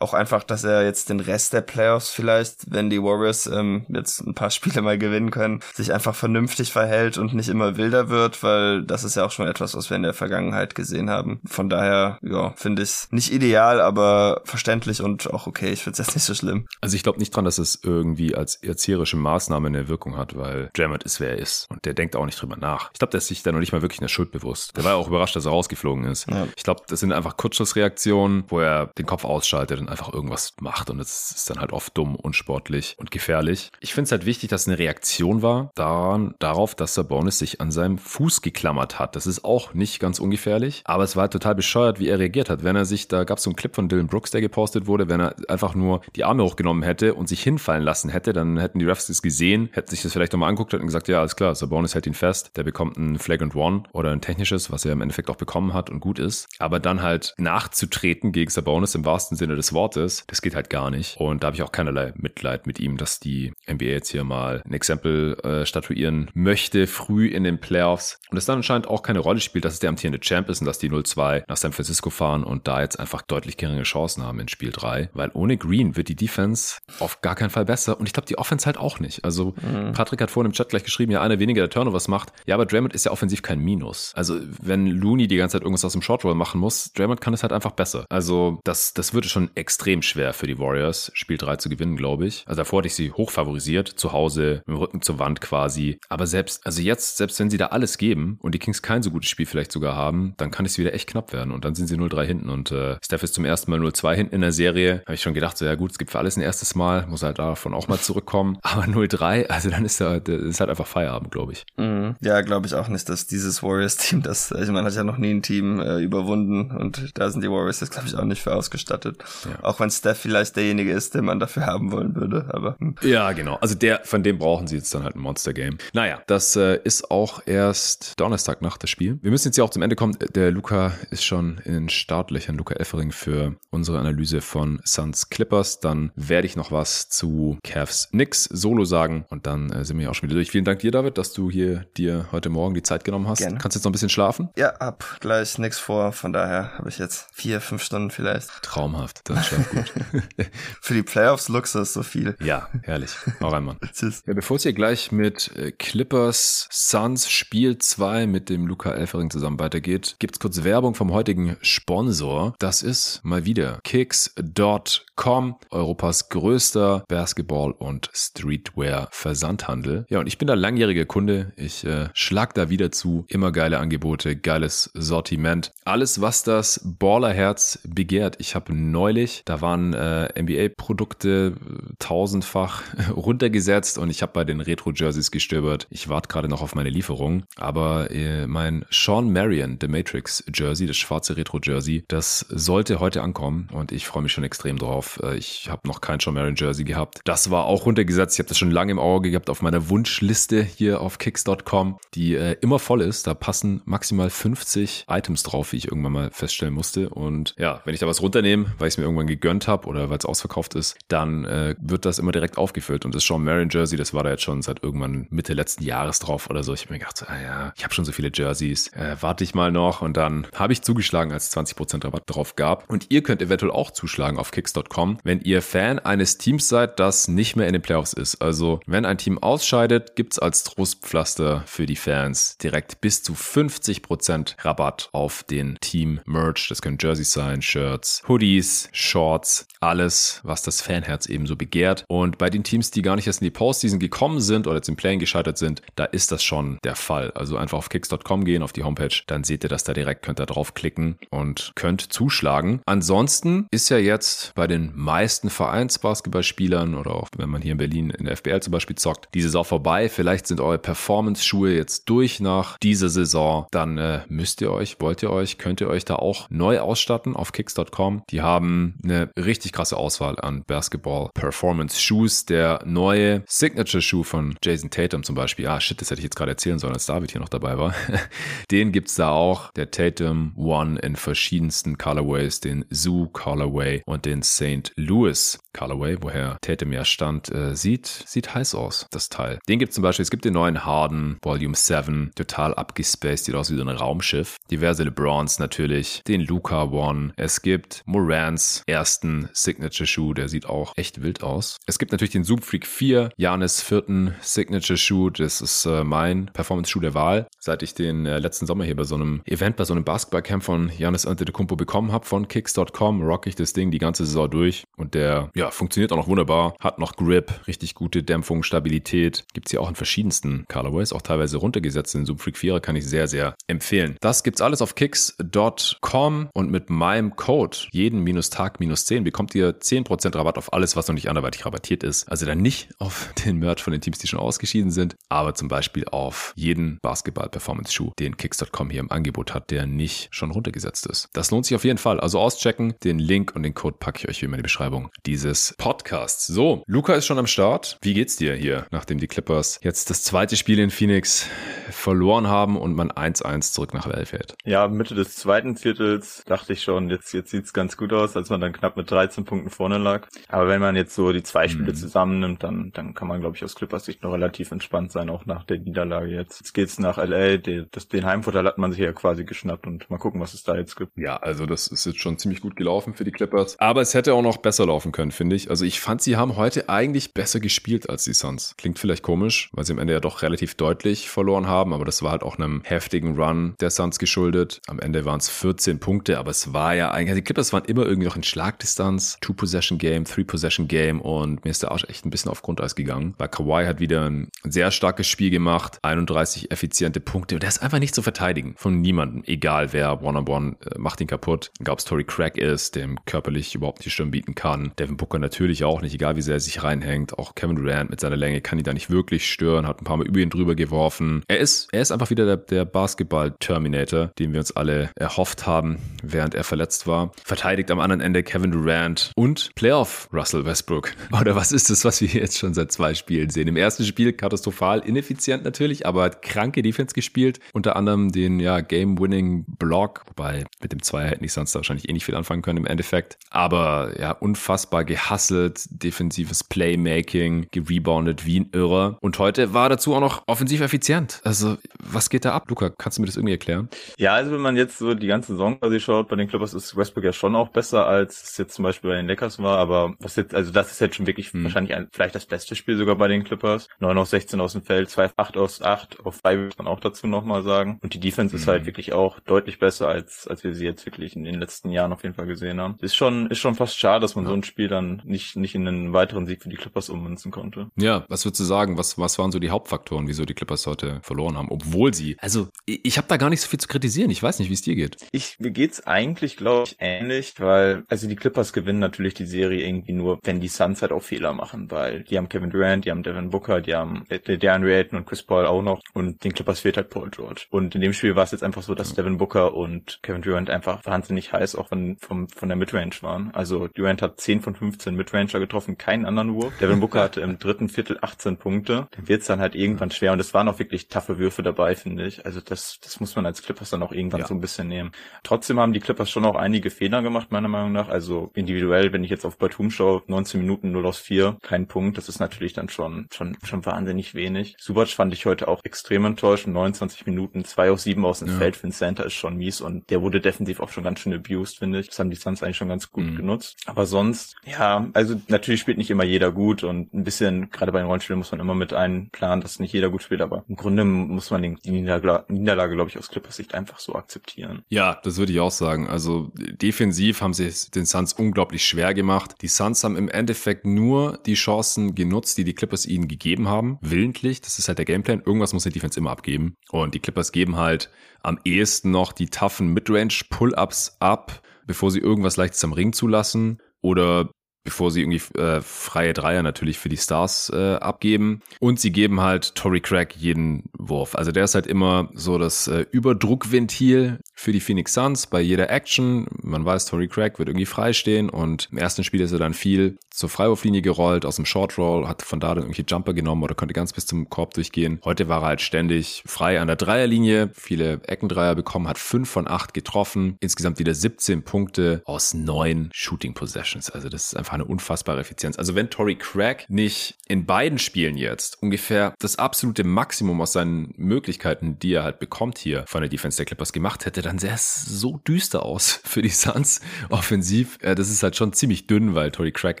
Auch 0.00 0.14
einfach, 0.14 0.42
dass 0.42 0.64
er 0.64 0.84
jetzt 0.84 1.10
den 1.10 1.20
Rest 1.20 1.52
der 1.52 1.60
Playoffs 1.60 2.10
vielleicht, 2.10 2.70
wenn 2.72 2.90
die 2.90 3.02
Warriors 3.02 3.46
ähm, 3.46 3.86
jetzt 3.88 4.20
ein 4.20 4.34
paar 4.34 4.50
Spiele 4.56 4.82
mal 4.82 4.98
gewinnen 4.98 5.30
können, 5.30 5.60
sich 5.74 5.92
einfach 5.92 6.14
vernünftig 6.14 6.72
verhält 6.72 7.18
und 7.18 7.34
nicht 7.34 7.48
immer 7.48 7.76
wilder 7.76 8.08
wird, 8.08 8.42
weil 8.42 8.82
das 8.82 9.04
ist 9.04 9.16
ja 9.16 9.24
auch 9.24 9.30
schon 9.30 9.46
etwas, 9.46 9.74
was 9.74 9.90
wir 9.90 9.96
in 9.96 10.02
der 10.02 10.14
Vergangenheit 10.14 10.74
gesehen 10.74 11.10
haben. 11.10 11.40
Von 11.46 11.68
daher, 11.68 12.18
ja, 12.22 12.52
finde 12.56 12.82
ich 12.82 13.06
nicht 13.10 13.32
ideal, 13.32 13.80
aber 13.80 14.42
verständlich 14.44 15.00
und 15.00 15.32
auch 15.32 15.46
okay. 15.46 15.72
Ich 15.72 15.82
finde 15.82 16.00
es 16.00 16.06
jetzt 16.06 16.14
nicht 16.16 16.24
so 16.24 16.34
schlimm. 16.34 16.66
Also 16.80 16.96
ich 16.96 17.02
glaube 17.02 17.18
nicht 17.18 17.34
dran, 17.34 17.44
dass 17.44 17.58
es 17.58 17.78
irgendwie 17.82 18.34
als 18.34 18.56
erzieherische 18.56 19.16
Maßnahme 19.16 19.68
eine 19.68 19.88
Wirkung 19.88 20.16
hat, 20.16 20.36
weil 20.36 20.70
Jamet 20.76 21.04
ist, 21.04 21.20
wer 21.20 21.30
er 21.30 21.38
ist. 21.38 21.66
Und 21.70 21.84
der 21.84 21.94
denkt 21.94 22.16
auch 22.16 22.24
nicht 22.24 22.40
drüber 22.40 22.56
nach. 22.56 22.90
Ich 22.92 22.98
glaube, 22.98 23.10
der 23.10 23.18
ist 23.18 23.28
sich 23.28 23.42
da 23.42 23.52
noch 23.52 23.60
nicht 23.60 23.72
mal 23.72 23.82
wirklich 23.82 24.00
eine 24.00 24.08
Schuld 24.08 24.30
bewusst. 24.30 24.76
Der 24.76 24.84
war 24.84 24.92
ja 24.92 24.96
auch 24.96 25.08
überrascht, 25.08 25.36
dass 25.36 25.44
er 25.44 25.50
rausgeflogen 25.50 26.04
ist. 26.04 26.28
Ja. 26.30 26.46
Ich 26.56 26.64
glaube, 26.64 26.82
das 26.88 27.00
sind 27.00 27.12
einfach 27.12 27.36
Kurzschlussreaktionen, 27.36 28.44
wo 28.48 28.60
er 28.60 28.90
den 28.98 29.06
Kopf 29.06 29.24
ausschaltet 29.36 29.80
und 29.80 29.88
einfach 29.88 30.12
irgendwas 30.12 30.54
macht. 30.60 30.88
Und 30.88 30.98
das 30.98 31.30
ist 31.32 31.50
dann 31.50 31.60
halt 31.60 31.72
oft 31.72 31.96
dumm, 31.96 32.16
unsportlich 32.16 32.96
und 32.98 33.10
gefährlich. 33.10 33.70
Ich 33.80 33.92
finde 33.92 34.06
es 34.06 34.12
halt 34.12 34.24
wichtig, 34.24 34.48
dass 34.48 34.66
eine 34.66 34.78
Reaktion 34.78 35.42
war 35.42 35.70
daran, 35.74 36.34
darauf, 36.38 36.74
dass 36.74 36.94
Sabonis 36.94 37.38
sich 37.38 37.60
an 37.60 37.70
seinem 37.70 37.98
Fuß 37.98 38.40
geklammert 38.40 38.98
hat. 38.98 39.14
Das 39.14 39.26
ist 39.26 39.44
auch 39.44 39.74
nicht 39.74 40.00
ganz 40.00 40.18
ungefährlich, 40.18 40.82
aber 40.84 41.04
es 41.04 41.16
war 41.16 41.22
halt 41.22 41.32
total 41.32 41.54
bescheuert, 41.54 42.00
wie 42.00 42.08
er 42.08 42.18
reagiert 42.18 42.48
hat. 42.48 42.64
Wenn 42.64 42.76
er 42.76 42.86
sich, 42.86 43.08
da 43.08 43.24
gab 43.24 43.38
es 43.38 43.44
so 43.44 43.50
einen 43.50 43.56
Clip 43.56 43.74
von 43.74 43.88
Dylan 43.88 44.06
Brooks, 44.06 44.30
der 44.30 44.40
gepostet 44.40 44.86
wurde, 44.86 45.08
wenn 45.08 45.20
er 45.20 45.36
einfach 45.48 45.74
nur 45.74 46.00
die 46.14 46.24
Arme 46.24 46.42
hochgenommen 46.42 46.82
hätte 46.82 47.14
und 47.14 47.28
sich 47.28 47.42
hinfallen 47.42 47.82
lassen 47.82 48.08
hätte, 48.08 48.32
dann 48.32 48.58
hätten 48.58 48.78
die 48.78 48.86
Refs 48.86 49.06
das 49.06 49.20
gesehen, 49.20 49.68
hätten 49.72 49.90
sich 49.90 50.02
das 50.02 50.12
vielleicht 50.12 50.32
nochmal 50.32 50.48
anguckt 50.48 50.72
und 50.72 50.86
gesagt, 50.86 51.08
ja, 51.08 51.18
alles 51.18 51.36
klar, 51.36 51.54
Sabonis 51.54 51.94
hält 51.94 52.06
ihn 52.06 52.14
fest, 52.14 52.52
der 52.56 52.64
bekommt 52.64 52.96
ein 52.96 53.18
Flag 53.18 53.42
and 53.42 53.54
One 53.54 53.82
oder 53.92 54.12
ein 54.12 54.20
technisches, 54.20 54.70
was 54.70 54.84
er 54.84 54.92
im 54.92 55.02
Endeffekt 55.02 55.30
auch 55.30 55.36
bekommen 55.36 55.74
hat 55.74 55.90
und 55.90 56.00
gut 56.00 56.18
ist. 56.18 56.48
Aber 56.58 56.80
dann 56.80 57.02
halt 57.02 57.34
nachzutreten 57.36 58.32
gegen 58.32 58.50
Sabonis 58.50 58.94
im 58.94 59.04
wahrsten 59.04 59.25
Sinne 59.34 59.56
des 59.56 59.72
Wortes, 59.72 60.22
das 60.28 60.42
geht 60.42 60.54
halt 60.54 60.70
gar 60.70 60.90
nicht. 60.90 61.16
Und 61.16 61.42
da 61.42 61.48
habe 61.48 61.56
ich 61.56 61.62
auch 61.62 61.72
keinerlei 61.72 62.12
Mitleid 62.14 62.68
mit 62.68 62.78
ihm, 62.78 62.96
dass 62.96 63.18
die 63.18 63.52
NBA 63.68 63.86
jetzt 63.86 64.10
hier 64.10 64.22
mal 64.22 64.62
ein 64.64 64.72
Exempel 64.72 65.38
äh, 65.42 65.66
statuieren 65.66 66.30
möchte, 66.34 66.86
früh 66.86 67.26
in 67.26 67.42
den 67.42 67.58
Playoffs. 67.58 68.18
Und 68.30 68.36
es 68.36 68.44
dann 68.44 68.56
anscheinend 68.56 68.86
auch 68.86 69.02
keine 69.02 69.18
Rolle 69.18 69.40
spielt, 69.40 69.64
dass 69.64 69.74
es 69.74 69.80
der 69.80 69.90
amtierende 69.90 70.20
Champ 70.20 70.48
ist 70.48 70.60
und 70.60 70.66
dass 70.66 70.78
die 70.78 70.90
0-2 70.90 71.44
nach 71.48 71.56
San 71.56 71.72
Francisco 71.72 72.10
fahren 72.10 72.44
und 72.44 72.68
da 72.68 72.80
jetzt 72.80 73.00
einfach 73.00 73.22
deutlich 73.22 73.56
geringere 73.56 73.82
Chancen 73.82 74.22
haben 74.22 74.38
in 74.38 74.48
Spiel 74.48 74.70
3. 74.70 75.10
Weil 75.14 75.30
ohne 75.34 75.56
Green 75.56 75.96
wird 75.96 76.08
die 76.08 76.16
Defense 76.16 76.78
auf 77.00 77.20
gar 77.22 77.34
keinen 77.34 77.50
Fall 77.50 77.64
besser. 77.64 77.98
Und 77.98 78.06
ich 78.06 78.12
glaube, 78.12 78.26
die 78.26 78.38
Offense 78.38 78.66
halt 78.66 78.78
auch 78.78 79.00
nicht. 79.00 79.24
Also 79.24 79.54
mhm. 79.62 79.92
Patrick 79.92 80.20
hat 80.20 80.30
vorhin 80.30 80.50
im 80.50 80.54
Chat 80.54 80.68
gleich 80.68 80.84
geschrieben, 80.84 81.12
ja, 81.12 81.22
einer 81.22 81.38
weniger 81.38 81.62
der 81.62 81.70
Turnovers 81.70 82.08
macht. 82.08 82.32
Ja, 82.46 82.54
aber 82.54 82.66
Draymond 82.66 82.94
ist 82.94 83.04
ja 83.04 83.12
offensiv 83.12 83.42
kein 83.42 83.60
Minus. 83.60 84.12
Also 84.14 84.38
wenn 84.60 84.86
Looney 84.86 85.26
die 85.26 85.36
ganze 85.36 85.54
Zeit 85.54 85.62
irgendwas 85.62 85.84
aus 85.84 85.92
dem 85.92 86.02
Short 86.02 86.24
Roll 86.24 86.34
machen 86.34 86.60
muss, 86.60 86.92
Draymond 86.92 87.20
kann 87.20 87.34
es 87.34 87.42
halt 87.42 87.52
einfach 87.52 87.72
besser. 87.72 88.06
Also 88.10 88.60
das, 88.64 88.94
das 88.94 89.14
würde 89.16 89.28
schon 89.28 89.50
extrem 89.56 90.02
schwer 90.02 90.32
für 90.32 90.46
die 90.46 90.58
Warriors, 90.58 91.10
Spiel 91.14 91.38
3 91.38 91.56
zu 91.56 91.68
gewinnen, 91.68 91.96
glaube 91.96 92.26
ich. 92.26 92.44
Also 92.46 92.60
davor 92.60 92.78
hatte 92.80 92.86
ich 92.86 92.94
sie 92.94 93.10
hoch 93.10 93.30
favorisiert, 93.30 93.88
zu 93.88 94.12
Hause, 94.12 94.62
mit 94.66 94.76
dem 94.76 94.76
Rücken 94.76 95.02
zur 95.02 95.18
Wand 95.18 95.40
quasi. 95.40 95.98
Aber 96.08 96.26
selbst, 96.26 96.64
also 96.64 96.82
jetzt, 96.82 97.16
selbst 97.16 97.40
wenn 97.40 97.50
sie 97.50 97.56
da 97.56 97.68
alles 97.68 97.98
geben 97.98 98.38
und 98.42 98.54
die 98.54 98.58
Kings 98.58 98.82
kein 98.82 99.02
so 99.02 99.10
gutes 99.10 99.30
Spiel 99.30 99.46
vielleicht 99.46 99.72
sogar 99.72 99.96
haben, 99.96 100.34
dann 100.36 100.50
kann 100.50 100.66
es 100.66 100.78
wieder 100.78 100.94
echt 100.94 101.08
knapp 101.08 101.32
werden. 101.32 101.50
Und 101.50 101.64
dann 101.64 101.74
sind 101.74 101.88
sie 101.88 101.96
0-3 101.96 102.24
hinten 102.24 102.50
und 102.50 102.70
äh, 102.70 102.96
Steph 103.04 103.22
ist 103.22 103.34
zum 103.34 103.44
ersten 103.44 103.70
Mal 103.70 103.80
0-2 103.80 104.14
hinten 104.14 104.34
in 104.34 104.40
der 104.42 104.52
Serie. 104.52 105.02
Habe 105.06 105.14
ich 105.14 105.22
schon 105.22 105.34
gedacht, 105.34 105.56
so 105.56 105.64
ja 105.64 105.74
gut, 105.74 105.92
es 105.92 105.98
gibt 105.98 106.10
für 106.10 106.18
alles 106.18 106.36
ein 106.36 106.42
erstes 106.42 106.74
Mal, 106.74 107.06
muss 107.06 107.22
halt 107.22 107.38
davon 107.38 107.72
auch 107.72 107.88
mal 107.88 107.98
zurückkommen. 107.98 108.58
Aber 108.62 108.82
0-3, 108.82 109.46
also 109.46 109.70
dann 109.70 109.84
ist, 109.84 110.00
er, 110.00 110.26
ist 110.28 110.60
halt 110.60 110.68
einfach 110.68 110.86
Feierabend, 110.86 111.30
glaube 111.30 111.52
ich. 111.52 111.64
Mhm. 111.78 112.16
Ja, 112.20 112.42
glaube 112.42 112.66
ich 112.66 112.74
auch 112.74 112.88
nicht, 112.88 113.08
dass 113.08 113.26
dieses 113.26 113.62
Warriors-Team, 113.62 114.22
das, 114.22 114.50
ich 114.50 114.68
meine, 114.68 114.86
hat 114.86 114.94
ja 114.94 115.04
noch 115.04 115.18
nie 115.18 115.32
ein 115.32 115.42
Team 115.42 115.80
äh, 115.80 116.00
überwunden 116.00 116.70
und 116.70 117.10
da 117.14 117.30
sind 117.30 117.42
die 117.42 117.50
Warriors 117.50 117.80
jetzt, 117.80 117.92
glaube 117.92 118.08
ich, 118.08 118.14
auch 118.14 118.24
nicht 118.24 118.42
für 118.42 118.54
ausgestattet. 118.54 118.95
Ja. 119.44 119.62
Auch 119.62 119.80
wenn 119.80 119.90
Steph 119.90 120.18
vielleicht 120.18 120.56
derjenige 120.56 120.92
ist, 120.92 121.14
den 121.14 121.24
man 121.24 121.38
dafür 121.38 121.66
haben 121.66 121.92
wollen 121.92 122.14
würde, 122.14 122.48
aber. 122.52 122.76
Hm. 122.78 122.96
Ja, 123.02 123.32
genau. 123.32 123.56
Also 123.56 123.74
der, 123.74 124.00
von 124.04 124.22
dem 124.22 124.38
brauchen 124.38 124.66
sie 124.66 124.76
jetzt 124.76 124.94
dann 124.94 125.04
halt 125.04 125.16
ein 125.16 125.20
Monster-Game. 125.20 125.78
Naja, 125.92 126.22
das 126.26 126.56
äh, 126.56 126.80
ist 126.84 127.10
auch 127.10 127.40
erst 127.46 128.18
Donnerstag 128.18 128.62
nach 128.62 128.76
das 128.78 128.90
Spiel. 128.90 129.18
Wir 129.22 129.30
müssen 129.30 129.48
jetzt 129.48 129.56
hier 129.56 129.64
auch 129.64 129.70
zum 129.70 129.82
Ende 129.82 129.96
kommen. 129.96 130.16
Der 130.34 130.50
Luca 130.50 130.92
ist 131.10 131.24
schon 131.24 131.58
in 131.64 131.72
den 131.72 131.88
Startlöchern, 131.88 132.56
Luca 132.56 132.74
Effering, 132.74 133.12
für 133.12 133.56
unsere 133.70 133.98
Analyse 133.98 134.40
von 134.40 134.80
Suns 134.84 135.30
Clippers. 135.30 135.80
Dann 135.80 136.12
werde 136.16 136.46
ich 136.46 136.56
noch 136.56 136.72
was 136.72 137.08
zu 137.08 137.58
Cavs 137.62 138.08
Nix 138.12 138.44
Solo 138.44 138.84
sagen 138.84 139.26
und 139.30 139.46
dann 139.46 139.70
äh, 139.70 139.84
sind 139.84 139.98
wir 139.98 140.10
auch 140.10 140.14
schon 140.14 140.28
wieder 140.28 140.36
durch. 140.36 140.50
Vielen 140.50 140.64
Dank 140.64 140.80
dir, 140.80 140.90
David, 140.90 141.18
dass 141.18 141.32
du 141.32 141.50
hier 141.50 141.86
dir 141.96 142.26
heute 142.32 142.48
Morgen 142.48 142.74
die 142.74 142.82
Zeit 142.82 143.04
genommen 143.04 143.28
hast. 143.28 143.38
Gerne. 143.38 143.58
Kannst 143.58 143.74
jetzt 143.74 143.84
noch 143.84 143.90
ein 143.90 143.92
bisschen 143.92 144.08
schlafen? 144.08 144.50
Ja, 144.56 144.70
ab 144.76 145.16
gleich 145.20 145.58
nichts 145.58 145.78
vor. 145.78 146.12
Von 146.12 146.32
daher 146.32 146.72
habe 146.78 146.88
ich 146.88 146.98
jetzt 146.98 147.28
vier, 147.32 147.60
fünf 147.60 147.82
Stunden 147.82 148.10
vielleicht. 148.10 148.50
Traum. 148.62 148.85
Traumhaft. 148.86 149.28
Das 149.28 149.52
ist 149.52 149.70
gut. 149.70 149.92
Für 150.80 150.94
die 150.94 151.02
Playoffs 151.02 151.48
Luxus 151.48 151.92
so 151.92 152.02
viel. 152.02 152.36
Ja, 152.42 152.68
herrlich. 152.82 153.10
Auch 153.40 153.52
einmal. 153.52 153.76
Ja, 154.26 154.34
bevor 154.34 154.56
es 154.56 154.62
hier 154.62 154.72
gleich 154.72 155.10
mit 155.10 155.56
äh, 155.56 155.72
Clippers 155.72 156.68
Suns 156.70 157.30
Spiel 157.30 157.78
2 157.78 158.26
mit 158.26 158.48
dem 158.48 158.66
Luca 158.66 158.90
Elfering 158.90 159.30
zusammen 159.30 159.58
weitergeht, 159.58 160.16
gibt's 160.18 160.38
kurz 160.38 160.64
Werbung 160.64 160.94
vom 160.94 161.12
heutigen 161.12 161.56
Sponsor. 161.60 162.54
Das 162.58 162.82
ist 162.82 163.20
mal 163.24 163.44
wieder 163.46 163.80
Kicks.com, 163.84 165.56
Europas 165.70 166.28
größter 166.28 167.04
Basketball- 167.08 167.72
und 167.72 168.10
Streetwear-Versandhandel. 168.12 170.06
Ja, 170.08 170.20
und 170.20 170.26
ich 170.26 170.38
bin 170.38 170.46
da 170.46 170.54
langjähriger 170.54 171.04
Kunde. 171.04 171.52
Ich 171.56 171.84
äh, 171.84 172.08
schlag 172.12 172.54
da 172.54 172.68
wieder 172.68 172.92
zu. 172.92 173.24
Immer 173.28 173.50
geile 173.52 173.78
Angebote, 173.78 174.36
geiles 174.36 174.90
Sortiment. 174.94 175.72
Alles, 175.84 176.20
was 176.20 176.42
das 176.42 176.80
Ballerherz 176.84 177.80
begehrt. 177.84 178.36
Ich 178.38 178.54
habe 178.54 178.72
neulich, 178.76 179.42
da 179.44 179.60
waren 179.60 179.92
äh, 179.94 180.28
NBA-Produkte 180.40 181.54
tausendfach 181.98 182.82
runtergesetzt 183.16 183.98
und 183.98 184.10
ich 184.10 184.22
habe 184.22 184.32
bei 184.32 184.44
den 184.44 184.60
Retro-Jerseys 184.60 185.30
gestöbert. 185.30 185.86
Ich 185.90 186.08
warte 186.08 186.28
gerade 186.28 186.48
noch 186.48 186.62
auf 186.62 186.74
meine 186.74 186.90
Lieferung, 186.90 187.44
aber 187.56 188.10
äh, 188.10 188.46
mein 188.46 188.84
Sean 188.90 189.32
Marion, 189.32 189.78
The 189.80 189.88
Matrix 189.88 190.44
Jersey, 190.54 190.86
das 190.86 190.96
schwarze 190.96 191.36
Retro-Jersey, 191.36 192.04
das 192.08 192.40
sollte 192.48 193.00
heute 193.00 193.22
ankommen 193.22 193.68
und 193.72 193.92
ich 193.92 194.06
freue 194.06 194.22
mich 194.22 194.32
schon 194.32 194.44
extrem 194.44 194.78
drauf. 194.78 195.20
Äh, 195.22 195.36
ich 195.36 195.68
habe 195.70 195.88
noch 195.88 196.00
kein 196.00 196.20
Sean 196.20 196.34
Marion 196.34 196.56
Jersey 196.56 196.84
gehabt. 196.84 197.20
Das 197.24 197.50
war 197.50 197.64
auch 197.64 197.86
runtergesetzt. 197.86 198.34
Ich 198.34 198.38
habe 198.40 198.48
das 198.48 198.58
schon 198.58 198.70
lange 198.70 198.92
im 198.92 198.98
Auge 198.98 199.30
gehabt 199.30 199.50
auf 199.50 199.62
meiner 199.62 199.88
Wunschliste 199.88 200.62
hier 200.62 201.00
auf 201.00 201.18
kicks.com, 201.18 201.98
die 202.14 202.34
äh, 202.34 202.56
immer 202.60 202.78
voll 202.78 203.00
ist. 203.00 203.26
Da 203.26 203.34
passen 203.34 203.82
maximal 203.84 204.30
50 204.30 205.06
Items 205.08 205.42
drauf, 205.42 205.72
wie 205.72 205.76
ich 205.76 205.88
irgendwann 205.88 206.12
mal 206.12 206.30
feststellen 206.30 206.74
musste. 206.74 207.08
Und 207.10 207.54
ja, 207.58 207.80
wenn 207.84 207.94
ich 207.94 208.00
da 208.00 208.06
was 208.06 208.22
runternehme, 208.22 208.65
weil 208.78 208.88
ich 208.88 208.94
es 208.94 208.98
mir 208.98 209.04
irgendwann 209.04 209.26
gegönnt 209.26 209.68
habe 209.68 209.86
oder 209.86 210.10
weil 210.10 210.18
es 210.18 210.24
ausverkauft 210.24 210.74
ist, 210.74 210.96
dann 211.08 211.44
äh, 211.44 211.74
wird 211.80 212.04
das 212.04 212.18
immer 212.18 212.32
direkt 212.32 212.58
aufgefüllt. 212.58 213.04
Und 213.04 213.14
das 213.14 213.24
Sean 213.24 213.44
Marion 213.44 213.68
Jersey, 213.70 213.96
das 213.96 214.14
war 214.14 214.24
da 214.24 214.30
jetzt 214.30 214.42
schon 214.42 214.62
seit 214.62 214.82
irgendwann 214.82 215.26
Mitte 215.30 215.52
letzten 215.54 215.84
Jahres 215.84 216.18
drauf 216.18 216.50
oder 216.50 216.62
so. 216.62 216.74
Ich 216.74 216.82
habe 216.82 216.94
mir 216.94 216.98
gedacht, 217.00 217.24
ah 217.28 217.40
ja, 217.40 217.72
ich 217.76 217.84
habe 217.84 217.94
schon 217.94 218.04
so 218.04 218.12
viele 218.12 218.30
Jerseys, 218.32 218.88
äh, 218.88 219.16
warte 219.20 219.44
ich 219.44 219.54
mal 219.54 219.72
noch. 219.72 220.02
Und 220.02 220.16
dann 220.16 220.46
habe 220.54 220.72
ich 220.72 220.82
zugeschlagen, 220.82 221.32
als 221.32 221.56
20% 221.56 222.04
Rabatt 222.04 222.22
drauf 222.26 222.56
gab. 222.56 222.88
Und 222.90 223.06
ihr 223.10 223.22
könnt 223.22 223.42
eventuell 223.42 223.72
auch 223.72 223.90
zuschlagen 223.90 224.38
auf 224.38 224.50
kicks.com, 224.50 225.18
wenn 225.24 225.40
ihr 225.40 225.62
Fan 225.62 225.98
eines 225.98 226.38
Teams 226.38 226.68
seid, 226.68 226.98
das 227.00 227.28
nicht 227.28 227.56
mehr 227.56 227.66
in 227.66 227.72
den 227.72 227.82
Playoffs 227.82 228.12
ist. 228.12 228.42
Also 228.42 228.80
wenn 228.86 229.04
ein 229.04 229.18
Team 229.18 229.38
ausscheidet, 229.38 230.16
gibt's 230.16 230.38
als 230.38 230.64
Trostpflaster 230.64 231.62
für 231.66 231.86
die 231.86 231.96
Fans 231.96 232.58
direkt 232.58 233.00
bis 233.00 233.22
zu 233.22 233.34
50% 233.34 234.64
Rabatt 234.64 235.08
auf 235.12 235.44
den 235.44 235.76
Team-Merch. 235.80 236.68
Das 236.68 236.82
können 236.82 236.98
Jerseys 237.00 237.32
sein, 237.32 237.62
Shirts, 237.62 238.22
Hoodies, 238.28 238.55
Shorts, 238.62 239.66
alles, 239.80 240.40
was 240.42 240.62
das 240.62 240.80
Fanherz 240.80 241.26
ebenso 241.26 241.56
begehrt. 241.56 242.04
Und 242.08 242.38
bei 242.38 242.50
den 242.50 242.64
Teams, 242.64 242.90
die 242.90 243.02
gar 243.02 243.16
nicht 243.16 243.26
erst 243.26 243.40
in 243.40 243.46
die 243.46 243.50
Postseason 243.50 243.98
gekommen 243.98 244.40
sind 244.40 244.66
oder 244.66 244.76
jetzt 244.76 244.88
im 244.88 244.96
Playing 244.96 245.20
gescheitert 245.20 245.58
sind, 245.58 245.82
da 245.96 246.04
ist 246.04 246.32
das 246.32 246.42
schon 246.42 246.78
der 246.84 246.96
Fall. 246.96 247.30
Also 247.32 247.56
einfach 247.56 247.78
auf 247.78 247.88
kicks.com 247.88 248.44
gehen, 248.44 248.62
auf 248.62 248.72
die 248.72 248.84
Homepage, 248.84 249.14
dann 249.26 249.44
seht 249.44 249.64
ihr 249.64 249.68
das 249.68 249.84
da 249.84 249.92
direkt, 249.92 250.22
könnt 250.22 250.38
da 250.38 250.46
draufklicken 250.46 251.18
und 251.30 251.72
könnt 251.74 252.00
zuschlagen. 252.00 252.80
Ansonsten 252.86 253.66
ist 253.70 253.88
ja 253.88 253.98
jetzt 253.98 254.52
bei 254.54 254.66
den 254.66 254.92
meisten 254.94 255.50
Vereinsbasketballspielern 255.50 256.94
oder 256.94 257.12
auch 257.12 257.28
wenn 257.36 257.50
man 257.50 257.62
hier 257.62 257.72
in 257.72 257.78
Berlin 257.78 258.10
in 258.10 258.24
der 258.26 258.36
FBL 258.36 258.60
zum 258.60 258.72
Beispiel 258.72 258.96
zockt, 258.96 259.28
die 259.34 259.42
Saison 259.42 259.64
vorbei. 259.64 260.08
Vielleicht 260.08 260.46
sind 260.46 260.60
eure 260.60 260.78
Performance-Schuhe 260.78 261.74
jetzt 261.74 262.08
durch 262.08 262.40
nach 262.40 262.78
dieser 262.78 263.08
Saison. 263.08 263.66
Dann 263.70 263.98
äh, 263.98 264.20
müsst 264.28 264.60
ihr 264.60 264.72
euch, 264.72 265.00
wollt 265.00 265.22
ihr 265.22 265.30
euch, 265.30 265.58
könnt 265.58 265.80
ihr 265.80 265.88
euch 265.88 266.04
da 266.04 266.16
auch 266.16 266.48
neu 266.50 266.80
ausstatten 266.80 267.36
auf 267.36 267.52
kicks.com. 267.52 268.22
Die 268.30 268.42
haben 268.46 268.94
eine 269.02 269.30
richtig 269.36 269.72
krasse 269.72 269.96
Auswahl 269.96 270.38
an 270.40 270.62
Basketball 270.66 271.30
Performance 271.34 272.00
Shoes. 272.00 272.46
Der 272.46 272.80
neue 272.84 273.42
Signature 273.46 274.00
Schuh 274.00 274.22
von 274.22 274.56
Jason 274.62 274.90
Tatum 274.90 275.24
zum 275.24 275.34
Beispiel. 275.34 275.66
Ah, 275.66 275.80
shit, 275.80 276.00
das 276.00 276.10
hätte 276.10 276.20
ich 276.20 276.24
jetzt 276.24 276.36
gerade 276.36 276.52
erzählen 276.52 276.78
sollen, 276.78 276.94
als 276.94 277.06
David 277.06 277.32
hier 277.32 277.40
noch 277.40 277.48
dabei 277.48 277.76
war. 277.76 277.92
Den 278.70 278.92
gibt's 278.92 279.16
da 279.16 279.30
auch. 279.30 279.72
Der 279.72 279.90
Tatum 279.90 280.52
One 280.56 280.98
in 281.00 281.16
verschiedensten 281.16 281.98
Colorways, 281.98 282.60
den 282.60 282.84
Zoo 282.90 283.28
Colorway 283.32 284.02
und 284.06 284.24
den 284.24 284.42
St. 284.42 284.92
Louis 284.96 285.58
Colorway, 285.76 286.16
woher 286.20 286.56
Tatum 286.62 286.92
ja 286.92 287.04
stand, 287.04 287.52
äh, 287.52 287.74
sieht, 287.74 288.06
sieht 288.06 288.54
heiß 288.54 288.74
aus, 288.74 289.06
das 289.10 289.28
Teil. 289.28 289.58
Den 289.68 289.78
gibt 289.78 289.92
zum 289.92 290.02
Beispiel, 290.02 290.22
es 290.22 290.30
gibt 290.30 290.44
den 290.44 290.54
neuen 290.54 290.84
Harden 290.84 291.38
Volume 291.42 291.76
7, 291.76 292.30
total 292.34 292.74
abgespaced, 292.74 293.44
sieht 293.44 293.54
aus 293.54 293.70
wie 293.70 293.76
so 293.76 293.82
ein 293.82 293.88
Raumschiff. 293.88 294.56
Diverse 294.70 295.04
LeBrons 295.04 295.58
natürlich, 295.58 296.22
den 296.26 296.40
Luca 296.40 296.84
One. 296.84 297.32
Es 297.36 297.62
gibt 297.62 298.02
Morans 298.36 298.82
ersten 298.86 299.48
Signature 299.52 300.06
Shoe, 300.06 300.34
der 300.34 300.48
sieht 300.48 300.66
auch 300.66 300.92
echt 300.96 301.22
wild 301.22 301.42
aus. 301.42 301.78
Es 301.86 301.98
gibt 301.98 302.12
natürlich 302.12 302.32
den 302.32 302.44
Zoom 302.44 302.60
Freak 302.60 302.86
4, 302.86 303.30
Janis 303.36 303.80
vierten 303.80 304.34
Signature 304.40 304.96
Shoe, 304.96 305.30
das 305.30 305.60
ist 305.60 305.86
äh, 305.86 306.04
mein 306.04 306.46
Performance 306.52 306.90
Shoe 306.90 307.00
der 307.00 307.14
Wahl. 307.14 307.46
Seit 307.58 307.82
ich 307.82 307.94
den 307.94 308.26
äh, 308.26 308.38
letzten 308.38 308.66
Sommer 308.66 308.84
hier 308.84 308.94
bei 308.94 309.04
so 309.04 309.14
einem 309.14 309.42
Event, 309.46 309.76
bei 309.76 309.84
so 309.84 309.94
einem 309.94 310.04
Basketballcamp 310.04 310.62
von 310.62 310.92
Janis 310.96 311.24
Antetokounmpo 311.24 311.76
bekommen 311.76 312.12
habe 312.12 312.26
von 312.26 312.46
Kicks.com, 312.46 313.22
rock 313.22 313.46
ich 313.46 313.54
das 313.54 313.72
Ding 313.72 313.90
die 313.90 313.98
ganze 313.98 314.26
Saison 314.26 314.50
durch 314.50 314.84
und 314.96 315.14
der, 315.14 315.50
ja, 315.54 315.70
funktioniert 315.70 316.12
auch 316.12 316.16
noch 316.16 316.28
wunderbar, 316.28 316.74
hat 316.78 316.98
noch 316.98 317.16
Grip, 317.16 317.66
richtig 317.66 317.94
gute 317.94 318.22
Dämpfung, 318.22 318.62
Stabilität. 318.62 319.44
Gibt's 319.54 319.70
hier 319.70 319.80
auch 319.80 319.88
in 319.88 319.94
verschiedensten 319.94 320.66
Colorways, 320.68 321.12
auch 321.12 321.22
teilweise 321.22 321.56
runtergesetzt. 321.56 322.14
Den 322.14 322.26
Zoom 322.26 322.38
Freak 322.38 322.58
4 322.58 322.80
kann 322.80 322.96
ich 322.96 323.06
sehr, 323.06 323.28
sehr 323.28 323.54
empfehlen. 323.66 324.16
Das 324.20 324.42
gibt's 324.42 324.60
alles 324.60 324.82
auf 324.82 324.94
kicks.com 324.94 326.50
und 326.52 326.70
mit 326.70 326.90
meinem 326.90 327.34
Code 327.36 327.76
jeden 327.92 328.25
minus 328.26 328.50
Tag 328.50 328.80
minus 328.80 329.06
10 329.06 329.24
bekommt 329.24 329.54
ihr 329.54 329.80
10% 329.80 330.36
Rabatt 330.36 330.58
auf 330.58 330.74
alles, 330.74 330.96
was 330.96 331.08
noch 331.08 331.14
nicht 331.14 331.30
anderweitig 331.30 331.64
rabattiert 331.64 332.02
ist. 332.02 332.28
Also 332.28 332.44
dann 332.44 332.58
nicht 332.58 332.90
auf 332.98 333.32
den 333.46 333.56
Merch 333.56 333.82
von 333.82 333.92
den 333.92 334.02
Teams, 334.02 334.18
die 334.18 334.26
schon 334.26 334.38
ausgeschieden 334.38 334.90
sind, 334.90 335.16
aber 335.30 335.54
zum 335.54 335.68
Beispiel 335.68 336.04
auf 336.06 336.52
jeden 336.56 336.98
Basketball-Performance-Schuh, 337.00 338.12
den 338.18 338.36
Kicks.com 338.36 338.90
hier 338.90 339.00
im 339.00 339.10
Angebot 339.10 339.54
hat, 339.54 339.70
der 339.70 339.86
nicht 339.86 340.28
schon 340.30 340.50
runtergesetzt 340.50 341.06
ist. 341.06 341.28
Das 341.32 341.50
lohnt 341.50 341.64
sich 341.64 341.74
auf 341.74 341.84
jeden 341.84 341.98
Fall. 341.98 342.20
Also 342.20 342.38
auschecken. 342.40 342.94
Den 343.04 343.18
Link 343.18 343.54
und 343.54 343.62
den 343.62 343.74
Code 343.74 343.96
packe 343.98 344.18
ich 344.18 344.28
euch 344.28 344.38
hier 344.40 344.48
in 344.48 344.56
die 344.56 344.62
Beschreibung 344.62 345.08
dieses 345.24 345.74
Podcasts. 345.78 346.46
So, 346.46 346.82
Luca 346.86 347.14
ist 347.14 347.26
schon 347.26 347.38
am 347.38 347.46
Start. 347.46 347.96
Wie 348.02 348.14
geht's 348.14 348.36
dir 348.36 348.54
hier, 348.54 348.86
nachdem 348.90 349.18
die 349.18 349.28
Clippers 349.28 349.78
jetzt 349.82 350.10
das 350.10 350.22
zweite 350.22 350.56
Spiel 350.56 350.78
in 350.78 350.90
Phoenix 350.90 351.48
verloren 351.90 352.48
haben 352.48 352.76
und 352.76 352.94
man 352.94 353.10
1-1 353.10 353.72
zurück 353.72 353.94
nach 353.94 354.06
L? 354.06 354.26
Ja, 354.64 354.88
Mitte 354.88 355.14
des 355.14 355.36
zweiten 355.36 355.76
Viertels 355.76 356.42
dachte 356.46 356.72
ich 356.72 356.82
schon, 356.82 357.10
jetzt, 357.10 357.32
jetzt 357.32 357.50
sieht's 357.50 357.72
ganz 357.72 357.96
gut 357.96 358.12
aus, 358.12 358.15
als 358.18 358.50
man 358.50 358.60
dann 358.60 358.72
knapp 358.72 358.96
mit 358.96 359.10
13 359.10 359.44
Punkten 359.44 359.70
vorne 359.70 359.98
lag. 359.98 360.26
Aber 360.48 360.68
wenn 360.68 360.80
man 360.80 360.96
jetzt 360.96 361.14
so 361.14 361.32
die 361.32 361.42
zwei 361.42 361.68
Spiele 361.68 361.92
mhm. 361.92 361.96
zusammennimmt, 361.96 362.62
dann, 362.62 362.92
dann 362.92 363.14
kann 363.14 363.28
man, 363.28 363.40
glaube 363.40 363.56
ich, 363.56 363.64
aus 363.64 363.74
Clippers 363.74 364.04
Sicht 364.04 364.22
noch 364.22 364.32
relativ 364.32 364.72
entspannt 364.72 365.12
sein, 365.12 365.30
auch 365.30 365.46
nach 365.46 365.64
der 365.64 365.78
Niederlage 365.78 366.28
jetzt. 366.28 366.60
Jetzt 366.60 366.72
geht's 366.72 366.98
nach 366.98 367.18
LA, 367.18 367.58
die, 367.58 367.86
das, 367.90 368.08
den 368.08 368.24
Heimvorteil 368.24 368.64
hat 368.66 368.78
man 368.78 368.92
sich 368.92 369.00
ja 369.00 369.12
quasi 369.12 369.44
geschnappt 369.44 369.86
und 369.86 370.08
mal 370.10 370.18
gucken, 370.18 370.40
was 370.40 370.54
es 370.54 370.62
da 370.62 370.76
jetzt 370.76 370.96
gibt. 370.96 371.16
Ja, 371.16 371.36
also 371.36 371.66
das 371.66 371.88
ist 371.88 372.06
jetzt 372.06 372.20
schon 372.20 372.38
ziemlich 372.38 372.60
gut 372.60 372.76
gelaufen 372.76 373.14
für 373.14 373.24
die 373.24 373.32
Clippers. 373.32 373.78
Aber 373.78 374.00
es 374.00 374.14
hätte 374.14 374.34
auch 374.34 374.42
noch 374.42 374.58
besser 374.58 374.86
laufen 374.86 375.12
können, 375.12 375.30
finde 375.30 375.56
ich. 375.56 375.70
Also 375.70 375.84
ich 375.84 376.00
fand, 376.00 376.22
sie 376.22 376.36
haben 376.36 376.56
heute 376.56 376.88
eigentlich 376.88 377.34
besser 377.34 377.60
gespielt 377.60 378.08
als 378.08 378.24
die 378.24 378.34
Suns. 378.34 378.74
Klingt 378.76 378.98
vielleicht 378.98 379.22
komisch, 379.22 379.70
weil 379.72 379.84
sie 379.84 379.92
am 379.92 379.98
Ende 379.98 380.12
ja 380.12 380.20
doch 380.20 380.42
relativ 380.42 380.74
deutlich 380.74 381.28
verloren 381.28 381.66
haben, 381.66 381.92
aber 381.92 382.04
das 382.04 382.22
war 382.22 382.30
halt 382.32 382.42
auch 382.42 382.58
einem 382.58 382.82
heftigen 382.84 383.40
Run 383.40 383.74
der 383.80 383.90
Suns 383.90 384.18
geschuldet. 384.18 384.80
Am 384.86 384.98
Ende 384.98 385.24
waren 385.24 385.38
es 385.38 385.48
14 385.48 386.00
Punkte, 386.00 386.38
aber 386.38 386.50
es 386.50 386.72
war 386.72 386.94
ja 386.94 387.10
eigentlich, 387.10 387.36
die 387.36 387.42
Clippers 387.42 387.72
waren 387.72 387.84
immer 387.84 387.95
irgendwie 388.04 388.26
noch 388.26 388.36
in 388.36 388.42
Schlagdistanz. 388.42 389.38
Two-Possession-Game, 389.40 390.24
Three-Possession-Game 390.24 391.20
und 391.20 391.64
mir 391.64 391.70
ist 391.70 391.82
der 391.82 391.92
Arsch 391.92 392.04
echt 392.08 392.26
ein 392.26 392.30
bisschen 392.30 392.50
auf 392.50 392.62
Grundeis 392.62 392.94
gegangen. 392.94 393.34
Weil 393.38 393.48
Kawhi 393.48 393.86
hat 393.86 394.00
wieder 394.00 394.28
ein 394.28 394.48
sehr 394.64 394.90
starkes 394.90 395.26
Spiel 395.26 395.50
gemacht, 395.50 395.98
31 396.02 396.70
effiziente 396.70 397.20
Punkte 397.20 397.56
und 397.56 397.62
der 397.62 397.68
ist 397.68 397.82
einfach 397.82 397.98
nicht 397.98 398.14
zu 398.14 398.22
verteidigen 398.22 398.74
von 398.76 399.00
niemandem, 399.00 399.42
egal 399.46 399.92
wer 399.92 400.22
One-on-One 400.22 400.76
äh, 400.80 400.98
macht 400.98 401.20
ihn 401.20 401.26
kaputt. 401.26 401.70
Egal 401.80 401.94
ob 401.94 402.00
Story 402.00 402.24
Crack 402.24 402.58
ist, 402.58 402.96
dem 402.96 403.18
körperlich 403.24 403.74
überhaupt 403.74 404.04
die 404.04 404.10
Stirn 404.10 404.30
bieten 404.30 404.54
kann. 404.54 404.92
Devin 404.98 405.16
Booker 405.16 405.38
natürlich 405.38 405.84
auch 405.84 406.02
nicht, 406.02 406.14
egal 406.14 406.36
wie 406.36 406.42
sehr 406.42 406.54
er 406.54 406.60
sich 406.60 406.82
reinhängt. 406.82 407.38
Auch 407.38 407.54
Kevin 407.54 407.76
Durant 407.76 408.10
mit 408.10 408.20
seiner 408.20 408.36
Länge 408.36 408.60
kann 408.60 408.78
ihn 408.78 408.84
da 408.84 408.92
nicht 408.92 409.10
wirklich 409.10 409.50
stören, 409.50 409.86
hat 409.86 410.00
ein 410.00 410.04
paar 410.04 410.16
Mal 410.16 410.26
über 410.26 410.40
ihn 410.40 410.50
drüber 410.50 410.74
geworfen. 410.74 411.42
Er 411.48 411.58
ist, 411.58 411.88
er 411.92 412.02
ist 412.02 412.12
einfach 412.12 412.30
wieder 412.30 412.44
der, 412.44 412.56
der 412.56 412.84
Basketball-Terminator, 412.84 414.30
den 414.38 414.52
wir 414.52 414.60
uns 414.60 414.74
alle 414.74 415.10
erhofft 415.16 415.66
haben, 415.66 415.98
während 416.22 416.54
er 416.54 416.64
verletzt 416.64 417.06
war. 417.06 417.32
Verteidigt 417.44 417.85
am 417.90 418.00
anderen 418.00 418.20
Ende 418.20 418.42
Kevin 418.42 418.70
Durant 418.70 419.32
und 419.36 419.74
Playoff 419.74 420.28
Russell 420.32 420.64
Westbrook. 420.64 421.12
Oder 421.40 421.56
was 421.56 421.72
ist 421.72 421.90
das, 421.90 422.04
was 422.04 422.20
wir 422.20 422.28
jetzt 422.28 422.58
schon 422.58 422.74
seit 422.74 422.92
zwei 422.92 423.14
Spielen 423.14 423.50
sehen? 423.50 423.68
Im 423.68 423.76
ersten 423.76 424.04
Spiel 424.04 424.32
katastrophal, 424.32 425.00
ineffizient 425.00 425.64
natürlich, 425.64 426.06
aber 426.06 426.24
hat 426.24 426.42
kranke 426.42 426.82
Defense 426.82 427.14
gespielt. 427.14 427.60
Unter 427.72 427.96
anderem 427.96 428.32
den 428.32 428.60
ja, 428.60 428.80
Game-Winning-Block, 428.80 430.24
wobei 430.26 430.64
mit 430.80 430.92
dem 430.92 431.02
Zweier 431.02 431.28
hätten 431.28 431.42
die 431.42 431.48
sonst 431.48 431.74
wahrscheinlich 431.74 432.08
eh 432.08 432.12
nicht 432.12 432.24
viel 432.24 432.34
anfangen 432.34 432.62
können 432.62 432.78
im 432.78 432.86
Endeffekt. 432.86 433.38
Aber 433.50 434.12
ja, 434.18 434.32
unfassbar 434.32 435.04
gehasselt, 435.04 435.86
defensives 435.90 436.64
Playmaking, 436.64 437.68
gereboundet 437.70 438.46
wie 438.46 438.60
ein 438.60 438.70
Irrer. 438.72 439.18
Und 439.20 439.38
heute 439.38 439.74
war 439.74 439.88
dazu 439.88 440.14
auch 440.14 440.20
noch 440.20 440.42
offensiv 440.46 440.80
effizient. 440.80 441.40
Also, 441.44 441.76
was 441.98 442.30
geht 442.30 442.44
da 442.44 442.52
ab? 442.52 442.68
Luca, 442.68 442.90
kannst 442.90 443.18
du 443.18 443.22
mir 443.22 443.26
das 443.26 443.36
irgendwie 443.36 443.52
erklären? 443.52 443.88
Ja, 444.18 444.34
also 444.34 444.52
wenn 444.52 444.60
man 444.60 444.76
jetzt 444.76 444.98
so 444.98 445.14
die 445.14 445.26
ganze 445.26 445.52
Saison 445.52 445.78
quasi 445.80 446.00
schaut, 446.00 446.28
bei 446.28 446.36
den 446.36 446.48
Clippers 446.48 446.74
ist 446.74 446.96
Westbrook 446.96 447.24
ja 447.24 447.32
schon 447.32 447.54
auch 447.54 447.68
besser, 447.76 448.06
als 448.06 448.42
es 448.42 448.56
jetzt 448.56 448.74
zum 448.74 448.84
Beispiel 448.84 449.10
bei 449.10 449.16
den 449.16 449.28
Lakers 449.28 449.62
war, 449.62 449.76
aber 449.76 450.14
was 450.18 450.34
jetzt, 450.36 450.54
also 450.54 450.72
das 450.72 450.90
ist 450.90 451.00
jetzt 451.00 451.14
schon 451.14 451.26
wirklich 451.26 451.52
hm. 451.52 451.62
wahrscheinlich 451.62 451.94
ein, 451.94 452.08
vielleicht 452.10 452.34
das 452.34 452.46
beste 452.46 452.74
Spiel 452.74 452.96
sogar 452.96 453.16
bei 453.16 453.28
den 453.28 453.44
Clippers. 453.44 453.88
9 454.00 454.16
aus 454.16 454.30
16 454.30 454.60
aus 454.60 454.72
dem 454.72 454.82
Feld, 454.82 455.10
2 455.10 455.32
8 455.36 455.56
aus 455.58 455.82
8, 455.82 456.24
auf 456.24 456.40
3 456.40 456.56
würde 456.56 456.74
man 456.78 456.86
auch 456.86 457.00
dazu 457.00 457.26
nochmal 457.26 457.62
sagen. 457.62 457.98
Und 458.02 458.14
die 458.14 458.18
Defense 458.18 458.54
hm. 458.54 458.60
ist 458.60 458.66
halt 458.66 458.86
wirklich 458.86 459.12
auch 459.12 459.40
deutlich 459.40 459.78
besser, 459.78 460.08
als, 460.08 460.48
als 460.48 460.64
wir 460.64 460.74
sie 460.74 460.86
jetzt 460.86 461.04
wirklich 461.04 461.36
in 461.36 461.44
den 461.44 461.60
letzten 461.60 461.90
Jahren 461.90 462.12
auf 462.14 462.22
jeden 462.22 462.34
Fall 462.34 462.46
gesehen 462.46 462.80
haben. 462.80 462.96
Ist 463.02 463.14
schon, 463.14 463.50
ist 463.50 463.58
schon 463.58 463.74
fast 463.74 463.98
schade, 463.98 464.22
dass 464.22 464.34
man 464.34 464.44
ja. 464.44 464.50
so 464.50 464.56
ein 464.56 464.64
Spiel 464.64 464.88
dann 464.88 465.20
nicht, 465.26 465.56
nicht 465.56 465.74
in 465.74 465.86
einen 465.86 466.14
weiteren 466.14 466.46
Sieg 466.46 466.62
für 466.62 466.70
die 466.70 466.76
Clippers 466.76 467.10
ummünzen 467.10 467.52
konnte. 467.52 467.90
Ja, 467.96 468.24
was 468.28 468.46
würdest 468.46 468.60
du 468.60 468.64
sagen? 468.64 468.96
Was, 468.96 469.18
was 469.18 469.38
waren 469.38 469.52
so 469.52 469.58
die 469.58 469.70
Hauptfaktoren, 469.70 470.28
wieso 470.28 470.46
die 470.46 470.54
Clippers 470.54 470.86
heute 470.86 471.20
verloren 471.22 471.58
haben? 471.58 471.68
Obwohl 471.70 472.14
sie, 472.14 472.38
also 472.40 472.68
ich, 472.86 473.04
ich 473.04 473.18
habe 473.18 473.28
da 473.28 473.36
gar 473.36 473.50
nicht 473.50 473.60
so 473.60 473.68
viel 473.68 473.80
zu 473.80 473.88
kritisieren. 473.88 474.30
Ich 474.30 474.42
weiß 474.42 474.60
nicht, 474.60 474.70
wie 474.70 474.74
es 474.74 474.80
dir 474.82 474.94
geht. 474.94 475.18
Ich, 475.32 475.60
mir 475.60 475.72
geht's 475.72 476.06
eigentlich, 476.06 476.56
glaube 476.56 476.84
ich, 476.86 476.96
ähnlich, 477.00 477.54
weil, 477.66 478.04
also 478.08 478.28
die 478.28 478.36
Clippers 478.36 478.72
gewinnen 478.72 478.98
natürlich 478.98 479.34
die 479.34 479.46
Serie 479.46 479.86
irgendwie 479.86 480.12
nur, 480.12 480.38
wenn 480.42 480.60
die 480.60 480.68
Suns 480.68 481.02
halt 481.02 481.12
auch 481.12 481.22
Fehler 481.22 481.52
machen, 481.52 481.90
weil 481.90 482.22
die 482.22 482.38
haben 482.38 482.48
Kevin 482.48 482.70
Durant, 482.70 483.04
die 483.04 483.10
haben 483.10 483.22
Devin 483.22 483.50
Booker, 483.50 483.80
die 483.80 483.94
haben 483.94 484.24
DeAndre 484.30 484.94
Ayton 484.94 485.18
und 485.18 485.26
Chris 485.26 485.42
Paul 485.42 485.66
auch 485.66 485.82
noch 485.82 486.00
und 486.14 486.44
den 486.44 486.54
Clippers 486.54 486.80
fehlt 486.80 486.96
halt 486.96 487.10
Paul 487.10 487.30
George. 487.30 487.66
Und 487.70 487.94
in 487.94 488.00
dem 488.00 488.12
Spiel 488.12 488.36
war 488.36 488.44
es 488.44 488.52
jetzt 488.52 488.62
einfach 488.62 488.82
so, 488.82 488.94
dass 488.94 489.14
Devin 489.14 489.38
Booker 489.38 489.74
und 489.74 490.20
Kevin 490.22 490.42
Durant 490.42 490.70
einfach 490.70 491.04
wahnsinnig 491.04 491.52
heiß 491.52 491.76
auch 491.76 491.88
von, 491.88 492.16
von, 492.18 492.48
von 492.48 492.68
der 492.68 492.76
Midrange 492.76 493.16
waren. 493.20 493.50
Also 493.52 493.88
Durant 493.88 494.22
hat 494.22 494.40
10 494.40 494.62
von 494.62 494.74
15 494.74 495.14
Midranger 495.14 495.58
getroffen, 495.58 495.98
keinen 495.98 496.24
anderen 496.24 496.54
Wurf. 496.54 496.72
Devin 496.78 497.00
Booker 497.00 497.20
hatte 497.20 497.40
im 497.40 497.58
dritten 497.58 497.88
Viertel 497.88 498.18
18 498.20 498.56
Punkte. 498.56 499.08
Dann 499.10 499.28
wird's 499.28 499.46
dann 499.46 499.60
halt 499.60 499.74
irgendwann 499.74 500.10
schwer 500.10 500.32
und 500.32 500.40
es 500.40 500.54
waren 500.54 500.68
auch 500.68 500.78
wirklich 500.78 501.08
taffe 501.08 501.38
Würfe 501.38 501.62
dabei, 501.62 501.94
finde 501.94 502.26
ich. 502.26 502.44
Also 502.44 502.60
das, 502.60 502.98
das 503.02 503.20
muss 503.20 503.36
man 503.36 503.46
als 503.46 503.62
Clippers 503.62 503.90
dann 503.90 504.02
auch 504.02 504.12
irgendwann 504.12 504.40
ja. 504.40 504.46
so 504.46 504.54
ein 504.54 504.60
bisschen 504.60 504.88
nehmen. 504.88 505.12
Trotzdem 505.42 505.80
haben 505.80 505.92
die 505.92 506.00
Clippers 506.00 506.30
schon 506.30 506.44
auch 506.44 506.56
einige 506.56 506.90
Fehler 506.90 507.22
gemacht, 507.22 507.52
meiner 507.56 507.68
Meinung 507.68 507.92
nach. 507.92 508.08
Also 508.08 508.50
individuell, 508.54 509.12
wenn 509.12 509.24
ich 509.24 509.30
jetzt 509.30 509.44
auf 509.44 509.58
Batum 509.58 509.90
schaue, 509.90 510.22
19 510.26 510.60
Minuten 510.60 510.92
0 510.92 511.06
aus 511.06 511.18
4, 511.18 511.58
kein 511.62 511.86
Punkt. 511.86 512.18
Das 512.18 512.28
ist 512.28 512.38
natürlich 512.38 512.72
dann 512.72 512.88
schon, 512.88 513.26
schon, 513.32 513.56
schon 513.64 513.84
wahnsinnig 513.84 514.34
wenig. 514.34 514.76
Subac 514.78 515.08
fand 515.08 515.32
ich 515.32 515.46
heute 515.46 515.68
auch 515.68 515.84
extrem 515.84 516.24
enttäuscht. 516.24 516.66
29 516.66 517.26
Minuten, 517.26 517.64
2 517.64 517.90
aus 517.90 518.02
7 518.04 518.24
aus 518.24 518.40
dem 518.40 518.48
ja. 518.48 518.54
Feld 518.54 518.76
für 518.76 518.86
den 518.86 518.92
Center 518.92 519.26
ist 519.26 519.34
schon 519.34 519.56
mies 519.56 519.80
und 519.80 520.10
der 520.10 520.22
wurde 520.22 520.40
defensiv 520.40 520.80
auch 520.80 520.90
schon 520.90 521.04
ganz 521.04 521.20
schön 521.20 521.34
abused, 521.34 521.78
finde 521.78 522.00
ich. 522.00 522.08
Das 522.08 522.18
haben 522.18 522.30
die 522.30 522.36
Suns 522.36 522.62
eigentlich 522.62 522.76
schon 522.76 522.88
ganz 522.88 523.10
gut 523.10 523.24
mhm. 523.24 523.36
genutzt. 523.36 523.76
Aber 523.86 524.06
sonst, 524.06 524.56
ja, 524.64 525.08
also 525.14 525.40
natürlich 525.48 525.80
spielt 525.80 525.98
nicht 525.98 526.10
immer 526.10 526.24
jeder 526.24 526.52
gut 526.52 526.84
und 526.84 527.12
ein 527.14 527.24
bisschen, 527.24 527.70
gerade 527.70 527.92
bei 527.92 527.98
den 527.98 528.06
Rollenspielen 528.06 528.38
muss 528.38 528.50
man 528.50 528.60
immer 528.60 528.74
mit 528.74 528.92
einplanen, 528.92 529.60
dass 529.60 529.78
nicht 529.78 529.92
jeder 529.92 530.10
gut 530.10 530.22
spielt, 530.22 530.40
aber 530.40 530.64
im 530.68 530.76
Grunde 530.76 531.04
muss 531.04 531.50
man 531.50 531.62
die 531.62 531.90
Niederlage, 531.90 532.44
Niederlage 532.52 532.94
glaube 532.94 533.10
ich, 533.10 533.18
aus 533.18 533.28
Clippers 533.28 533.56
Sicht 533.56 533.74
einfach 533.74 533.98
so 533.98 534.14
akzeptieren. 534.14 534.82
Ja, 534.88 535.18
das 535.22 535.38
würde 535.38 535.52
ich 535.52 535.60
auch 535.60 535.70
sagen. 535.70 536.08
Also 536.08 536.50
defensiv 536.54 537.40
haben 537.46 537.54
sie 537.54 537.70
den 537.94 538.06
Suns 538.06 538.32
unglaublich 538.32 538.84
schwer 538.84 539.14
gemacht. 539.14 539.54
Die 539.62 539.68
Suns 539.68 540.02
haben 540.02 540.16
im 540.16 540.28
Endeffekt 540.28 540.84
nur 540.84 541.38
die 541.46 541.54
Chancen 541.54 542.14
genutzt, 542.14 542.58
die 542.58 542.64
die 542.64 542.74
Clippers 542.74 543.06
ihnen 543.06 543.28
gegeben 543.28 543.68
haben, 543.68 543.98
willentlich. 544.02 544.60
Das 544.60 544.78
ist 544.78 544.88
halt 544.88 544.98
der 544.98 545.04
Gameplan. 545.04 545.42
Irgendwas 545.46 545.72
muss 545.72 545.84
die 545.84 545.90
Defense 545.90 546.18
immer 546.18 546.30
abgeben. 546.30 546.74
Und 546.90 547.14
die 547.14 547.20
Clippers 547.20 547.52
geben 547.52 547.76
halt 547.76 548.10
am 548.42 548.58
ehesten 548.64 549.12
noch 549.12 549.32
die 549.32 549.46
toughen 549.46 549.94
Midrange-Pull-Ups 549.94 551.18
ab, 551.20 551.62
bevor 551.86 552.10
sie 552.10 552.18
irgendwas 552.18 552.56
leichtes 552.56 552.82
am 552.82 552.92
Ring 552.92 553.12
zulassen 553.12 553.78
oder 554.02 554.50
bevor 554.86 555.10
sie 555.10 555.20
irgendwie 555.20 555.42
äh, 555.58 555.82
freie 555.82 556.32
Dreier 556.32 556.62
natürlich 556.62 556.98
für 556.98 557.10
die 557.10 557.16
Stars 557.18 557.70
äh, 557.74 557.96
abgeben. 557.96 558.62
Und 558.80 558.98
sie 559.00 559.12
geben 559.12 559.42
halt 559.42 559.74
Tory 559.74 560.00
Craig 560.00 560.34
jeden 560.36 560.84
Wurf. 560.96 561.34
Also 561.34 561.52
der 561.52 561.64
ist 561.64 561.74
halt 561.74 561.86
immer 561.86 562.30
so 562.32 562.56
das 562.56 562.88
äh, 562.88 563.04
Überdruckventil 563.10 564.38
für 564.54 564.72
die 564.72 564.80
Phoenix 564.80 565.12
Suns 565.12 565.48
bei 565.48 565.60
jeder 565.60 565.90
Action. 565.90 566.46
Man 566.62 566.84
weiß, 566.84 567.06
Tory 567.06 567.28
Craig 567.28 567.58
wird 567.58 567.68
irgendwie 567.68 567.86
freistehen 567.86 568.48
und 568.48 568.88
im 568.92 568.98
ersten 568.98 569.24
Spiel 569.24 569.40
ist 569.40 569.52
er 569.52 569.58
dann 569.58 569.74
viel 569.74 570.18
zur 570.30 570.48
Freiwurflinie 570.48 571.02
gerollt, 571.02 571.44
aus 571.44 571.56
dem 571.56 571.66
Short 571.66 571.98
Roll, 571.98 572.28
hat 572.28 572.42
von 572.42 572.60
da 572.60 572.74
dann 572.74 572.84
irgendwie 572.84 573.04
Jumper 573.08 573.34
genommen 573.34 573.62
oder 573.64 573.74
konnte 573.74 573.94
ganz 573.94 574.12
bis 574.12 574.26
zum 574.26 574.48
Korb 574.48 574.74
durchgehen. 574.74 575.20
Heute 575.24 575.48
war 575.48 575.62
er 575.62 575.68
halt 575.68 575.80
ständig 575.80 576.42
frei 576.46 576.80
an 576.80 576.86
der 576.86 576.96
Dreierlinie, 576.96 577.70
viele 577.74 578.20
Eckendreier 578.22 578.74
bekommen, 578.74 579.08
hat 579.08 579.18
fünf 579.18 579.50
von 579.50 579.66
acht 579.66 579.94
getroffen, 579.94 580.56
insgesamt 580.60 580.98
wieder 580.98 581.14
17 581.14 581.64
Punkte 581.64 582.22
aus 582.24 582.54
neun 582.54 583.10
Shooting 583.12 583.54
Possessions. 583.54 584.10
Also 584.10 584.28
das 584.28 584.46
ist 584.46 584.56
einfach 584.56 584.75
eine 584.76 584.84
unfassbare 584.84 585.40
Effizienz. 585.40 585.78
Also 585.78 585.94
wenn 585.94 586.10
Tory 586.10 586.36
Craig 586.36 586.86
nicht 586.88 587.36
in 587.48 587.66
beiden 587.66 587.98
Spielen 587.98 588.36
jetzt 588.36 588.82
ungefähr 588.82 589.34
das 589.38 589.56
absolute 589.56 590.04
Maximum 590.04 590.60
aus 590.60 590.72
seinen 590.72 591.12
Möglichkeiten, 591.16 591.98
die 591.98 592.14
er 592.14 592.24
halt 592.24 592.38
bekommt 592.38 592.78
hier 592.78 593.04
von 593.06 593.20
der 593.20 593.28
Defense 593.28 593.56
der 593.56 593.66
Clippers 593.66 593.92
gemacht 593.92 594.26
hätte, 594.26 594.42
dann 594.42 594.58
sähe 594.58 594.72
es 594.72 595.04
so 595.04 595.38
düster 595.38 595.82
aus 595.84 596.20
für 596.24 596.42
die 596.42 596.48
Suns 596.48 597.00
offensiv. 597.30 597.98
Das 597.98 598.30
ist 598.30 598.42
halt 598.42 598.56
schon 598.56 598.72
ziemlich 598.72 599.06
dünn, 599.06 599.34
weil 599.34 599.50
Tory 599.50 599.72
Craig 599.72 600.00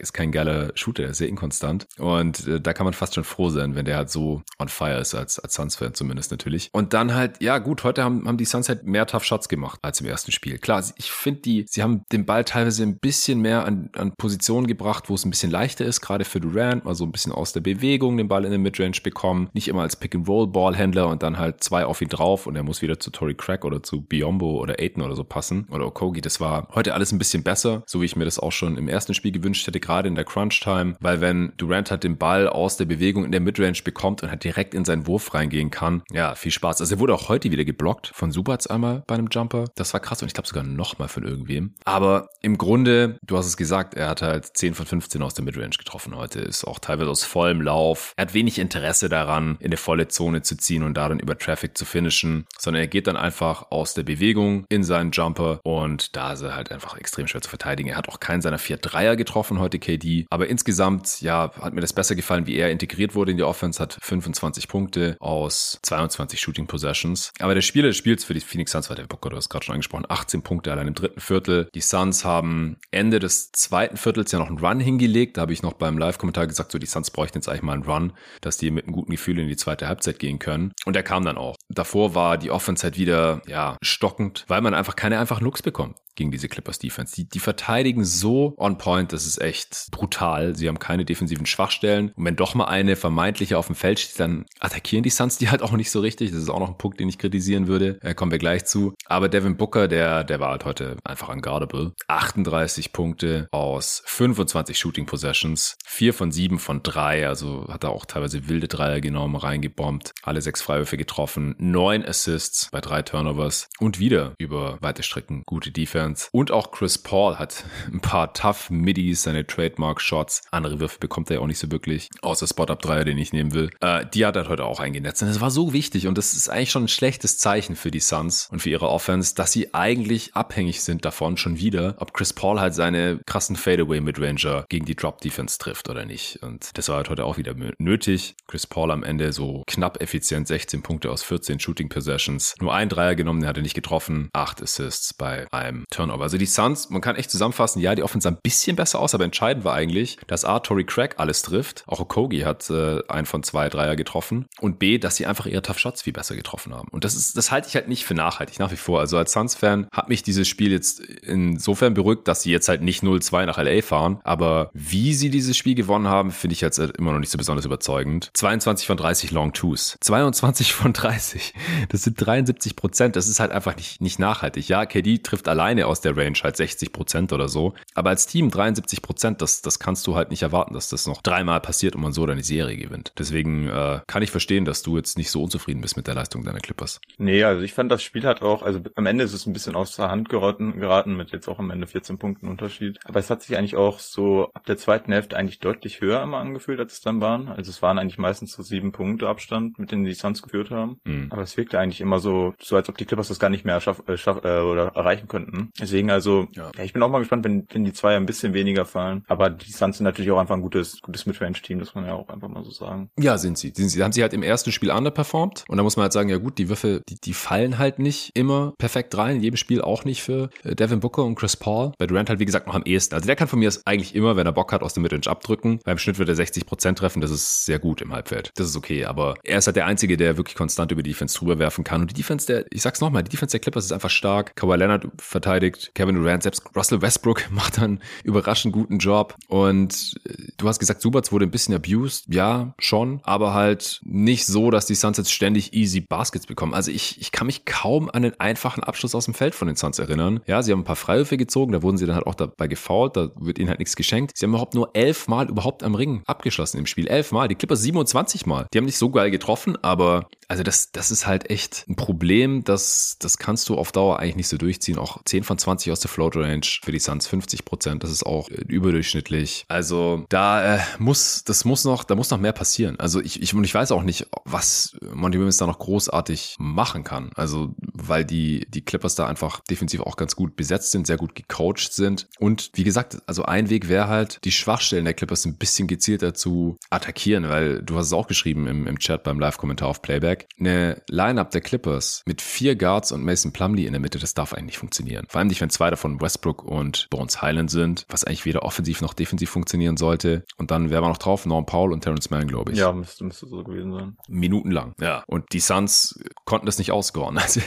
ist 0.00 0.12
kein 0.12 0.32
geiler 0.32 0.72
Shooter, 0.74 1.02
der 1.02 1.12
ist 1.12 1.18
sehr 1.18 1.28
inkonstant. 1.28 1.86
Und 1.98 2.46
äh, 2.46 2.60
da 2.60 2.72
kann 2.72 2.84
man 2.84 2.94
fast 2.94 3.14
schon 3.14 3.24
froh 3.24 3.50
sein, 3.50 3.74
wenn 3.74 3.84
der 3.84 3.96
halt 3.96 4.10
so 4.10 4.42
on 4.58 4.68
fire 4.68 5.00
ist, 5.00 5.14
als, 5.14 5.38
als 5.38 5.54
Suns-Fan 5.54 5.94
zumindest 5.94 6.30
natürlich. 6.30 6.70
Und 6.72 6.92
dann 6.92 7.14
halt, 7.14 7.42
ja 7.42 7.58
gut, 7.58 7.84
heute 7.84 8.04
haben, 8.04 8.26
haben 8.26 8.36
die 8.36 8.44
Suns 8.44 8.68
halt 8.68 8.84
mehr 8.84 9.06
Tough 9.06 9.24
Shots 9.24 9.48
gemacht 9.48 9.78
als 9.82 10.00
im 10.00 10.06
ersten 10.06 10.32
Spiel. 10.32 10.58
Klar, 10.58 10.84
ich 10.96 11.10
finde 11.10 11.40
die, 11.42 11.64
sie 11.68 11.82
haben 11.82 12.02
den 12.12 12.26
Ball 12.26 12.44
teilweise 12.44 12.82
ein 12.82 12.98
bisschen 12.98 13.40
mehr 13.40 13.64
an, 13.64 13.90
an 13.94 14.12
Positionen 14.16 14.65
gebracht, 14.66 15.08
wo 15.08 15.14
es 15.14 15.24
ein 15.24 15.30
bisschen 15.30 15.50
leichter 15.50 15.84
ist, 15.84 16.00
gerade 16.00 16.24
für 16.24 16.40
Durant, 16.40 16.84
mal 16.84 16.94
so 16.94 17.04
ein 17.04 17.12
bisschen 17.12 17.32
aus 17.32 17.52
der 17.52 17.60
Bewegung 17.60 18.16
den 18.16 18.28
Ball 18.28 18.44
in 18.44 18.50
den 18.50 18.62
Midrange 18.62 19.00
bekommen, 19.02 19.48
nicht 19.52 19.68
immer 19.68 19.82
als 19.82 19.96
Pick-and-Roll-Ballhändler 19.96 21.08
und 21.08 21.22
dann 21.22 21.38
halt 21.38 21.62
zwei 21.62 21.84
auf 21.84 22.00
ihn 22.02 22.08
drauf 22.08 22.46
und 22.46 22.56
er 22.56 22.62
muss 22.62 22.82
wieder 22.82 22.98
zu 22.98 23.10
Tory 23.10 23.34
Craig 23.34 23.64
oder 23.64 23.82
zu 23.82 24.02
Biombo 24.02 24.60
oder 24.60 24.76
Aiton 24.78 25.02
oder 25.02 25.16
so 25.16 25.24
passen 25.24 25.66
oder 25.70 25.86
Okogi. 25.86 26.20
Das 26.20 26.40
war 26.40 26.68
heute 26.74 26.94
alles 26.94 27.12
ein 27.12 27.18
bisschen 27.18 27.42
besser, 27.42 27.82
so 27.86 28.00
wie 28.00 28.06
ich 28.06 28.16
mir 28.16 28.24
das 28.24 28.38
auch 28.38 28.52
schon 28.52 28.76
im 28.76 28.88
ersten 28.88 29.14
Spiel 29.14 29.32
gewünscht 29.32 29.66
hätte, 29.66 29.80
gerade 29.80 30.08
in 30.08 30.14
der 30.14 30.24
Crunch-Time, 30.24 30.96
weil 31.00 31.20
wenn 31.20 31.52
Durant 31.56 31.90
halt 31.90 32.04
den 32.04 32.18
Ball 32.18 32.48
aus 32.48 32.76
der 32.76 32.84
Bewegung 32.84 33.24
in 33.24 33.32
der 33.32 33.40
Midrange 33.40 33.78
bekommt 33.84 34.22
und 34.22 34.30
halt 34.30 34.44
direkt 34.44 34.74
in 34.74 34.84
seinen 34.84 35.06
Wurf 35.06 35.34
reingehen 35.34 35.70
kann, 35.70 36.02
ja, 36.10 36.34
viel 36.34 36.52
Spaß. 36.52 36.80
Also 36.80 36.96
er 36.96 36.98
wurde 36.98 37.14
auch 37.14 37.28
heute 37.28 37.50
wieder 37.50 37.64
geblockt 37.64 38.10
von 38.14 38.30
Subats 38.30 38.66
einmal 38.66 39.02
bei 39.06 39.14
einem 39.14 39.28
Jumper. 39.30 39.64
Das 39.74 39.92
war 39.92 40.00
krass 40.00 40.22
und 40.22 40.28
ich 40.28 40.34
glaube 40.34 40.48
sogar 40.48 40.64
nochmal 40.64 41.08
von 41.08 41.24
irgendwem. 41.24 41.74
Aber 41.84 42.28
im 42.42 42.58
Grunde, 42.58 43.18
du 43.26 43.36
hast 43.36 43.46
es 43.46 43.56
gesagt, 43.56 43.94
er 43.94 44.08
hat 44.08 44.22
halt 44.22 44.55
10 44.56 44.74
von 44.74 44.86
15 44.86 45.22
aus 45.22 45.34
der 45.34 45.44
Midrange 45.44 45.76
getroffen 45.78 46.16
heute. 46.16 46.40
Ist 46.40 46.64
auch 46.64 46.78
teilweise 46.78 47.10
aus 47.10 47.24
vollem 47.24 47.60
Lauf. 47.60 48.12
Er 48.16 48.22
hat 48.22 48.34
wenig 48.34 48.58
Interesse 48.58 49.08
daran, 49.08 49.56
in 49.60 49.66
eine 49.66 49.76
volle 49.76 50.08
Zone 50.08 50.42
zu 50.42 50.56
ziehen 50.56 50.82
und 50.82 50.94
da 50.94 51.08
dann 51.08 51.20
über 51.20 51.38
Traffic 51.38 51.76
zu 51.76 51.84
finishen, 51.84 52.46
sondern 52.58 52.82
er 52.82 52.88
geht 52.88 53.06
dann 53.06 53.16
einfach 53.16 53.70
aus 53.70 53.94
der 53.94 54.02
Bewegung 54.02 54.64
in 54.68 54.84
seinen 54.84 55.10
Jumper 55.10 55.60
und 55.62 56.16
da 56.16 56.32
ist 56.32 56.42
er 56.42 56.54
halt 56.54 56.72
einfach 56.72 56.96
extrem 56.96 57.26
schwer 57.26 57.42
zu 57.42 57.48
verteidigen. 57.48 57.90
Er 57.90 57.96
hat 57.96 58.08
auch 58.08 58.20
keinen 58.20 58.42
seiner 58.42 58.58
vier 58.58 58.76
Dreier 58.78 59.16
getroffen 59.16 59.58
heute, 59.58 59.78
KD, 59.78 60.26
aber 60.30 60.46
insgesamt, 60.48 61.20
ja, 61.20 61.52
hat 61.60 61.74
mir 61.74 61.80
das 61.80 61.92
besser 61.92 62.14
gefallen, 62.14 62.46
wie 62.46 62.56
er 62.56 62.70
integriert 62.70 63.14
wurde 63.14 63.32
in 63.32 63.36
die 63.36 63.42
Offense, 63.42 63.80
hat 63.80 63.98
25 64.00 64.68
Punkte 64.68 65.16
aus 65.20 65.78
22 65.82 66.40
Shooting 66.40 66.66
Possessions. 66.66 67.32
Aber 67.38 67.54
der 67.54 67.62
Spieler 67.62 67.88
des 67.88 67.96
Spiels 67.96 68.24
für 68.24 68.34
die 68.34 68.40
Phoenix 68.40 68.72
Suns 68.72 68.88
war 68.88 68.96
der 68.96 69.06
Booker, 69.06 69.30
du 69.30 69.36
hast 69.36 69.48
gerade 69.48 69.64
schon 69.64 69.74
angesprochen, 69.74 70.06
18 70.08 70.42
Punkte 70.42 70.72
allein 70.72 70.88
im 70.88 70.94
dritten 70.94 71.20
Viertel. 71.20 71.68
Die 71.74 71.80
Suns 71.80 72.24
haben 72.24 72.76
Ende 72.90 73.18
des 73.18 73.52
zweiten 73.52 73.96
Viertels 73.96 74.30
ja 74.36 74.44
noch 74.44 74.48
einen 74.48 74.58
Run 74.58 74.80
hingelegt. 74.80 75.36
Da 75.36 75.42
habe 75.42 75.52
ich 75.52 75.62
noch 75.62 75.74
beim 75.74 75.98
Live-Kommentar 75.98 76.46
gesagt, 76.46 76.72
so 76.72 76.78
die 76.78 76.86
Suns 76.86 77.10
bräuchten 77.10 77.38
jetzt 77.38 77.48
eigentlich 77.48 77.62
mal 77.62 77.72
einen 77.72 77.84
Run, 77.84 78.12
dass 78.40 78.56
die 78.56 78.70
mit 78.70 78.84
einem 78.84 78.92
guten 78.92 79.10
Gefühl 79.10 79.38
in 79.38 79.48
die 79.48 79.56
zweite 79.56 79.88
Halbzeit 79.88 80.18
gehen 80.18 80.38
können. 80.38 80.72
Und 80.84 80.94
der 80.94 81.02
kam 81.02 81.24
dann 81.24 81.38
auch. 81.38 81.56
Davor 81.68 82.14
war 82.14 82.38
die 82.38 82.50
Offense 82.50 82.84
halt 82.84 82.98
wieder, 82.98 83.42
ja, 83.46 83.76
stockend, 83.82 84.44
weil 84.48 84.60
man 84.60 84.74
einfach 84.74 84.96
keine 84.96 85.18
einfachen 85.18 85.44
Looks 85.44 85.62
bekommt 85.62 85.96
gegen 86.16 86.30
diese 86.30 86.48
Clippers 86.48 86.78
Defense. 86.78 87.14
Die, 87.14 87.28
die 87.28 87.38
verteidigen 87.38 88.04
so 88.04 88.54
on 88.56 88.78
point, 88.78 89.12
das 89.12 89.26
ist 89.26 89.40
echt 89.40 89.88
brutal. 89.90 90.56
Sie 90.56 90.68
haben 90.68 90.78
keine 90.78 91.04
defensiven 91.04 91.46
Schwachstellen. 91.46 92.12
Und 92.16 92.24
wenn 92.24 92.36
doch 92.36 92.54
mal 92.54 92.64
eine 92.64 92.96
vermeintliche 92.96 93.58
auf 93.58 93.66
dem 93.66 93.76
Feld 93.76 94.00
steht, 94.00 94.18
dann 94.18 94.46
attackieren 94.60 95.02
die 95.02 95.10
Suns 95.10 95.36
die 95.38 95.50
halt 95.50 95.62
auch 95.62 95.72
nicht 95.72 95.90
so 95.90 96.00
richtig. 96.00 96.30
Das 96.30 96.40
ist 96.40 96.48
auch 96.48 96.60
noch 96.60 96.68
ein 96.68 96.78
Punkt, 96.78 96.98
den 97.00 97.08
ich 97.08 97.18
kritisieren 97.18 97.68
würde. 97.68 97.98
Da 98.02 98.14
kommen 98.14 98.32
wir 98.32 98.38
gleich 98.38 98.64
zu. 98.64 98.94
Aber 99.06 99.28
Devin 99.28 99.56
Booker, 99.56 99.88
der, 99.88 100.24
der 100.24 100.40
war 100.40 100.50
halt 100.50 100.64
heute 100.64 100.96
einfach 101.04 101.28
unguardable. 101.28 101.92
38 102.08 102.92
Punkte 102.92 103.48
aus 103.52 104.02
25 104.06 104.78
Shooting 104.78 105.06
Possessions. 105.06 105.76
Vier 105.84 106.14
von 106.14 106.32
sieben 106.32 106.58
von 106.58 106.82
drei. 106.82 107.28
Also 107.28 107.66
hat 107.68 107.84
er 107.84 107.90
auch 107.90 108.06
teilweise 108.06 108.48
wilde 108.48 108.68
Dreier 108.68 109.00
genommen, 109.00 109.36
reingebombt. 109.36 110.12
Alle 110.22 110.40
sechs 110.42 110.62
Freiwürfe 110.62 110.96
getroffen. 110.96 111.54
Neun 111.58 112.04
Assists 112.04 112.68
bei 112.72 112.80
drei 112.80 113.02
Turnovers. 113.02 113.68
Und 113.78 113.98
wieder 113.98 114.34
über 114.38 114.78
weite 114.80 115.02
Strecken 115.02 115.42
gute 115.46 115.70
Defense. 115.70 116.05
Defense. 116.06 116.28
Und 116.32 116.50
auch 116.50 116.70
Chris 116.70 116.98
Paul 116.98 117.38
hat 117.38 117.64
ein 117.92 118.00
paar 118.00 118.32
tough 118.32 118.70
Middies, 118.70 119.22
seine 119.22 119.46
Trademark-Shots. 119.46 120.42
Andere 120.50 120.80
Würfe 120.80 120.98
bekommt 120.98 121.30
er 121.30 121.36
ja 121.36 121.42
auch 121.42 121.46
nicht 121.46 121.58
so 121.58 121.70
wirklich. 121.70 122.08
Außer 122.22 122.46
Spot-Up-Dreier, 122.46 123.04
den 123.04 123.18
ich 123.18 123.32
nehmen 123.32 123.54
will. 123.54 123.70
Äh, 123.80 124.06
die 124.12 124.24
hat 124.26 124.36
er 124.36 124.48
heute 124.48 124.64
auch 124.64 124.80
eingenetzt. 124.80 125.22
Und 125.22 125.28
das 125.28 125.40
war 125.40 125.50
so 125.50 125.72
wichtig. 125.72 126.06
Und 126.06 126.18
das 126.18 126.34
ist 126.34 126.48
eigentlich 126.48 126.70
schon 126.70 126.84
ein 126.84 126.88
schlechtes 126.88 127.38
Zeichen 127.38 127.76
für 127.76 127.90
die 127.90 128.00
Suns 128.00 128.48
und 128.50 128.60
für 128.60 128.70
ihre 128.70 128.88
Offense, 128.88 129.34
dass 129.34 129.52
sie 129.52 129.74
eigentlich 129.74 130.34
abhängig 130.34 130.82
sind 130.82 131.04
davon 131.04 131.36
schon 131.36 131.58
wieder, 131.58 131.94
ob 131.98 132.12
Chris 132.12 132.32
Paul 132.32 132.60
halt 132.60 132.74
seine 132.74 133.20
krassen 133.26 133.56
Fadeaway-Midranger 133.56 134.66
gegen 134.68 134.84
die 134.84 134.96
Drop-Defense 134.96 135.58
trifft 135.58 135.88
oder 135.88 136.04
nicht. 136.04 136.42
Und 136.42 136.70
das 136.74 136.88
war 136.88 136.96
halt 136.96 137.10
heute 137.10 137.24
auch 137.24 137.36
wieder 137.36 137.54
nötig. 137.78 138.34
Chris 138.46 138.66
Paul 138.66 138.90
am 138.90 139.02
Ende 139.02 139.32
so 139.32 139.62
knapp 139.66 140.00
effizient 140.00 140.48
16 140.48 140.82
Punkte 140.82 141.10
aus 141.10 141.22
14 141.22 141.58
Shooting 141.60 141.88
Possessions. 141.88 142.54
Nur 142.60 142.74
ein 142.74 142.88
Dreier 142.88 143.14
genommen, 143.14 143.40
den 143.40 143.48
hat 143.48 143.56
er 143.56 143.62
nicht 143.62 143.74
getroffen. 143.74 144.28
Acht 144.32 144.62
Assists 144.62 145.14
bei 145.14 145.46
einem 145.52 145.84
Turnover. 145.96 146.22
Also 146.22 146.38
die 146.38 146.46
Suns, 146.46 146.90
man 146.90 147.00
kann 147.00 147.16
echt 147.16 147.30
zusammenfassen, 147.30 147.80
ja, 147.80 147.94
die 147.94 148.02
Offense 148.02 148.24
sah 148.24 148.30
ein 148.30 148.38
bisschen 148.42 148.76
besser 148.76 149.00
aus, 149.00 149.14
aber 149.14 149.24
entscheidend 149.24 149.64
war 149.64 149.74
eigentlich, 149.74 150.18
dass 150.26 150.44
A, 150.44 150.60
Tory 150.60 150.84
Craig 150.84 151.14
alles 151.18 151.42
trifft. 151.42 151.84
Auch 151.86 152.00
Okogi 152.00 152.40
hat 152.40 152.68
äh, 152.70 153.00
einen 153.08 153.26
von 153.26 153.42
zwei 153.42 153.68
Dreier 153.68 153.96
getroffen. 153.96 154.46
Und 154.60 154.78
B, 154.78 154.98
dass 154.98 155.16
sie 155.16 155.26
einfach 155.26 155.46
ihre 155.46 155.62
Tough 155.62 155.78
Shots 155.78 156.02
viel 156.02 156.12
besser 156.12 156.36
getroffen 156.36 156.74
haben. 156.74 156.88
Und 156.88 157.04
das 157.04 157.14
ist, 157.14 157.36
das 157.36 157.50
halte 157.50 157.68
ich 157.68 157.74
halt 157.74 157.88
nicht 157.88 158.04
für 158.04 158.14
nachhaltig, 158.14 158.58
nach 158.58 158.70
wie 158.70 158.76
vor. 158.76 159.00
Also 159.00 159.16
als 159.16 159.32
Suns-Fan 159.32 159.88
hat 159.92 160.08
mich 160.08 160.22
dieses 160.22 160.46
Spiel 160.46 160.70
jetzt 160.70 161.00
insofern 161.00 161.94
beruhigt, 161.94 162.28
dass 162.28 162.42
sie 162.42 162.50
jetzt 162.50 162.68
halt 162.68 162.82
nicht 162.82 163.02
0-2 163.02 163.46
nach 163.46 163.58
LA 163.58 163.82
fahren. 163.82 164.20
Aber 164.24 164.70
wie 164.74 165.14
sie 165.14 165.30
dieses 165.30 165.56
Spiel 165.56 165.74
gewonnen 165.74 166.08
haben, 166.08 166.30
finde 166.30 166.52
ich 166.52 166.60
jetzt 166.60 166.78
immer 166.78 167.12
noch 167.12 167.20
nicht 167.20 167.30
so 167.30 167.38
besonders 167.38 167.64
überzeugend. 167.64 168.30
22 168.34 168.86
von 168.86 168.96
30 168.96 169.30
Long 169.30 169.52
Twos. 169.52 169.96
22 170.00 170.72
von 170.74 170.92
30. 170.92 171.54
Das 171.88 172.02
sind 172.02 172.14
73 172.18 172.76
Prozent. 172.76 173.16
Das 173.16 173.28
ist 173.28 173.40
halt 173.40 173.52
einfach 173.52 173.76
nicht, 173.76 174.00
nicht 174.00 174.18
nachhaltig. 174.18 174.68
Ja, 174.68 174.84
KD 174.84 175.18
trifft 175.18 175.48
alleine 175.48 175.85
aus 175.86 176.00
der 176.00 176.16
Range 176.16 176.38
halt 176.42 176.56
60 176.56 176.92
Prozent 176.92 177.32
oder 177.32 177.48
so. 177.48 177.74
Aber 177.94 178.10
als 178.10 178.26
Team 178.26 178.50
73 178.50 179.02
Prozent, 179.02 179.42
das, 179.42 179.62
das 179.62 179.78
kannst 179.78 180.06
du 180.06 180.16
halt 180.16 180.30
nicht 180.30 180.42
erwarten, 180.42 180.74
dass 180.74 180.88
das 180.88 181.06
noch 181.06 181.22
dreimal 181.22 181.60
passiert 181.60 181.94
und 181.94 182.02
man 182.02 182.12
so 182.12 182.26
deine 182.26 182.42
Serie 182.42 182.76
gewinnt. 182.76 183.12
Deswegen 183.18 183.68
äh, 183.68 184.00
kann 184.06 184.22
ich 184.22 184.30
verstehen, 184.30 184.64
dass 184.64 184.82
du 184.82 184.96
jetzt 184.96 185.18
nicht 185.18 185.30
so 185.30 185.42
unzufrieden 185.42 185.80
bist 185.80 185.96
mit 185.96 186.06
der 186.06 186.14
Leistung 186.14 186.44
deiner 186.44 186.60
Clippers. 186.60 187.00
Nee, 187.18 187.42
also 187.44 187.62
ich 187.62 187.74
fand 187.74 187.90
das 187.90 188.02
Spiel 188.02 188.24
hat 188.24 188.42
auch, 188.42 188.62
also 188.62 188.80
am 188.94 189.06
Ende 189.06 189.24
ist 189.24 189.32
es 189.32 189.46
ein 189.46 189.52
bisschen 189.52 189.76
aus 189.76 189.96
der 189.96 190.10
Hand 190.10 190.28
geraten, 190.28 190.78
geraten 190.78 191.16
mit 191.16 191.30
jetzt 191.30 191.48
auch 191.48 191.58
am 191.58 191.70
Ende 191.70 191.86
14 191.86 192.18
Punkten 192.18 192.48
Unterschied. 192.48 192.98
Aber 193.04 193.20
es 193.20 193.30
hat 193.30 193.42
sich 193.42 193.56
eigentlich 193.56 193.76
auch 193.76 193.98
so 193.98 194.50
ab 194.54 194.66
der 194.66 194.76
zweiten 194.76 195.12
Hälfte 195.12 195.36
eigentlich 195.36 195.60
deutlich 195.60 196.00
höher 196.00 196.22
immer 196.22 196.38
angefühlt, 196.38 196.80
als 196.80 196.94
es 196.94 197.00
dann 197.00 197.20
waren. 197.20 197.48
Also 197.48 197.70
es 197.70 197.82
waren 197.82 197.98
eigentlich 197.98 198.18
meistens 198.18 198.52
so 198.52 198.62
sieben 198.62 198.92
Punkte 198.92 199.28
Abstand, 199.28 199.78
mit 199.78 199.92
denen 199.92 200.04
die 200.04 200.14
Suns 200.14 200.42
geführt 200.42 200.70
haben. 200.70 201.00
Mhm. 201.04 201.28
Aber 201.30 201.42
es 201.42 201.56
wirkte 201.56 201.78
eigentlich 201.78 202.00
immer 202.00 202.18
so, 202.18 202.54
so 202.60 202.76
als 202.76 202.88
ob 202.88 202.98
die 202.98 203.04
Clippers 203.04 203.28
das 203.28 203.38
gar 203.38 203.50
nicht 203.50 203.64
mehr 203.64 203.80
schaff, 203.80 204.02
äh, 204.06 204.16
schaff, 204.16 204.44
äh, 204.44 204.60
oder 204.60 204.88
erreichen 204.94 205.28
könnten. 205.28 205.70
Deswegen 205.80 206.10
also, 206.10 206.48
ja. 206.52 206.70
ja. 206.76 206.84
ich 206.84 206.92
bin 206.92 207.02
auch 207.02 207.08
mal 207.08 207.18
gespannt, 207.18 207.44
wenn, 207.44 207.66
wenn 207.70 207.84
die 207.84 207.92
zwei 207.92 208.16
ein 208.16 208.26
bisschen 208.26 208.54
weniger 208.54 208.84
fallen. 208.84 209.24
Aber 209.28 209.50
die 209.50 209.70
Suns 209.70 209.98
sind 209.98 210.04
natürlich 210.04 210.30
auch 210.30 210.38
einfach 210.38 210.54
ein 210.54 210.62
gutes, 210.62 211.00
gutes 211.02 211.26
Midrange-Team, 211.26 211.78
das 211.78 211.88
muss 211.88 211.94
man 211.96 212.06
ja 212.06 212.14
auch 212.14 212.28
einfach 212.28 212.48
mal 212.48 212.64
so 212.64 212.70
sagen. 212.70 213.10
Ja, 213.18 213.38
sind 213.38 213.58
sie. 213.58 213.72
Sind 213.74 213.88
sie. 213.88 214.02
Haben 214.02 214.12
sie 214.12 214.22
halt 214.22 214.32
im 214.32 214.42
ersten 214.42 214.72
Spiel 214.72 214.90
underperformed. 214.90 215.64
Und 215.68 215.76
da 215.76 215.82
muss 215.82 215.96
man 215.96 216.04
halt 216.04 216.12
sagen, 216.12 216.28
ja 216.28 216.38
gut, 216.38 216.58
die 216.58 216.68
Würfel, 216.68 217.02
die, 217.08 217.16
die 217.20 217.34
fallen 217.34 217.78
halt 217.78 217.98
nicht 217.98 218.30
immer 218.34 218.74
perfekt 218.78 219.16
rein. 219.16 219.36
In 219.36 219.42
jedem 219.42 219.56
Spiel 219.56 219.80
auch 219.80 220.04
nicht 220.04 220.22
für 220.22 220.50
äh, 220.64 220.74
Devin 220.74 221.00
Booker 221.00 221.24
und 221.24 221.34
Chris 221.34 221.56
Paul. 221.56 221.92
Bei 221.98 222.06
Durant 222.06 222.28
halt, 222.28 222.38
wie 222.40 222.44
gesagt, 222.44 222.66
noch 222.66 222.74
am 222.74 222.84
ehesten. 222.84 223.14
Also 223.14 223.26
der 223.26 223.36
kann 223.36 223.48
von 223.48 223.58
mir 223.58 223.68
aus 223.68 223.86
eigentlich 223.86 224.14
immer, 224.14 224.36
wenn 224.36 224.46
er 224.46 224.52
Bock 224.52 224.72
hat, 224.72 224.82
aus 224.82 224.94
dem 224.94 225.02
Midrange 225.02 225.26
abdrücken. 225.26 225.80
Beim 225.84 225.98
Schnitt 225.98 226.18
wird 226.18 226.28
er 226.28 226.34
60 226.34 226.66
Prozent 226.66 226.98
treffen. 226.98 227.20
Das 227.20 227.30
ist 227.30 227.64
sehr 227.64 227.78
gut 227.78 228.00
im 228.00 228.12
Halbfeld. 228.12 228.50
Das 228.56 228.68
ist 228.68 228.76
okay. 228.76 229.04
Aber 229.04 229.34
er 229.44 229.58
ist 229.58 229.66
halt 229.66 229.76
der 229.76 229.86
Einzige, 229.86 230.16
der 230.16 230.36
wirklich 230.36 230.56
konstant 230.56 230.92
über 230.92 231.02
die 231.02 231.10
Defense 231.10 231.38
drüber 231.38 231.58
werfen 231.58 231.84
kann. 231.84 232.00
Und 232.00 232.10
die 232.10 232.14
Defense 232.14 232.46
der, 232.46 232.64
ich 232.70 232.82
sag's 232.82 233.00
nochmal, 233.00 233.22
die 233.22 233.30
Defense 233.30 233.52
der 233.52 233.60
Clippers 233.60 233.86
ist 233.86 233.92
einfach 233.92 234.10
stark. 234.10 234.54
Kawhi 234.56 234.76
Leonard 234.76 235.06
verteidigt, 235.18 235.65
Kevin 235.72 236.16
Durant, 236.16 236.42
selbst 236.42 236.62
Russell 236.74 237.02
Westbrook 237.02 237.44
macht 237.50 237.78
dann 237.78 238.00
überraschend 238.24 238.72
guten 238.72 238.98
Job. 238.98 239.34
Und 239.48 240.14
äh, 240.24 240.48
du 240.56 240.68
hast 240.68 240.78
gesagt, 240.78 241.00
Subats 241.00 241.32
wurde 241.32 241.46
ein 241.46 241.50
bisschen 241.50 241.74
abused. 241.74 242.24
Ja, 242.28 242.74
schon. 242.78 243.20
Aber 243.22 243.54
halt 243.54 244.00
nicht 244.04 244.46
so, 244.46 244.70
dass 244.70 244.86
die 244.86 244.94
Suns 244.94 245.18
jetzt 245.18 245.32
ständig 245.32 245.72
easy 245.74 246.00
Baskets 246.00 246.46
bekommen. 246.46 246.74
Also 246.74 246.90
ich, 246.90 247.20
ich 247.20 247.32
kann 247.32 247.46
mich 247.46 247.64
kaum 247.64 248.10
an 248.10 248.22
den 248.22 248.38
einfachen 248.40 248.82
Abschluss 248.82 249.14
aus 249.14 249.26
dem 249.26 249.34
Feld 249.34 249.54
von 249.54 249.68
den 249.68 249.76
Suns 249.76 249.98
erinnern. 249.98 250.40
Ja, 250.46 250.62
sie 250.62 250.72
haben 250.72 250.80
ein 250.80 250.84
paar 250.84 250.96
Freiwürfe 250.96 251.36
gezogen, 251.36 251.72
da 251.72 251.82
wurden 251.82 251.98
sie 251.98 252.06
dann 252.06 252.16
halt 252.16 252.26
auch 252.26 252.34
dabei 252.34 252.68
gefault, 252.68 253.16
da 253.16 253.30
wird 253.36 253.58
ihnen 253.58 253.68
halt 253.68 253.78
nichts 253.78 253.96
geschenkt. 253.96 254.36
Sie 254.36 254.44
haben 254.44 254.50
überhaupt 254.50 254.74
nur 254.74 254.90
elf 254.94 255.28
Mal 255.28 255.48
überhaupt 255.48 255.82
am 255.82 255.94
Ring 255.94 256.22
abgeschlossen 256.26 256.78
im 256.78 256.86
Spiel. 256.86 257.06
Elf 257.06 257.32
Mal. 257.32 257.48
Die 257.48 257.54
Clippers 257.54 257.82
27 257.82 258.46
Mal. 258.46 258.66
Die 258.72 258.78
haben 258.78 258.84
nicht 258.84 258.98
so 258.98 259.10
geil 259.10 259.30
getroffen, 259.30 259.76
aber 259.82 260.28
also 260.48 260.62
das, 260.62 260.92
das 260.92 261.10
ist 261.10 261.26
halt 261.26 261.50
echt 261.50 261.84
ein 261.88 261.96
Problem, 261.96 262.64
das, 262.64 263.16
das 263.18 263.38
kannst 263.38 263.68
du 263.68 263.76
auf 263.76 263.92
Dauer 263.92 264.18
eigentlich 264.18 264.36
nicht 264.36 264.48
so 264.48 264.56
durchziehen. 264.56 264.98
Auch 264.98 265.22
10 265.24 265.44
von 265.46 265.58
20 265.58 265.92
aus 265.92 266.00
der 266.00 266.10
Float 266.10 266.36
Range 266.36 266.66
für 266.82 266.92
die 266.92 266.98
Suns 266.98 267.26
50 267.26 267.64
Prozent, 267.64 268.02
das 268.02 268.10
ist 268.10 268.24
auch 268.24 268.50
äh, 268.50 268.64
überdurchschnittlich. 268.68 269.64
Also 269.68 270.24
da 270.28 270.76
äh, 270.76 270.80
muss, 270.98 271.44
das 271.44 271.64
muss 271.64 271.84
noch, 271.84 272.04
da 272.04 272.14
muss 272.14 272.30
noch 272.30 272.38
mehr 272.38 272.52
passieren. 272.52 272.98
Also 272.98 273.20
ich, 273.20 273.42
ich, 273.42 273.54
und 273.54 273.64
ich 273.64 273.74
weiß 273.74 273.92
auch 273.92 274.02
nicht, 274.02 274.26
was 274.44 274.96
Monty 275.12 275.38
Williams 275.38 275.56
da 275.56 275.66
noch 275.66 275.78
großartig 275.78 276.56
machen 276.58 277.04
kann. 277.04 277.30
Also 277.34 277.74
weil 277.92 278.24
die, 278.24 278.66
die 278.68 278.82
Clippers 278.82 279.14
da 279.14 279.26
einfach 279.26 279.60
defensiv 279.60 280.00
auch 280.00 280.16
ganz 280.16 280.36
gut 280.36 280.56
besetzt 280.56 280.92
sind, 280.92 281.06
sehr 281.06 281.16
gut 281.16 281.34
gecoacht 281.34 281.92
sind. 281.92 282.28
Und 282.38 282.70
wie 282.74 282.84
gesagt, 282.84 283.18
also 283.26 283.44
ein 283.44 283.70
Weg 283.70 283.88
wäre 283.88 284.08
halt, 284.08 284.40
die 284.44 284.52
Schwachstellen 284.52 285.04
der 285.04 285.14
Clippers 285.14 285.44
ein 285.44 285.56
bisschen 285.56 285.88
gezielter 285.88 286.34
zu 286.34 286.76
attackieren, 286.90 287.48
weil 287.48 287.82
du 287.82 287.96
hast 287.96 288.06
es 288.06 288.12
auch 288.12 288.26
geschrieben 288.26 288.66
im, 288.66 288.86
im 288.86 288.98
Chat 288.98 289.22
beim 289.22 289.40
Live-Kommentar 289.40 289.88
auf 289.88 290.02
Playback. 290.02 290.46
Eine 290.58 291.02
Line-Up 291.08 291.50
der 291.50 291.60
Clippers 291.60 292.22
mit 292.26 292.42
vier 292.42 292.76
Guards 292.76 293.12
und 293.12 293.22
Mason 293.22 293.52
Plumlee 293.52 293.86
in 293.86 293.92
der 293.92 294.00
Mitte, 294.00 294.18
das 294.18 294.34
darf 294.34 294.52
eigentlich 294.52 294.78
funktionieren. 294.78 295.26
Vor 295.36 295.40
allem 295.40 295.48
nicht, 295.48 295.60
wenn 295.60 295.68
zwei 295.68 295.90
davon 295.90 296.18
Westbrook 296.18 296.64
und 296.64 297.08
Bones 297.10 297.42
Highland 297.42 297.70
sind, 297.70 298.06
was 298.08 298.24
eigentlich 298.24 298.46
weder 298.46 298.62
offensiv 298.62 299.02
noch 299.02 299.12
defensiv 299.12 299.50
funktionieren 299.50 299.98
sollte. 299.98 300.44
Und 300.56 300.70
dann 300.70 300.88
wäre 300.88 301.02
man 301.02 301.10
noch 301.10 301.18
drauf, 301.18 301.44
Norm 301.44 301.66
Paul 301.66 301.92
und 301.92 302.00
Terrence 302.00 302.30
Mann, 302.30 302.48
glaube 302.48 302.72
ich. 302.72 302.78
Ja, 302.78 302.90
müsste, 302.90 303.22
müsste 303.22 303.46
so 303.46 303.62
gewesen 303.62 303.92
sein. 303.92 304.16
Minutenlang, 304.28 304.94
ja. 304.98 305.24
Und 305.26 305.52
die 305.52 305.60
Suns 305.60 306.18
konnten 306.46 306.64
das 306.64 306.78
nicht 306.78 306.90
ausgehornen. 306.90 307.36
Also 307.46 307.60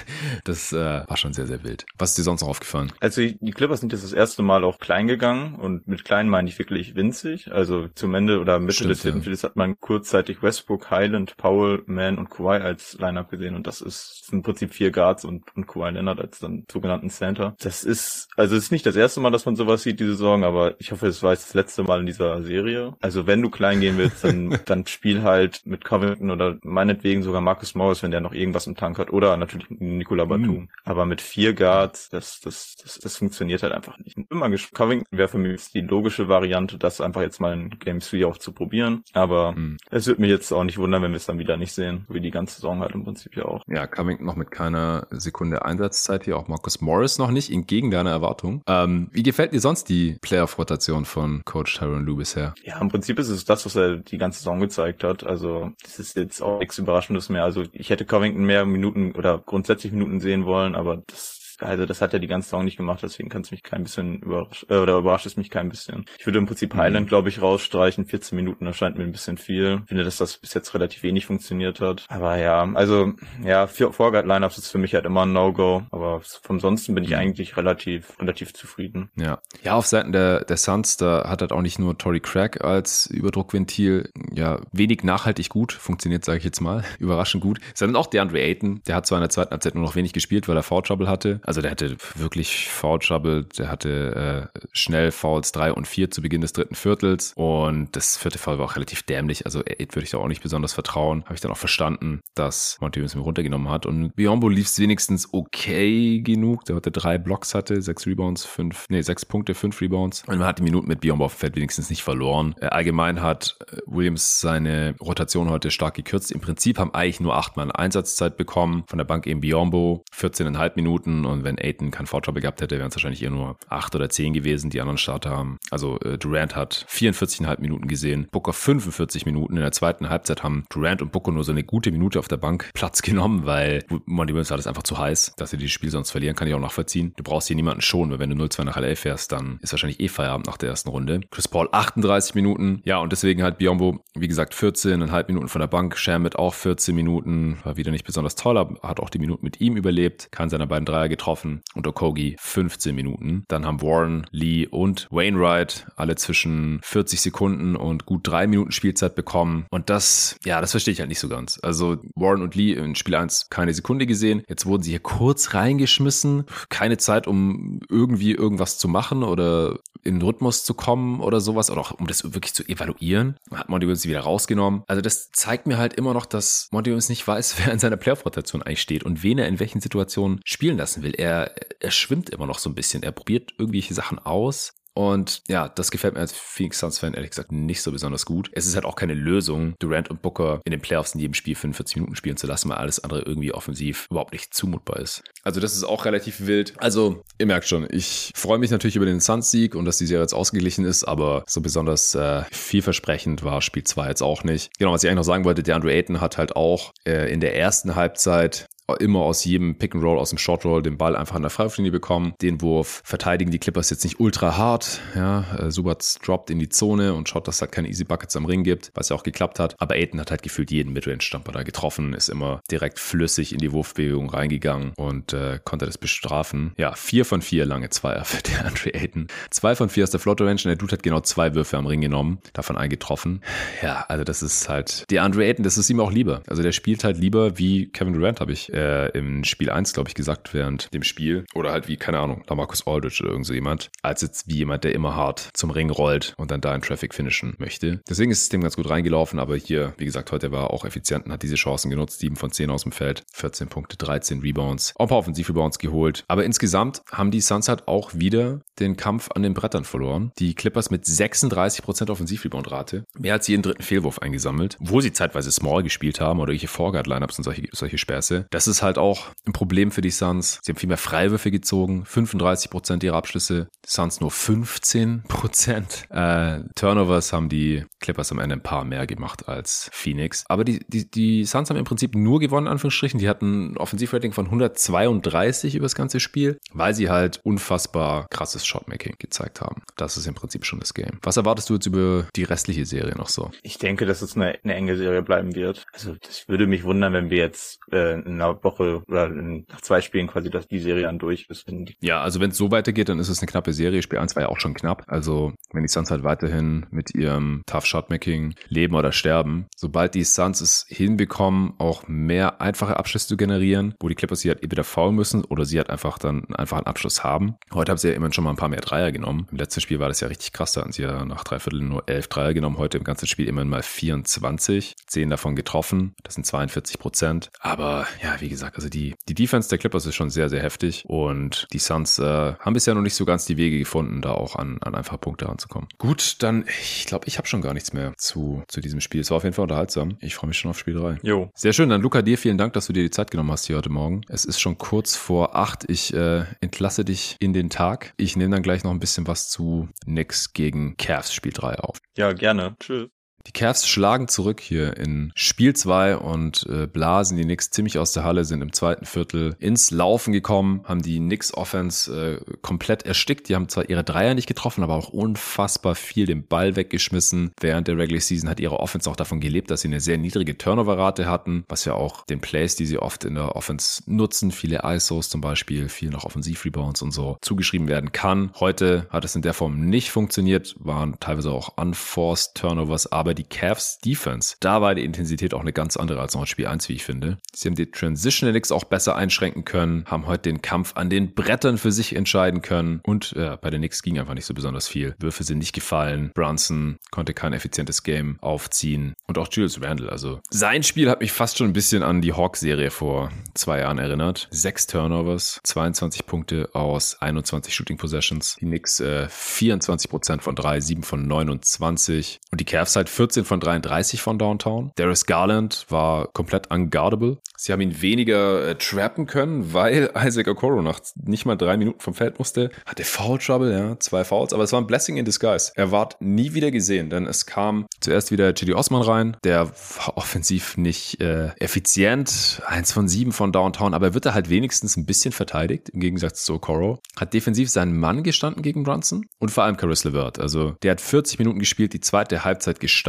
das 0.46 0.74
äh, 0.74 1.04
war 1.08 1.16
schon 1.16 1.34
sehr, 1.34 1.46
sehr 1.46 1.64
wild. 1.64 1.86
Was 2.00 2.10
ist 2.10 2.18
dir 2.18 2.24
sonst 2.24 2.42
noch 2.42 2.50
aufgefallen? 2.50 2.92
Also 3.00 3.22
die 3.22 3.52
Clippers 3.52 3.82
sind 3.82 3.94
jetzt 3.94 4.04
das 4.04 4.14
erste 4.14 4.42
Mal 4.42 4.64
auch 4.64 4.80
klein 4.80 5.08
gegangen 5.08 5.56
und 5.56 5.88
mit 5.88 6.04
klein 6.04 6.28
meine 6.28 6.50
ich 6.50 6.58
wirklich 6.58 6.96
winzig. 6.96 7.52
Also 7.52 7.88
zum 7.94 8.16
Ende 8.16 8.40
oder 8.40 8.60
Mitte 8.60 8.74
Stimmt, 8.74 8.92
des 8.92 9.02
vierten 9.04 9.22
ja. 9.24 9.44
hat 9.44 9.56
man 9.56 9.80
kurzzeitig 9.80 10.42
Westbrook, 10.42 10.90
Highland, 10.90 11.38
Powell, 11.38 11.84
Mann 11.86 12.18
und 12.18 12.32
Kawhi 12.32 12.62
als 12.62 12.98
Lineup 13.00 13.30
gesehen 13.30 13.56
und 13.56 13.68
das 13.68 13.80
ist 13.80 14.30
im 14.32 14.42
Prinzip 14.42 14.74
vier 14.74 14.92
Guards 14.92 15.24
und, 15.24 15.56
und 15.56 15.68
Kawhi 15.68 15.92
Leonard 15.92 16.20
als 16.20 16.40
dann 16.40 16.66
sogenannten 16.70 17.10
Center. 17.10 17.56
Das 17.60 17.84
ist, 17.84 18.30
also 18.38 18.56
es 18.56 18.66
ist 18.66 18.72
nicht 18.72 18.86
das 18.86 18.96
erste 18.96 19.20
Mal, 19.20 19.32
dass 19.32 19.46
man 19.46 19.56
sowas 19.56 19.84
sieht 19.84 20.00
diese 20.00 20.12
Saison, 20.12 20.44
aber 20.44 20.76
ich 20.80 20.92
hoffe, 20.92 21.08
es 21.08 21.22
war 21.22 21.34
jetzt 21.34 21.48
das 21.48 21.54
letzte 21.54 21.84
Mal 21.84 22.00
in 22.00 22.06
dieser 22.06 22.42
Serie. 22.44 22.96
Also 23.02 23.28
wenn 23.28 23.42
du 23.42 23.50
klein 23.50 23.82
gehen 23.82 23.98
willst, 23.98 24.24
dann, 24.24 24.58
dann 24.66 24.88
spiel 24.88 25.24
halt 25.24 25.62
mit 25.66 25.84
Covington 25.84 26.32
oder 26.32 26.58
meinetwegen 26.64 27.22
sogar 27.22 27.42
Marcus 27.42 27.76
Morris, 27.76 28.02
wenn 28.02 28.12
der 28.12 28.22
noch 28.22 28.34
irgendwas 28.34 28.68
im 28.68 28.76
Tank 28.76 28.98
hat 28.98 29.12
oder 29.12 29.36
natürlich 29.38 29.70
Nicola 29.70 30.26
Batum. 30.26 30.62
Mhm. 30.62 30.70
Aber 30.86 31.06
mit 31.06 31.22
vier 31.22 31.54
Guards, 31.54 32.10
das, 32.10 32.40
das, 32.40 32.76
das, 32.82 33.00
das 33.00 33.18
funktioniert 33.18 33.64
halt 33.64 33.74
einfach 33.74 33.98
nicht. 34.00 34.18
Immer 34.30 34.50
Covington 34.74 35.18
wäre 35.18 35.28
für 35.28 35.38
mich 35.38 35.72
die 35.72 35.82
logische 35.82 36.28
Variante, 36.28 36.78
das 36.78 37.02
einfach 37.02 37.22
jetzt 37.22 37.42
mal 37.42 37.54
in 37.54 37.78
Game 37.80 38.00
3 38.00 38.26
auch 38.26 38.38
zu 38.38 38.54
probieren. 38.54 39.04
Aber 39.14 39.54
mhm. 39.54 39.78
es 39.92 40.08
wird 40.08 40.20
mich 40.20 40.30
jetzt 40.30 40.52
auch 40.52 40.64
nicht 40.64 40.78
wundern, 40.78 41.02
wenn 41.04 41.12
wir 41.12 41.18
es 41.18 41.26
dann 41.26 41.40
wieder 41.40 41.58
nicht 41.58 41.74
sehen, 41.74 42.06
wie 42.10 42.22
die 42.22 42.32
ganze 42.32 42.56
Saison 42.56 42.80
halt 42.80 42.94
im 42.94 43.04
Prinzip 43.04 43.36
ja 43.36 43.46
auch. 43.46 43.64
Ja, 43.68 43.88
Covington 43.88 44.26
noch 44.26 44.36
mit 44.36 44.52
keiner 44.52 45.08
Sekunde 45.12 45.66
Einsatzzeit 45.66 46.24
hier, 46.24 46.38
auch 46.38 46.48
Marcus 46.48 46.82
Morris 46.82 47.18
noch 47.18 47.32
nicht, 47.32 47.49
entgegen 47.52 47.92
deiner 47.92 48.12
Erwartung. 48.12 48.62
Ähm, 48.68 49.10
wie 49.12 49.24
gefällt 49.24 49.54
dir 49.54 49.60
sonst 49.60 49.90
die 49.90 50.18
Playoff-Rotation 50.22 51.06
von 51.06 51.44
Coach 51.46 51.78
Tyron 51.78 52.06
Lue 52.06 52.18
bisher? 52.18 52.54
Ja, 52.64 52.80
im 52.80 52.90
Prinzip 52.90 53.20
ist 53.20 53.30
es 53.30 53.46
das, 53.46 53.66
was 53.66 53.76
er 53.76 53.98
die 53.98 54.18
ganze 54.18 54.40
Saison 54.40 54.60
gezeigt 54.60 55.04
hat. 55.04 55.24
Also 55.24 55.72
das 55.84 56.00
ist 56.00 56.16
jetzt 56.16 56.42
auch 56.42 56.60
nichts 56.60 56.78
Überraschendes 56.78 57.30
mehr. 57.30 57.44
Also 57.44 57.64
ich 57.72 57.90
hätte 57.90 58.06
Covington 58.06 58.44
mehr 58.44 58.66
Minuten 58.66 59.14
oder 59.14 59.40
grundsätzlich 59.40 59.92
Minuten 59.92 60.20
sehen 60.20 60.46
wollen, 60.46 60.76
aber 60.76 61.04
das 61.08 61.39
also 61.60 61.86
das 61.86 62.02
hat 62.02 62.14
er 62.14 62.20
die 62.20 62.28
ganze 62.28 62.50
Saison 62.50 62.66
nicht 62.66 62.78
gemacht, 62.78 63.02
deswegen 63.04 63.30
kann 63.30 63.42
es 63.42 63.52
mich 63.52 63.64
kein 63.64 63.84
bisschen 63.84 64.20
überrasch 64.22 64.66
äh, 64.70 64.78
oder 64.78 64.98
überrascht 64.98 65.26
es 65.26 65.38
mich 65.38 65.50
kein 65.50 65.70
bisschen. 65.70 66.06
Ich 66.18 66.26
würde 66.26 66.40
im 66.40 66.46
Prinzip 66.46 66.74
mhm. 66.74 66.80
Highland, 66.80 67.08
glaube 67.08 67.30
ich, 67.30 67.42
rausstreichen. 67.42 68.06
14 68.06 68.36
Minuten 68.36 68.66
erscheint 68.66 68.98
mir 68.98 69.04
ein 69.04 69.12
bisschen 69.12 69.38
viel. 69.38 69.80
Ich 69.84 69.90
finde, 69.90 70.04
dass 70.04 70.18
das 70.18 70.38
bis 70.38 70.54
jetzt 70.54 70.74
relativ 70.74 71.04
wenig 71.04 71.26
funktioniert 71.26 71.82
hat. 71.82 72.06
Aber 72.10 72.38
ja, 72.38 72.68
also 72.74 73.14
ja, 73.44 73.68
für 73.68 73.92
Vorguard-Lineups 73.92 74.58
ist 74.58 74.72
für 74.72 74.78
mich 74.78 74.94
halt 74.94 75.06
immer 75.06 75.26
ein 75.26 75.34
No-Go. 75.34 75.84
Aber 75.92 76.22
vom 76.22 76.60
Sonsten 76.60 76.96
bin 76.96 77.04
ich 77.04 77.12
mhm. 77.12 77.18
eigentlich 77.18 77.58
relativ, 77.58 78.20
relativ 78.20 78.54
zufrieden. 78.54 79.10
Ja. 79.16 79.40
Ja, 79.64 79.74
auf 79.74 79.88
Seiten 79.88 80.12
der, 80.12 80.46
der 80.46 80.58
Suns, 80.58 80.98
da 80.98 81.30
hat 81.30 81.42
halt 81.42 81.52
auch 81.52 81.62
nicht 81.62 81.80
nur 81.80 81.98
Tory 81.98 82.20
Craig 82.20 82.64
als 82.64 83.06
Überdruckventil, 83.08 84.10
ja, 84.34 84.62
wenig 84.72 85.04
nachhaltig 85.04 85.50
gut 85.50 85.74
funktioniert, 85.74 86.26
sage 86.26 86.40
ich 86.40 86.44
jetzt 86.44 86.62
mal. 86.62 86.84
Überraschend 87.00 87.44
gut. 87.44 87.60
Sondern 87.74 87.96
auch 87.96 88.08
DeAndre 88.08 88.40
Ayton, 88.40 88.82
der 88.88 88.96
hat 88.96 89.06
zwar 89.06 89.18
in 89.18 89.24
der 89.24 89.30
zweiten 89.30 89.52
Halbzeit 89.52 89.76
nur 89.76 89.84
noch 89.84 89.96
wenig 89.96 90.14
gespielt, 90.14 90.48
weil 90.48 90.56
er 90.56 90.64
Foul 90.64 90.84
Trouble 90.84 91.08
hatte. 91.08 91.42
Also 91.50 91.62
der 91.62 91.72
hatte 91.72 91.98
wirklich 92.14 92.70
Foul 92.70 93.00
Trouble, 93.00 93.44
der 93.58 93.72
hatte 93.72 94.52
äh, 94.54 94.60
schnell 94.72 95.10
Fouls 95.10 95.52
drei 95.52 95.74
und 95.74 95.88
vier 95.88 96.12
zu 96.12 96.22
Beginn 96.22 96.42
des 96.42 96.54
dritten 96.54 96.76
Viertels 96.76 97.34
und 97.36 97.96
das 97.96 98.18
vierte 98.18 98.38
Foul 98.38 98.60
war 98.60 98.66
auch 98.66 98.76
relativ 98.76 99.02
dämlich. 99.02 99.48
Also 99.48 99.64
Aid 99.66 99.96
würde 99.96 100.04
ich 100.04 100.12
da 100.12 100.20
auch 100.20 100.28
nicht 100.28 100.44
besonders 100.44 100.74
vertrauen. 100.74 101.24
Habe 101.24 101.34
ich 101.34 101.42
dann 101.42 101.50
auch 101.50 101.58
verstanden, 101.58 102.22
dass 102.36 102.78
Monty 102.82 103.00
mir 103.00 103.10
runtergenommen 103.18 103.68
hat 103.68 103.88
und 103.88 104.16
Biombo 104.16 104.48
lief 104.48 104.68
es 104.68 104.78
wenigstens 104.78 105.34
okay 105.34 106.22
genug. 106.22 106.66
Der 106.66 106.76
hatte 106.76 106.92
drei 106.92 107.18
Blocks 107.18 107.56
hatte, 107.56 107.82
sechs 107.82 108.06
Rebounds, 108.06 108.46
fünf, 108.46 108.86
nee, 108.90 109.02
sechs 109.02 109.26
Punkte, 109.26 109.56
fünf 109.56 109.82
Rebounds 109.82 110.26
und 110.28 110.38
man 110.38 110.48
hat 110.48 110.60
die 110.60 110.64
Minuten 110.64 110.88
mit 110.88 111.02
Biombo 111.02 111.26
auf 111.26 111.34
dem 111.34 111.40
Feld 111.40 111.56
wenigstens 111.56 111.90
nicht 111.90 112.04
verloren. 112.04 112.54
Äh, 112.62 112.68
allgemein 112.68 113.24
hat 113.24 113.58
äh, 113.72 113.78
Williams 113.88 114.40
seine 114.40 114.94
Rotation 115.02 115.50
heute 115.50 115.72
stark 115.72 115.96
gekürzt. 115.96 116.32
Im 116.32 116.42
Prinzip 116.42 116.78
haben 116.78 116.94
eigentlich 116.94 117.22
nur 117.22 117.36
acht 117.36 117.58
Mann 117.58 117.72
Einsatzzeit 117.72 118.38
bekommen. 118.38 118.84
Von 118.88 119.00
der 119.00 119.06
Bank 119.06 119.26
eben 119.26 119.42
Biombo, 119.42 120.04
14,5 120.16 120.74
Minuten 120.76 121.26
und 121.26 121.39
und 121.40 121.46
wenn 121.46 121.58
Aiton 121.58 121.92
kein 121.92 122.06
Foul 122.06 122.20
gehabt 122.22 122.62
hätte, 122.62 122.78
wären 122.78 122.90
es 122.90 122.96
wahrscheinlich 122.96 123.24
eher 123.24 123.30
nur 123.30 123.58
acht 123.70 123.96
oder 123.96 124.10
zehn 124.10 124.34
gewesen. 124.34 124.70
Die 124.70 124.82
anderen 124.82 124.98
Starter 124.98 125.32
haben, 125.32 125.58
also 125.72 126.00
äh, 126.02 126.18
Durant 126.18 126.56
hat 126.56 126.86
44,5 126.90 127.62
Minuten 127.62 127.88
gesehen, 127.88 128.28
Booker 128.32 128.54
45 128.54 129.26
Minuten. 129.26 129.56
In 129.56 129.62
der 129.62 129.72
zweiten 129.72 130.10
Halbzeit 130.10 130.44
haben 130.44 130.66
Durant 130.70 131.02
und 131.02 131.12
Booker 131.12 131.32
nur 131.32 131.44
so 131.44 131.52
eine 131.52 131.64
gute 131.64 131.92
Minute 131.92 132.20
auf 132.20 132.28
der 132.28 132.38
Bank 132.38 132.70
Platz 132.74 133.02
genommen, 133.10 133.46
weil 133.46 133.86
Monty 134.06 134.34
Williams 134.34 134.52
hat 134.52 134.60
es 134.60 134.68
einfach 134.68 134.84
zu 134.84 134.98
heiß, 134.98 135.34
dass 135.38 135.52
sie 135.52 135.58
dieses 135.58 135.72
Spiel 135.72 135.90
sonst 135.90 136.12
verlieren, 136.12 136.36
kann 136.36 136.48
ich 136.48 136.54
auch 136.54 136.60
nachvollziehen. 136.60 137.14
Du 137.16 137.24
brauchst 137.24 137.48
hier 137.48 137.56
niemanden 137.56 137.82
schon, 137.82 138.12
weil 138.12 138.20
wenn 138.20 138.30
du 138.30 138.44
0-2 138.44 138.66
nach 138.66 138.78
LA 138.78 138.96
fährst, 138.96 139.32
dann 139.32 139.60
ist 139.62 139.72
wahrscheinlich 139.72 140.00
eh 140.00 140.10
Feierabend 140.10 140.48
nach 140.48 140.58
der 140.58 140.70
ersten 140.70 140.90
Runde. 140.90 141.22
Chris 141.32 141.48
Paul 141.48 141.70
38 141.72 142.36
Minuten. 142.36 142.82
Ja, 142.84 142.98
und 142.98 143.12
deswegen 143.12 143.44
halt 143.44 143.58
Biombo, 143.58 144.04
wie 144.16 144.28
gesagt, 144.28 144.54
14,5 144.54 145.28
Minuten 145.28 145.48
von 145.48 145.62
der 145.62 145.68
Bank. 145.68 145.98
Shamit 145.98 146.36
auch 146.36 146.54
14 146.54 146.94
Minuten. 146.94 147.60
War 147.64 147.78
wieder 147.78 147.92
nicht 147.92 148.06
besonders 148.06 148.36
toll, 148.36 148.58
aber 148.58 148.80
hat 148.88 149.00
auch 149.00 149.10
die 149.10 149.20
Minuten 149.20 149.46
mit 149.46 149.62
ihm 149.62 149.78
überlebt. 149.78 150.32
Keinen 150.32 150.50
seiner 150.50 150.68
beiden 150.68 150.86
Dreier 150.86 151.08
getroffen. 151.08 151.29
Und 151.76 151.88
Okogi 151.88 152.36
15 152.40 152.96
Minuten. 152.96 153.44
Dann 153.48 153.66
haben 153.66 153.82
Warren, 153.82 154.26
Lee 154.32 154.68
und 154.68 155.08
Wainwright 155.12 155.88
alle 155.96 156.16
zwischen 156.16 156.80
40 156.84 157.22
Sekunden 157.22 157.76
und 157.76 158.06
gut 158.06 158.28
drei 158.28 158.48
Minuten 158.48 158.72
Spielzeit 158.72 159.16
bekommen. 159.16 159.66
Und 159.70 159.90
das, 159.90 160.38
ja, 160.44 160.62
das 160.62 160.72
verstehe 160.72 160.94
ich 160.94 161.00
halt 161.00 161.10
nicht 161.10 161.20
so 161.20 161.30
ganz. 161.30 161.60
Also 161.62 161.98
Warren 162.16 162.42
und 162.42 162.56
Lee 162.56 162.74
in 162.74 162.96
Spiel 162.96 163.16
1 163.16 163.50
keine 163.50 163.74
Sekunde 163.74 164.06
gesehen. 164.06 164.44
Jetzt 164.48 164.66
wurden 164.66 164.84
sie 164.84 164.92
hier 164.92 165.00
kurz 165.00 165.54
reingeschmissen. 165.54 166.46
Keine 166.70 166.98
Zeit, 166.98 167.28
um 167.28 167.80
irgendwie 167.90 168.32
irgendwas 168.32 168.78
zu 168.78 168.88
machen 168.88 169.24
oder 169.24 169.80
in 170.04 170.22
Rhythmus 170.22 170.64
zu 170.64 170.74
kommen 170.74 171.22
oder 171.22 171.42
sowas 171.42 171.70
oder 171.70 171.82
auch 171.82 171.92
um 171.92 172.08
das 172.08 172.24
wirklich 172.24 172.54
zu 172.54 172.64
evaluieren. 172.68 173.38
Hat 173.52 173.70
Monty 173.70 173.86
Williams 173.88 174.06
wieder 174.08 174.22
rausgenommen. 174.22 174.84
Also 174.88 175.02
das 175.02 175.32
zeigt 175.32 175.68
mir 175.68 175.78
halt 175.78 175.94
immer 175.94 176.14
noch, 176.14 176.26
dass 176.26 176.68
Monty 176.72 176.90
Williams 176.90 177.10
nicht 177.10 177.28
weiß, 177.28 177.56
wer 177.64 177.74
in 177.74 177.80
seiner 177.80 177.98
Playoff-Rotation 177.98 178.62
eigentlich 178.62 178.82
steht 178.82 179.04
und 179.04 179.24
wen 179.24 179.38
er 179.38 179.48
in 179.48 179.60
welchen 179.60 179.82
Situationen 179.82 180.42
spielen 180.46 180.78
lassen 180.78 181.04
will. 181.04 181.14
Er, 181.16 181.54
er 181.80 181.92
schwimmt 181.92 182.30
immer 182.30 182.46
noch 182.46 182.60
so 182.60 182.70
ein 182.70 182.76
bisschen. 182.76 183.04
Er 183.04 183.12
probiert 183.12 183.54
irgendwelche 183.58 183.94
Sachen 183.94 184.20
aus, 184.20 184.74
und 184.94 185.42
ja, 185.48 185.70
das 185.70 185.92
gefällt 185.92 186.16
mir 186.16 186.20
als 186.20 186.34
Phoenix 186.34 186.80
Suns-Fan 186.80 187.14
ehrlich 187.14 187.32
gesagt 187.32 187.52
nicht 187.52 187.82
so 187.82 187.92
besonders 187.92 188.26
gut. 188.26 188.50
Es 188.54 188.66
ist 188.66 188.76
halt 188.76 188.86
auch 188.86 188.96
keine 188.96 189.14
Lösung, 189.14 189.76
Durant 189.80 190.10
und 190.10 190.22
Booker 190.22 190.62
in 190.66 190.72
den 190.72 190.82
Playoffs 190.82 191.14
in 191.14 191.22
jedem 191.22 191.34
Spiel 191.34 191.56
45 191.56 191.98
Minuten 191.98 192.16
spielen 192.16 192.38
zu 192.38 192.48
lassen, 192.48 192.70
weil 192.70 192.78
alles 192.78 193.04
andere 193.04 193.22
irgendwie 193.22 193.54
offensiv 193.54 194.08
überhaupt 194.10 194.34
nicht 194.34 194.54
zumutbar 194.54 195.00
ist. 195.00 195.24
Also 195.44 195.60
das 195.60 195.76
ist 195.76 195.84
auch 195.84 196.06
relativ 196.06 196.46
wild. 196.46 196.74
Also 196.78 197.24
ihr 197.38 197.46
merkt 197.46 197.68
schon, 197.68 197.88
ich 197.90 198.32
freue 198.36 198.60
mich 198.60 198.72
natürlich 198.72 198.96
über 198.96 199.06
den 199.06 199.20
Suns-Sieg 199.20 199.76
und 199.76 199.86
dass 199.86 199.98
die 199.98 200.06
Serie 200.06 200.24
jetzt 200.24 200.34
ausgeglichen 200.34 200.86
ist, 200.86 201.04
aber 201.04 201.44
so 201.48 201.62
besonders 201.62 202.16
äh, 202.16 202.44
vielversprechend 202.52 203.44
war 203.44 203.62
Spiel 203.62 203.84
2 203.84 204.10
jetzt 204.10 204.22
auch 204.22 204.44
nicht. 204.44 204.72
Genau, 204.80 204.92
was 204.92 205.04
ich 205.04 205.10
eigentlich 205.10 205.18
noch 205.18 205.24
sagen 205.24 205.46
wollte, 205.46 205.64
der 205.64 205.76
Andrew 205.76 205.90
Ayton 205.90 206.22
hat 206.22 206.38
halt 206.38 206.56
auch 206.56 206.92
äh, 207.06 207.32
in 207.32 207.40
der 207.40 207.56
ersten 207.56 207.96
Halbzeit 207.96 208.68
immer 208.96 209.20
aus 209.20 209.44
jedem 209.46 209.76
Pick 209.76 209.96
and 209.96 210.04
Roll, 210.04 210.18
aus 210.18 210.30
dem 210.30 210.38
Short 210.38 210.66
Roll 210.66 210.82
den 210.82 210.98
Ball 210.98 211.16
einfach 211.16 211.36
an 211.36 211.42
der 211.42 211.52
Freiwurflinie 211.52 211.92
bekommen. 211.92 212.34
Den 212.42 212.62
Wurf 212.62 213.02
verteidigen 213.04 213.52
die 213.52 213.60
Clippers 213.60 213.90
jetzt 213.90 214.04
nicht 214.04 214.20
ultra 214.20 214.58
hart. 214.58 215.02
Ja, 215.16 215.46
äh, 215.58 215.72
Subats 215.72 216.20
droppt 216.24 216.50
in 216.50 216.60
die 216.60 216.70
Zone 216.70 217.14
und 217.14 217.30
schaut, 217.30 217.48
dass 217.48 217.56
es 217.56 217.62
halt 217.62 217.72
keine 217.72 217.88
Easy 217.88 218.04
Buckets 218.04 218.36
am 218.36 218.46
Ring 218.46 218.64
gibt, 218.64 218.92
was 218.94 219.10
ja 219.10 219.16
auch 219.16 219.24
geklappt 219.24 219.60
hat. 219.60 219.76
Aber 219.80 219.96
Aiden 219.96 220.20
hat 220.20 220.32
halt 220.32 220.42
gefühlt 220.42 220.72
jeden 220.72 220.94
Midrange-Stamper 220.94 221.52
da 221.52 221.64
getroffen, 221.64 222.14
ist 222.14 222.30
immer 222.30 222.62
direkt 222.72 223.00
flüssig 223.00 223.54
in 223.54 223.60
die 223.60 223.72
Wurfbewegung 223.72 224.30
reingegangen 224.30 224.94
und 224.96 225.34
äh, 225.34 225.60
konnte 225.64 225.86
das 225.86 225.98
bestrafen. 225.98 226.74
Ja, 226.78 226.94
vier 226.96 227.26
von 227.26 227.42
vier 227.42 227.66
lange 227.66 227.90
Zweier 227.90 228.26
für 228.26 228.42
der 228.42 228.66
Andre 228.66 228.94
Aiden. 228.94 229.28
Zwei 229.50 229.76
von 229.76 229.90
vier 229.90 230.04
aus 230.04 230.12
der 230.12 230.20
Float 230.20 230.42
Range 230.42 230.52
und 230.52 230.66
der 230.66 230.76
Dude 230.76 230.94
hat 230.94 231.04
genau 231.04 231.22
zwei 231.22 231.54
Würfe 231.56 231.78
am 231.78 231.86
Ring 231.86 232.02
genommen, 232.02 232.40
davon 232.54 232.78
eingetroffen. 232.78 233.42
Ja, 233.82 234.06
also 234.08 234.24
das 234.24 234.42
ist 234.42 234.70
halt, 234.70 235.06
der 235.10 235.24
Andre 235.24 235.44
Aiden, 235.46 235.64
das 235.64 235.78
ist 235.78 235.90
ihm 235.90 236.00
auch 236.00 236.12
lieber. 236.12 236.42
Also 236.48 236.64
der 236.64 236.72
spielt 236.72 237.04
halt 237.04 237.18
lieber 237.18 237.58
wie 237.58 237.88
Kevin 237.88 238.14
Durant, 238.14 238.40
habe 238.40 238.52
ich 238.52 238.72
äh, 238.80 239.10
im 239.18 239.44
Spiel 239.44 239.70
1, 239.70 239.94
glaube 239.94 240.10
ich, 240.10 240.16
gesagt 240.16 240.54
während 240.54 240.94
dem 240.94 241.04
Spiel. 241.04 241.46
Oder 241.54 241.72
halt 241.72 241.88
wie, 241.88 241.98
keine 241.98 242.20
Ahnung, 242.20 242.44
Lamarcus 242.48 242.88
Aldridge 242.88 243.22
oder 243.22 243.32
irgend 243.32 243.46
so 243.46 243.54
jemand. 243.54 243.90
Als 244.02 244.22
jetzt 244.22 244.48
wie 244.48 244.58
jemand, 244.58 244.84
der 244.84 244.94
immer 244.94 245.16
hart 245.16 245.50
zum 245.54 245.72
Ring 245.72 245.90
rollt 245.90 246.34
und 246.38 246.52
dann 246.52 246.62
da 246.62 246.74
in 246.74 246.82
Traffic 246.82 247.14
finishen 247.14 247.56
möchte. 247.58 248.00
Deswegen 248.08 248.32
ist 248.32 248.42
es 248.44 248.50
dem 248.50 248.62
ganz 248.62 248.76
gut 248.76 248.90
reingelaufen, 248.90 249.40
aber 249.40 249.58
hier, 249.58 249.94
wie 249.98 250.06
gesagt, 250.06 250.32
heute 250.32 250.52
war 250.52 250.66
er 250.66 250.72
auch 250.72 250.86
effizient 250.86 251.26
und 251.26 251.32
hat 251.32 251.44
diese 251.44 251.56
Chancen 251.56 251.90
genutzt. 251.90 252.20
7 252.20 252.36
von 252.36 252.52
10 252.52 252.70
aus 252.70 252.84
dem 252.84 252.92
Feld, 252.92 253.24
14 253.34 253.68
Punkte, 253.68 253.98
13 253.98 254.42
Rebounds, 254.42 254.94
auch 254.98 255.06
ein 255.06 255.10
paar 255.10 255.18
Offensiv-Rebounds 255.18 255.80
geholt. 255.80 256.24
Aber 256.28 256.46
insgesamt 256.46 257.02
haben 257.12 257.32
die 257.32 257.42
Suns 257.42 257.68
halt 257.68 257.88
auch 257.88 258.12
wieder 258.14 258.62
den 258.80 258.96
Kampf 258.96 259.30
an 259.36 259.44
den 259.44 259.54
Brettern 259.54 259.84
verloren. 259.84 260.32
Die 260.40 260.54
Clippers 260.54 260.90
mit 260.90 261.06
36% 261.06 262.10
Offensiv-Rebound-Rate, 262.10 263.04
mehr 263.18 263.34
als 263.34 263.48
jeden 263.48 263.64
dritten 263.64 263.84
Fehlwurf 263.84 264.20
eingesammelt, 264.20 264.78
wo 264.80 265.02
sie 265.02 265.12
zeitweise 265.12 265.52
Small 265.52 265.84
gespielt 265.84 266.22
haben 266.22 266.40
oder 266.40 266.52
irgendwelche 266.52 266.68
Vorguard-Lineups 266.68 267.38
und 267.38 267.44
solche, 267.44 267.64
solche 267.72 267.98
Späße. 267.98 268.48
Das 268.52 268.68
ist 268.68 268.69
halt 268.82 268.98
auch 268.98 269.28
ein 269.46 269.54
Problem 269.54 269.92
für 269.92 270.02
die 270.02 270.12
Suns. 270.12 270.60
Sie 270.64 270.72
haben 270.72 270.78
viel 270.78 270.88
mehr 270.88 270.98
Freiwürfe 270.98 271.52
gezogen, 271.52 272.04
35% 272.04 273.04
ihrer 273.04 273.18
Abschlüsse, 273.18 273.68
die 273.86 273.90
Suns 273.90 274.22
nur 274.22 274.32
15%. 274.32 276.10
Äh, 276.10 276.64
Turnovers 276.76 277.34
haben 277.34 277.50
die 277.50 277.86
Clippers 278.00 278.32
am 278.32 278.40
Ende 278.40 278.56
ein 278.56 278.64
paar 278.64 278.86
mehr 278.86 279.08
gemacht 279.08 279.48
als 279.48 279.90
Phoenix. 279.92 280.44
Aber 280.48 280.64
die, 280.64 280.80
die, 280.88 281.10
die 281.10 281.46
Suns 281.46 281.70
haben 281.70 281.78
im 281.78 281.86
Prinzip 281.86 282.16
nur 282.16 282.40
gewonnen, 282.40 282.68
in 282.68 282.72
Anführungsstrichen. 282.72 283.20
Die 283.20 283.30
hatten 283.30 283.74
ein 283.74 283.78
Offensivrating 283.78 284.32
von 284.32 284.46
132 284.46 285.76
über 285.76 285.86
das 285.86 285.96
ganze 285.96 286.20
Spiel, 286.20 286.58
weil 286.72 286.94
sie 286.94 287.10
halt 287.10 287.40
unfassbar 287.44 288.28
krasses 288.30 288.66
Shotmaking 288.66 289.16
gezeigt 289.20 289.62
haben. 289.62 289.82
Das 289.98 290.18
ist 290.18 290.28
im 290.28 290.36
Prinzip 290.36 290.66
schon 290.66 290.80
das 290.80 290.94
Game. 290.94 291.20
Was 291.22 291.38
erwartest 291.38 291.70
du 291.70 291.76
jetzt 291.76 291.86
über 291.86 292.28
die 292.36 292.44
restliche 292.44 292.86
Serie 292.86 293.16
noch 293.16 293.30
so? 293.30 293.52
Ich 293.64 293.78
denke, 293.78 294.06
dass 294.06 294.22
es 294.22 294.36
eine, 294.36 294.58
eine 294.64 294.76
enge 294.76 294.96
Serie 294.98 295.22
bleiben 295.22 295.56
wird. 295.56 295.86
Also 295.94 296.16
das 296.22 296.48
würde 296.48 296.68
mich 296.68 296.84
wundern, 296.84 297.14
wenn 297.14 297.30
wir 297.30 297.38
jetzt 297.38 297.80
äh, 297.92 298.14
in 298.14 298.38
Woche 298.64 299.04
oder 299.08 299.30
nach 299.30 299.82
zwei 299.82 300.02
Spielen 300.02 300.28
quasi 300.28 300.50
dass 300.50 300.68
die 300.68 300.80
Serie 300.80 301.10
an 301.10 301.20
durch 301.20 301.48
ist. 301.50 301.66
Ja, 302.02 302.22
also 302.22 302.40
wenn 302.40 302.52
es 302.52 302.58
so 302.58 302.72
weitergeht, 302.72 303.10
dann 303.10 303.20
ist 303.20 303.30
es 303.30 303.40
eine 303.40 303.48
knappe 303.48 303.74
Serie. 303.74 304.02
Spiel 304.02 304.20
1 304.20 304.36
war 304.36 304.44
ja 304.44 304.50
auch 304.50 304.60
schon 304.60 304.74
knapp. 304.74 305.04
Also 305.08 305.54
wenn 305.72 305.84
die 305.84 305.90
Suns 305.90 306.12
halt 306.12 306.24
weiterhin 306.24 306.86
mit 306.92 307.14
ihrem 307.16 307.64
Tough 307.66 307.86
Shotmaking 307.86 308.56
leben 308.68 308.96
oder 308.96 309.12
sterben, 309.12 309.68
sobald 309.76 310.16
die 310.16 310.24
Suns 310.24 310.62
es 310.62 310.86
hinbekommen, 310.88 311.74
auch 311.78 312.08
mehr 312.08 312.62
einfache 312.62 312.98
Abschlüsse 312.98 313.28
zu 313.28 313.38
generieren, 313.38 313.96
wo 314.00 314.10
die 314.10 314.16
Clippers 314.16 314.42
sie 314.42 314.50
halt 314.50 314.64
entweder 314.64 314.84
faulen 314.84 315.16
müssen 315.16 315.44
oder 315.44 315.66
sie 315.66 315.78
halt 315.78 315.90
einfach 315.90 316.18
dann 316.18 316.46
einfach 316.56 316.78
einen 316.78 316.88
Abschluss 316.88 317.24
haben. 317.24 317.56
Heute 317.74 317.92
haben 317.92 317.98
sie 317.98 318.10
ja 318.10 318.16
immerhin 318.16 318.34
schon 318.34 318.44
mal 318.44 318.52
ein 318.52 318.58
paar 318.58 318.70
mehr 318.70 318.82
Dreier 318.82 319.12
genommen. 319.12 319.48
Im 319.52 319.58
letzten 319.58 319.82
Spiel 319.82 320.00
war 320.00 320.08
das 320.08 320.20
ja 320.20 320.28
richtig 320.28 320.54
krass. 320.54 320.74
Da 320.74 320.82
hatten 320.82 320.92
sie 320.92 321.04
ja 321.04 321.26
nach 321.26 321.44
drei 321.44 321.60
Vierteln 321.60 321.88
nur 321.88 322.04
elf 322.08 322.28
Dreier 322.28 322.54
genommen. 322.54 322.78
Heute 322.78 322.98
im 322.98 323.04
ganzen 323.04 323.28
Spiel 323.28 323.48
immerhin 323.48 323.70
mal 323.70 323.84
24. 323.84 324.96
Zehn 325.08 325.30
davon 325.30 325.56
getroffen. 325.56 326.16
Das 326.24 326.36
sind 326.36 326.46
42 326.46 327.00
Prozent. 327.00 327.50
Aber 327.60 328.08
ja, 328.24 328.39
wie 328.42 328.50
gesagt, 328.50 328.76
also 328.76 328.90
die, 328.90 329.16
die 329.28 329.34
Defense 329.34 329.70
der 329.70 329.78
Clippers 329.78 330.06
ist 330.06 330.16
schon 330.16 330.30
sehr, 330.30 330.50
sehr 330.50 330.62
heftig. 330.62 331.04
Und 331.06 331.68
die 331.74 331.80
Suns 331.80 332.20
äh, 332.20 332.24
haben 332.24 332.74
bisher 332.74 332.94
noch 332.96 333.02
nicht 333.02 333.16
so 333.16 333.26
ganz 333.26 333.46
die 333.46 333.58
Wege 333.58 333.80
gefunden, 333.80 334.22
da 334.22 334.32
auch 334.32 334.56
an, 334.56 334.78
an 334.82 334.96
einfache 334.96 335.18
Punkte 335.18 335.48
ranzukommen. 335.48 335.90
Gut, 335.98 336.38
dann, 336.40 336.66
ich 336.68 337.06
glaube, 337.06 337.28
ich 337.28 337.38
habe 337.38 337.48
schon 337.48 337.62
gar 337.62 337.74
nichts 337.74 337.94
mehr 337.94 338.14
zu, 338.18 338.64
zu 338.68 338.82
diesem 338.82 339.02
Spiel. 339.02 339.22
Es 339.22 339.30
war 339.32 339.38
auf 339.38 339.44
jeden 339.44 339.56
Fall 339.56 339.64
unterhaltsam. 339.64 340.18
Ich 340.20 340.36
freue 340.36 340.50
mich 340.50 340.58
schon 340.58 340.72
auf 340.72 340.80
Spiel 340.80 340.96
3. 340.96 341.20
Jo. 341.24 341.50
Sehr 341.56 341.74
schön. 341.74 341.90
Dann, 341.90 342.02
Luca, 342.02 342.22
dir 342.22 342.38
vielen 342.38 342.58
Dank, 342.58 342.74
dass 342.74 342.88
du 342.88 342.94
dir 342.94 343.04
die 343.04 343.12
Zeit 343.12 343.32
genommen 343.32 343.52
hast 343.52 343.68
hier 343.68 343.78
heute 343.78 343.90
Morgen. 343.90 344.22
Es 344.28 344.46
ist 344.46 344.60
schon 344.60 344.78
kurz 344.78 345.16
vor 345.16 345.56
acht. 345.56 345.90
Ich 345.90 346.14
äh, 346.14 346.46
entlasse 346.62 347.06
dich 347.06 347.36
in 347.40 347.54
den 347.54 347.70
Tag. 347.70 348.14
Ich 348.18 348.36
nehme 348.36 348.56
dann 348.56 348.64
gleich 348.64 348.84
noch 348.84 348.92
ein 348.92 349.00
bisschen 349.00 349.28
was 349.28 349.50
zu 349.50 349.90
Knicks 350.04 350.54
gegen 350.54 350.98
Cavs 350.98 351.34
Spiel 351.34 351.54
3 351.54 351.80
auf. 351.80 351.98
Ja, 352.18 352.34
gerne. 352.34 352.76
Tschüss. 352.80 353.10
Die 353.48 353.52
Cavs 353.52 353.88
schlagen 353.88 354.28
zurück 354.28 354.60
hier 354.60 354.98
in 354.98 355.32
Spiel 355.34 355.76
2 355.76 356.18
und 356.18 356.66
äh, 356.70 356.88
blasen 356.88 357.38
die 357.38 357.44
Knicks 357.44 357.72
ziemlich 357.72 357.98
aus 357.98 358.12
der 358.12 358.24
Halle, 358.24 358.46
sind 358.46 358.62
im 358.62 358.74
zweiten 358.74 359.06
Viertel 359.06 359.56
ins 359.60 359.92
Laufen 359.92 360.34
gekommen, 360.34 360.82
haben 360.84 361.02
die 361.02 361.18
Knicks 361.18 361.54
Offense 361.54 362.42
äh, 362.48 362.56
komplett 362.62 363.04
erstickt. 363.04 363.50
Die 363.50 363.56
haben 363.56 363.70
zwar 363.70 363.90
ihre 363.90 364.04
Dreier 364.04 364.34
nicht 364.34 364.48
getroffen, 364.48 364.84
aber 364.84 364.96
auch 364.96 365.10
unfassbar 365.10 365.96
viel 365.96 366.26
den 366.26 366.46
Ball 366.46 366.76
weggeschmissen. 366.76 367.52
Während 367.60 367.88
der 367.88 367.98
Regular 367.98 368.22
Season 368.22 368.50
hat 368.50 368.60
ihre 368.60 368.80
Offense 368.80 369.10
auch 369.10 369.16
davon 369.16 369.40
gelebt, 369.40 369.72
dass 369.72 369.82
sie 369.82 369.88
eine 369.88 370.00
sehr 370.00 370.18
niedrige 370.18 370.58
Turnover-Rate 370.58 371.28
hatten, 371.28 371.64
was 371.68 371.86
ja 371.86 371.94
auch 371.94 372.26
den 372.26 372.42
Plays, 372.42 372.76
die 372.76 372.86
sie 372.86 373.00
oft 373.00 373.24
in 373.24 373.36
der 373.36 373.56
Offense 373.56 374.04
nutzen, 374.06 374.52
viele 374.52 374.82
ISOs 374.84 375.30
zum 375.30 375.42
Beispiel, 375.42 375.90
viel 375.90 376.10
noch 376.10 376.26
Offensiv-Rebounds 376.26 377.02
und 377.02 377.12
so, 377.12 377.38
zugeschrieben 377.42 377.88
werden 377.88 378.12
kann. 378.12 378.52
Heute 378.60 379.08
hat 379.10 379.26
es 379.26 379.36
in 379.36 379.42
der 379.42 379.54
Form 379.54 379.80
nicht 379.80 380.12
funktioniert, 380.12 380.76
waren 380.80 381.20
teilweise 381.20 381.52
auch 381.52 381.78
unforced 381.78 382.56
Turnovers, 382.56 383.12
aber 383.12 383.29
die 383.34 383.44
Cavs 383.44 384.00
Defense, 384.00 384.56
da 384.60 384.82
war 384.82 384.96
die 384.96 385.04
Intensität 385.04 385.54
auch 385.54 385.62
eine 385.62 385.74
ganz 385.74 385.98
andere 385.98 386.22
als 386.22 386.34
noch 386.34 386.42
in 386.42 386.48
Spiel 386.48 386.68
1, 386.68 386.90
wie 386.90 386.94
ich 386.94 387.04
finde. 387.04 387.38
Sie 387.54 387.68
haben 387.68 387.76
die 387.76 387.92
Transition 387.92 388.48
Analytics 388.48 388.72
auch 388.72 388.84
besser 388.84 389.16
einschränken 389.16 389.66
können, 389.66 390.06
haben 390.06 390.28
heute 390.28 390.44
den 390.44 390.62
Kampf 390.62 390.94
an 390.96 391.10
den 391.10 391.34
Brettern 391.34 391.78
für 391.78 391.92
sich 391.92 392.16
entscheiden 392.16 392.62
können 392.62 393.02
und 393.04 393.32
ja, 393.32 393.56
bei 393.56 393.70
den 393.70 393.82
Knicks 393.82 394.04
ging 394.04 394.20
einfach 394.20 394.34
nicht 394.34 394.46
so 394.46 394.54
besonders 394.54 394.88
viel. 394.88 395.16
Würfe 395.20 395.44
sind 395.44 395.60
nicht 395.60 395.74
gefallen, 395.74 396.32
Brunson 396.34 396.98
konnte 397.12 397.34
kein 397.34 397.54
effizientes 397.54 398.04
Game 398.04 398.38
aufziehen 398.42 399.14
und 399.28 399.38
auch 399.38 399.48
Julius 399.52 399.82
Randle, 399.82 400.12
also 400.12 400.40
sein 400.50 400.84
Spiel 400.84 401.10
hat 401.10 401.22
mich 401.22 401.32
fast 401.32 401.58
schon 401.58 401.68
ein 401.68 401.74
bisschen 401.74 402.04
an 402.04 402.22
die 402.22 402.34
Hawks-Serie 402.34 402.92
vor 402.92 403.32
zwei 403.54 403.80
Jahren 403.80 403.98
erinnert. 403.98 404.48
Sechs 404.52 404.88
Turnovers, 404.88 405.60
22 405.64 406.26
Punkte 406.26 406.70
aus 406.74 407.22
21 407.22 407.74
Shooting 407.74 407.98
Possessions. 407.98 408.58
Die 408.60 408.66
Knicks 408.66 409.00
äh, 409.00 409.28
24% 409.30 410.42
von 410.42 410.56
3, 410.56 410.82
7 410.82 411.04
von 411.04 411.28
29 411.28 412.40
und 412.52 412.60
die 412.60 412.66
Cavs 412.66 412.96
halt 412.96 413.10
14 413.20 413.44
von 413.44 413.60
33 413.60 414.22
von 414.22 414.40
Downtown. 414.40 414.94
Darius 414.96 415.26
Garland 415.26 415.86
war 415.90 416.28
komplett 416.28 416.72
unguardable. 416.72 417.40
Sie 417.58 417.74
haben 417.74 417.82
ihn 417.82 418.02
weniger 418.02 418.70
äh, 418.70 418.76
trappen 418.76 419.26
können, 419.26 419.74
weil 419.74 420.10
Isaac 420.16 420.48
Okoro 420.48 420.82
nach 420.82 421.02
nicht 421.22 421.46
mal 421.46 421.58
drei 421.58 421.76
Minuten 421.76 422.00
vom 422.00 422.14
Feld 422.14 422.40
musste. 422.40 422.70
Hatte 422.86 423.04
Foul 423.04 423.38
Trouble, 423.40 423.74
ja, 423.74 424.00
zwei 424.00 424.24
Fouls, 424.24 424.54
aber 424.54 424.64
es 424.64 424.72
war 424.72 424.80
ein 424.80 424.88
Blessing 424.88 425.18
in 425.18 425.26
disguise. 425.26 425.74
Er 425.76 425.92
war 425.92 426.08
nie 426.22 426.54
wieder 426.54 426.72
gesehen, 426.72 427.10
denn 427.10 427.28
es 427.28 427.46
kam 427.46 427.88
zuerst 428.00 428.32
wieder 428.32 428.54
Chidi 428.54 428.74
Osman 428.74 429.02
rein, 429.02 429.36
der 429.44 429.68
war 429.68 430.16
offensiv 430.16 430.78
nicht 430.78 431.20
äh, 431.20 431.50
effizient, 431.60 432.62
eins 432.68 432.94
von 432.94 433.10
sieben 433.10 433.34
von 433.34 433.52
Downtown, 433.52 433.94
aber 433.94 434.08
er 434.08 434.14
wird 434.14 434.28
da 434.28 434.34
halt 434.34 434.50
wenigstens 434.50 434.96
ein 434.96 435.06
bisschen 435.06 435.34
verteidigt, 435.34 435.90
im 435.90 436.00
Gegensatz 436.00 436.46
zu 436.46 436.54
Okoro. 436.54 437.00
Hat 437.20 437.34
defensiv 437.34 437.70
seinen 437.70 437.98
Mann 438.00 438.24
gestanden 438.24 438.64
gegen 438.64 438.84
Brunson 438.84 439.26
und 439.40 439.52
vor 439.52 439.66
allem 439.66 439.76
Caris 439.76 440.06
LeVert. 440.06 440.40
Also 440.40 440.78
der 440.84 440.92
hat 440.92 441.02
40 441.02 441.38
Minuten 441.40 441.60
gespielt, 441.60 441.92
die 441.92 442.00
zweite 442.00 442.46
Halbzeit 442.46 442.80
gestartet, 442.80 443.09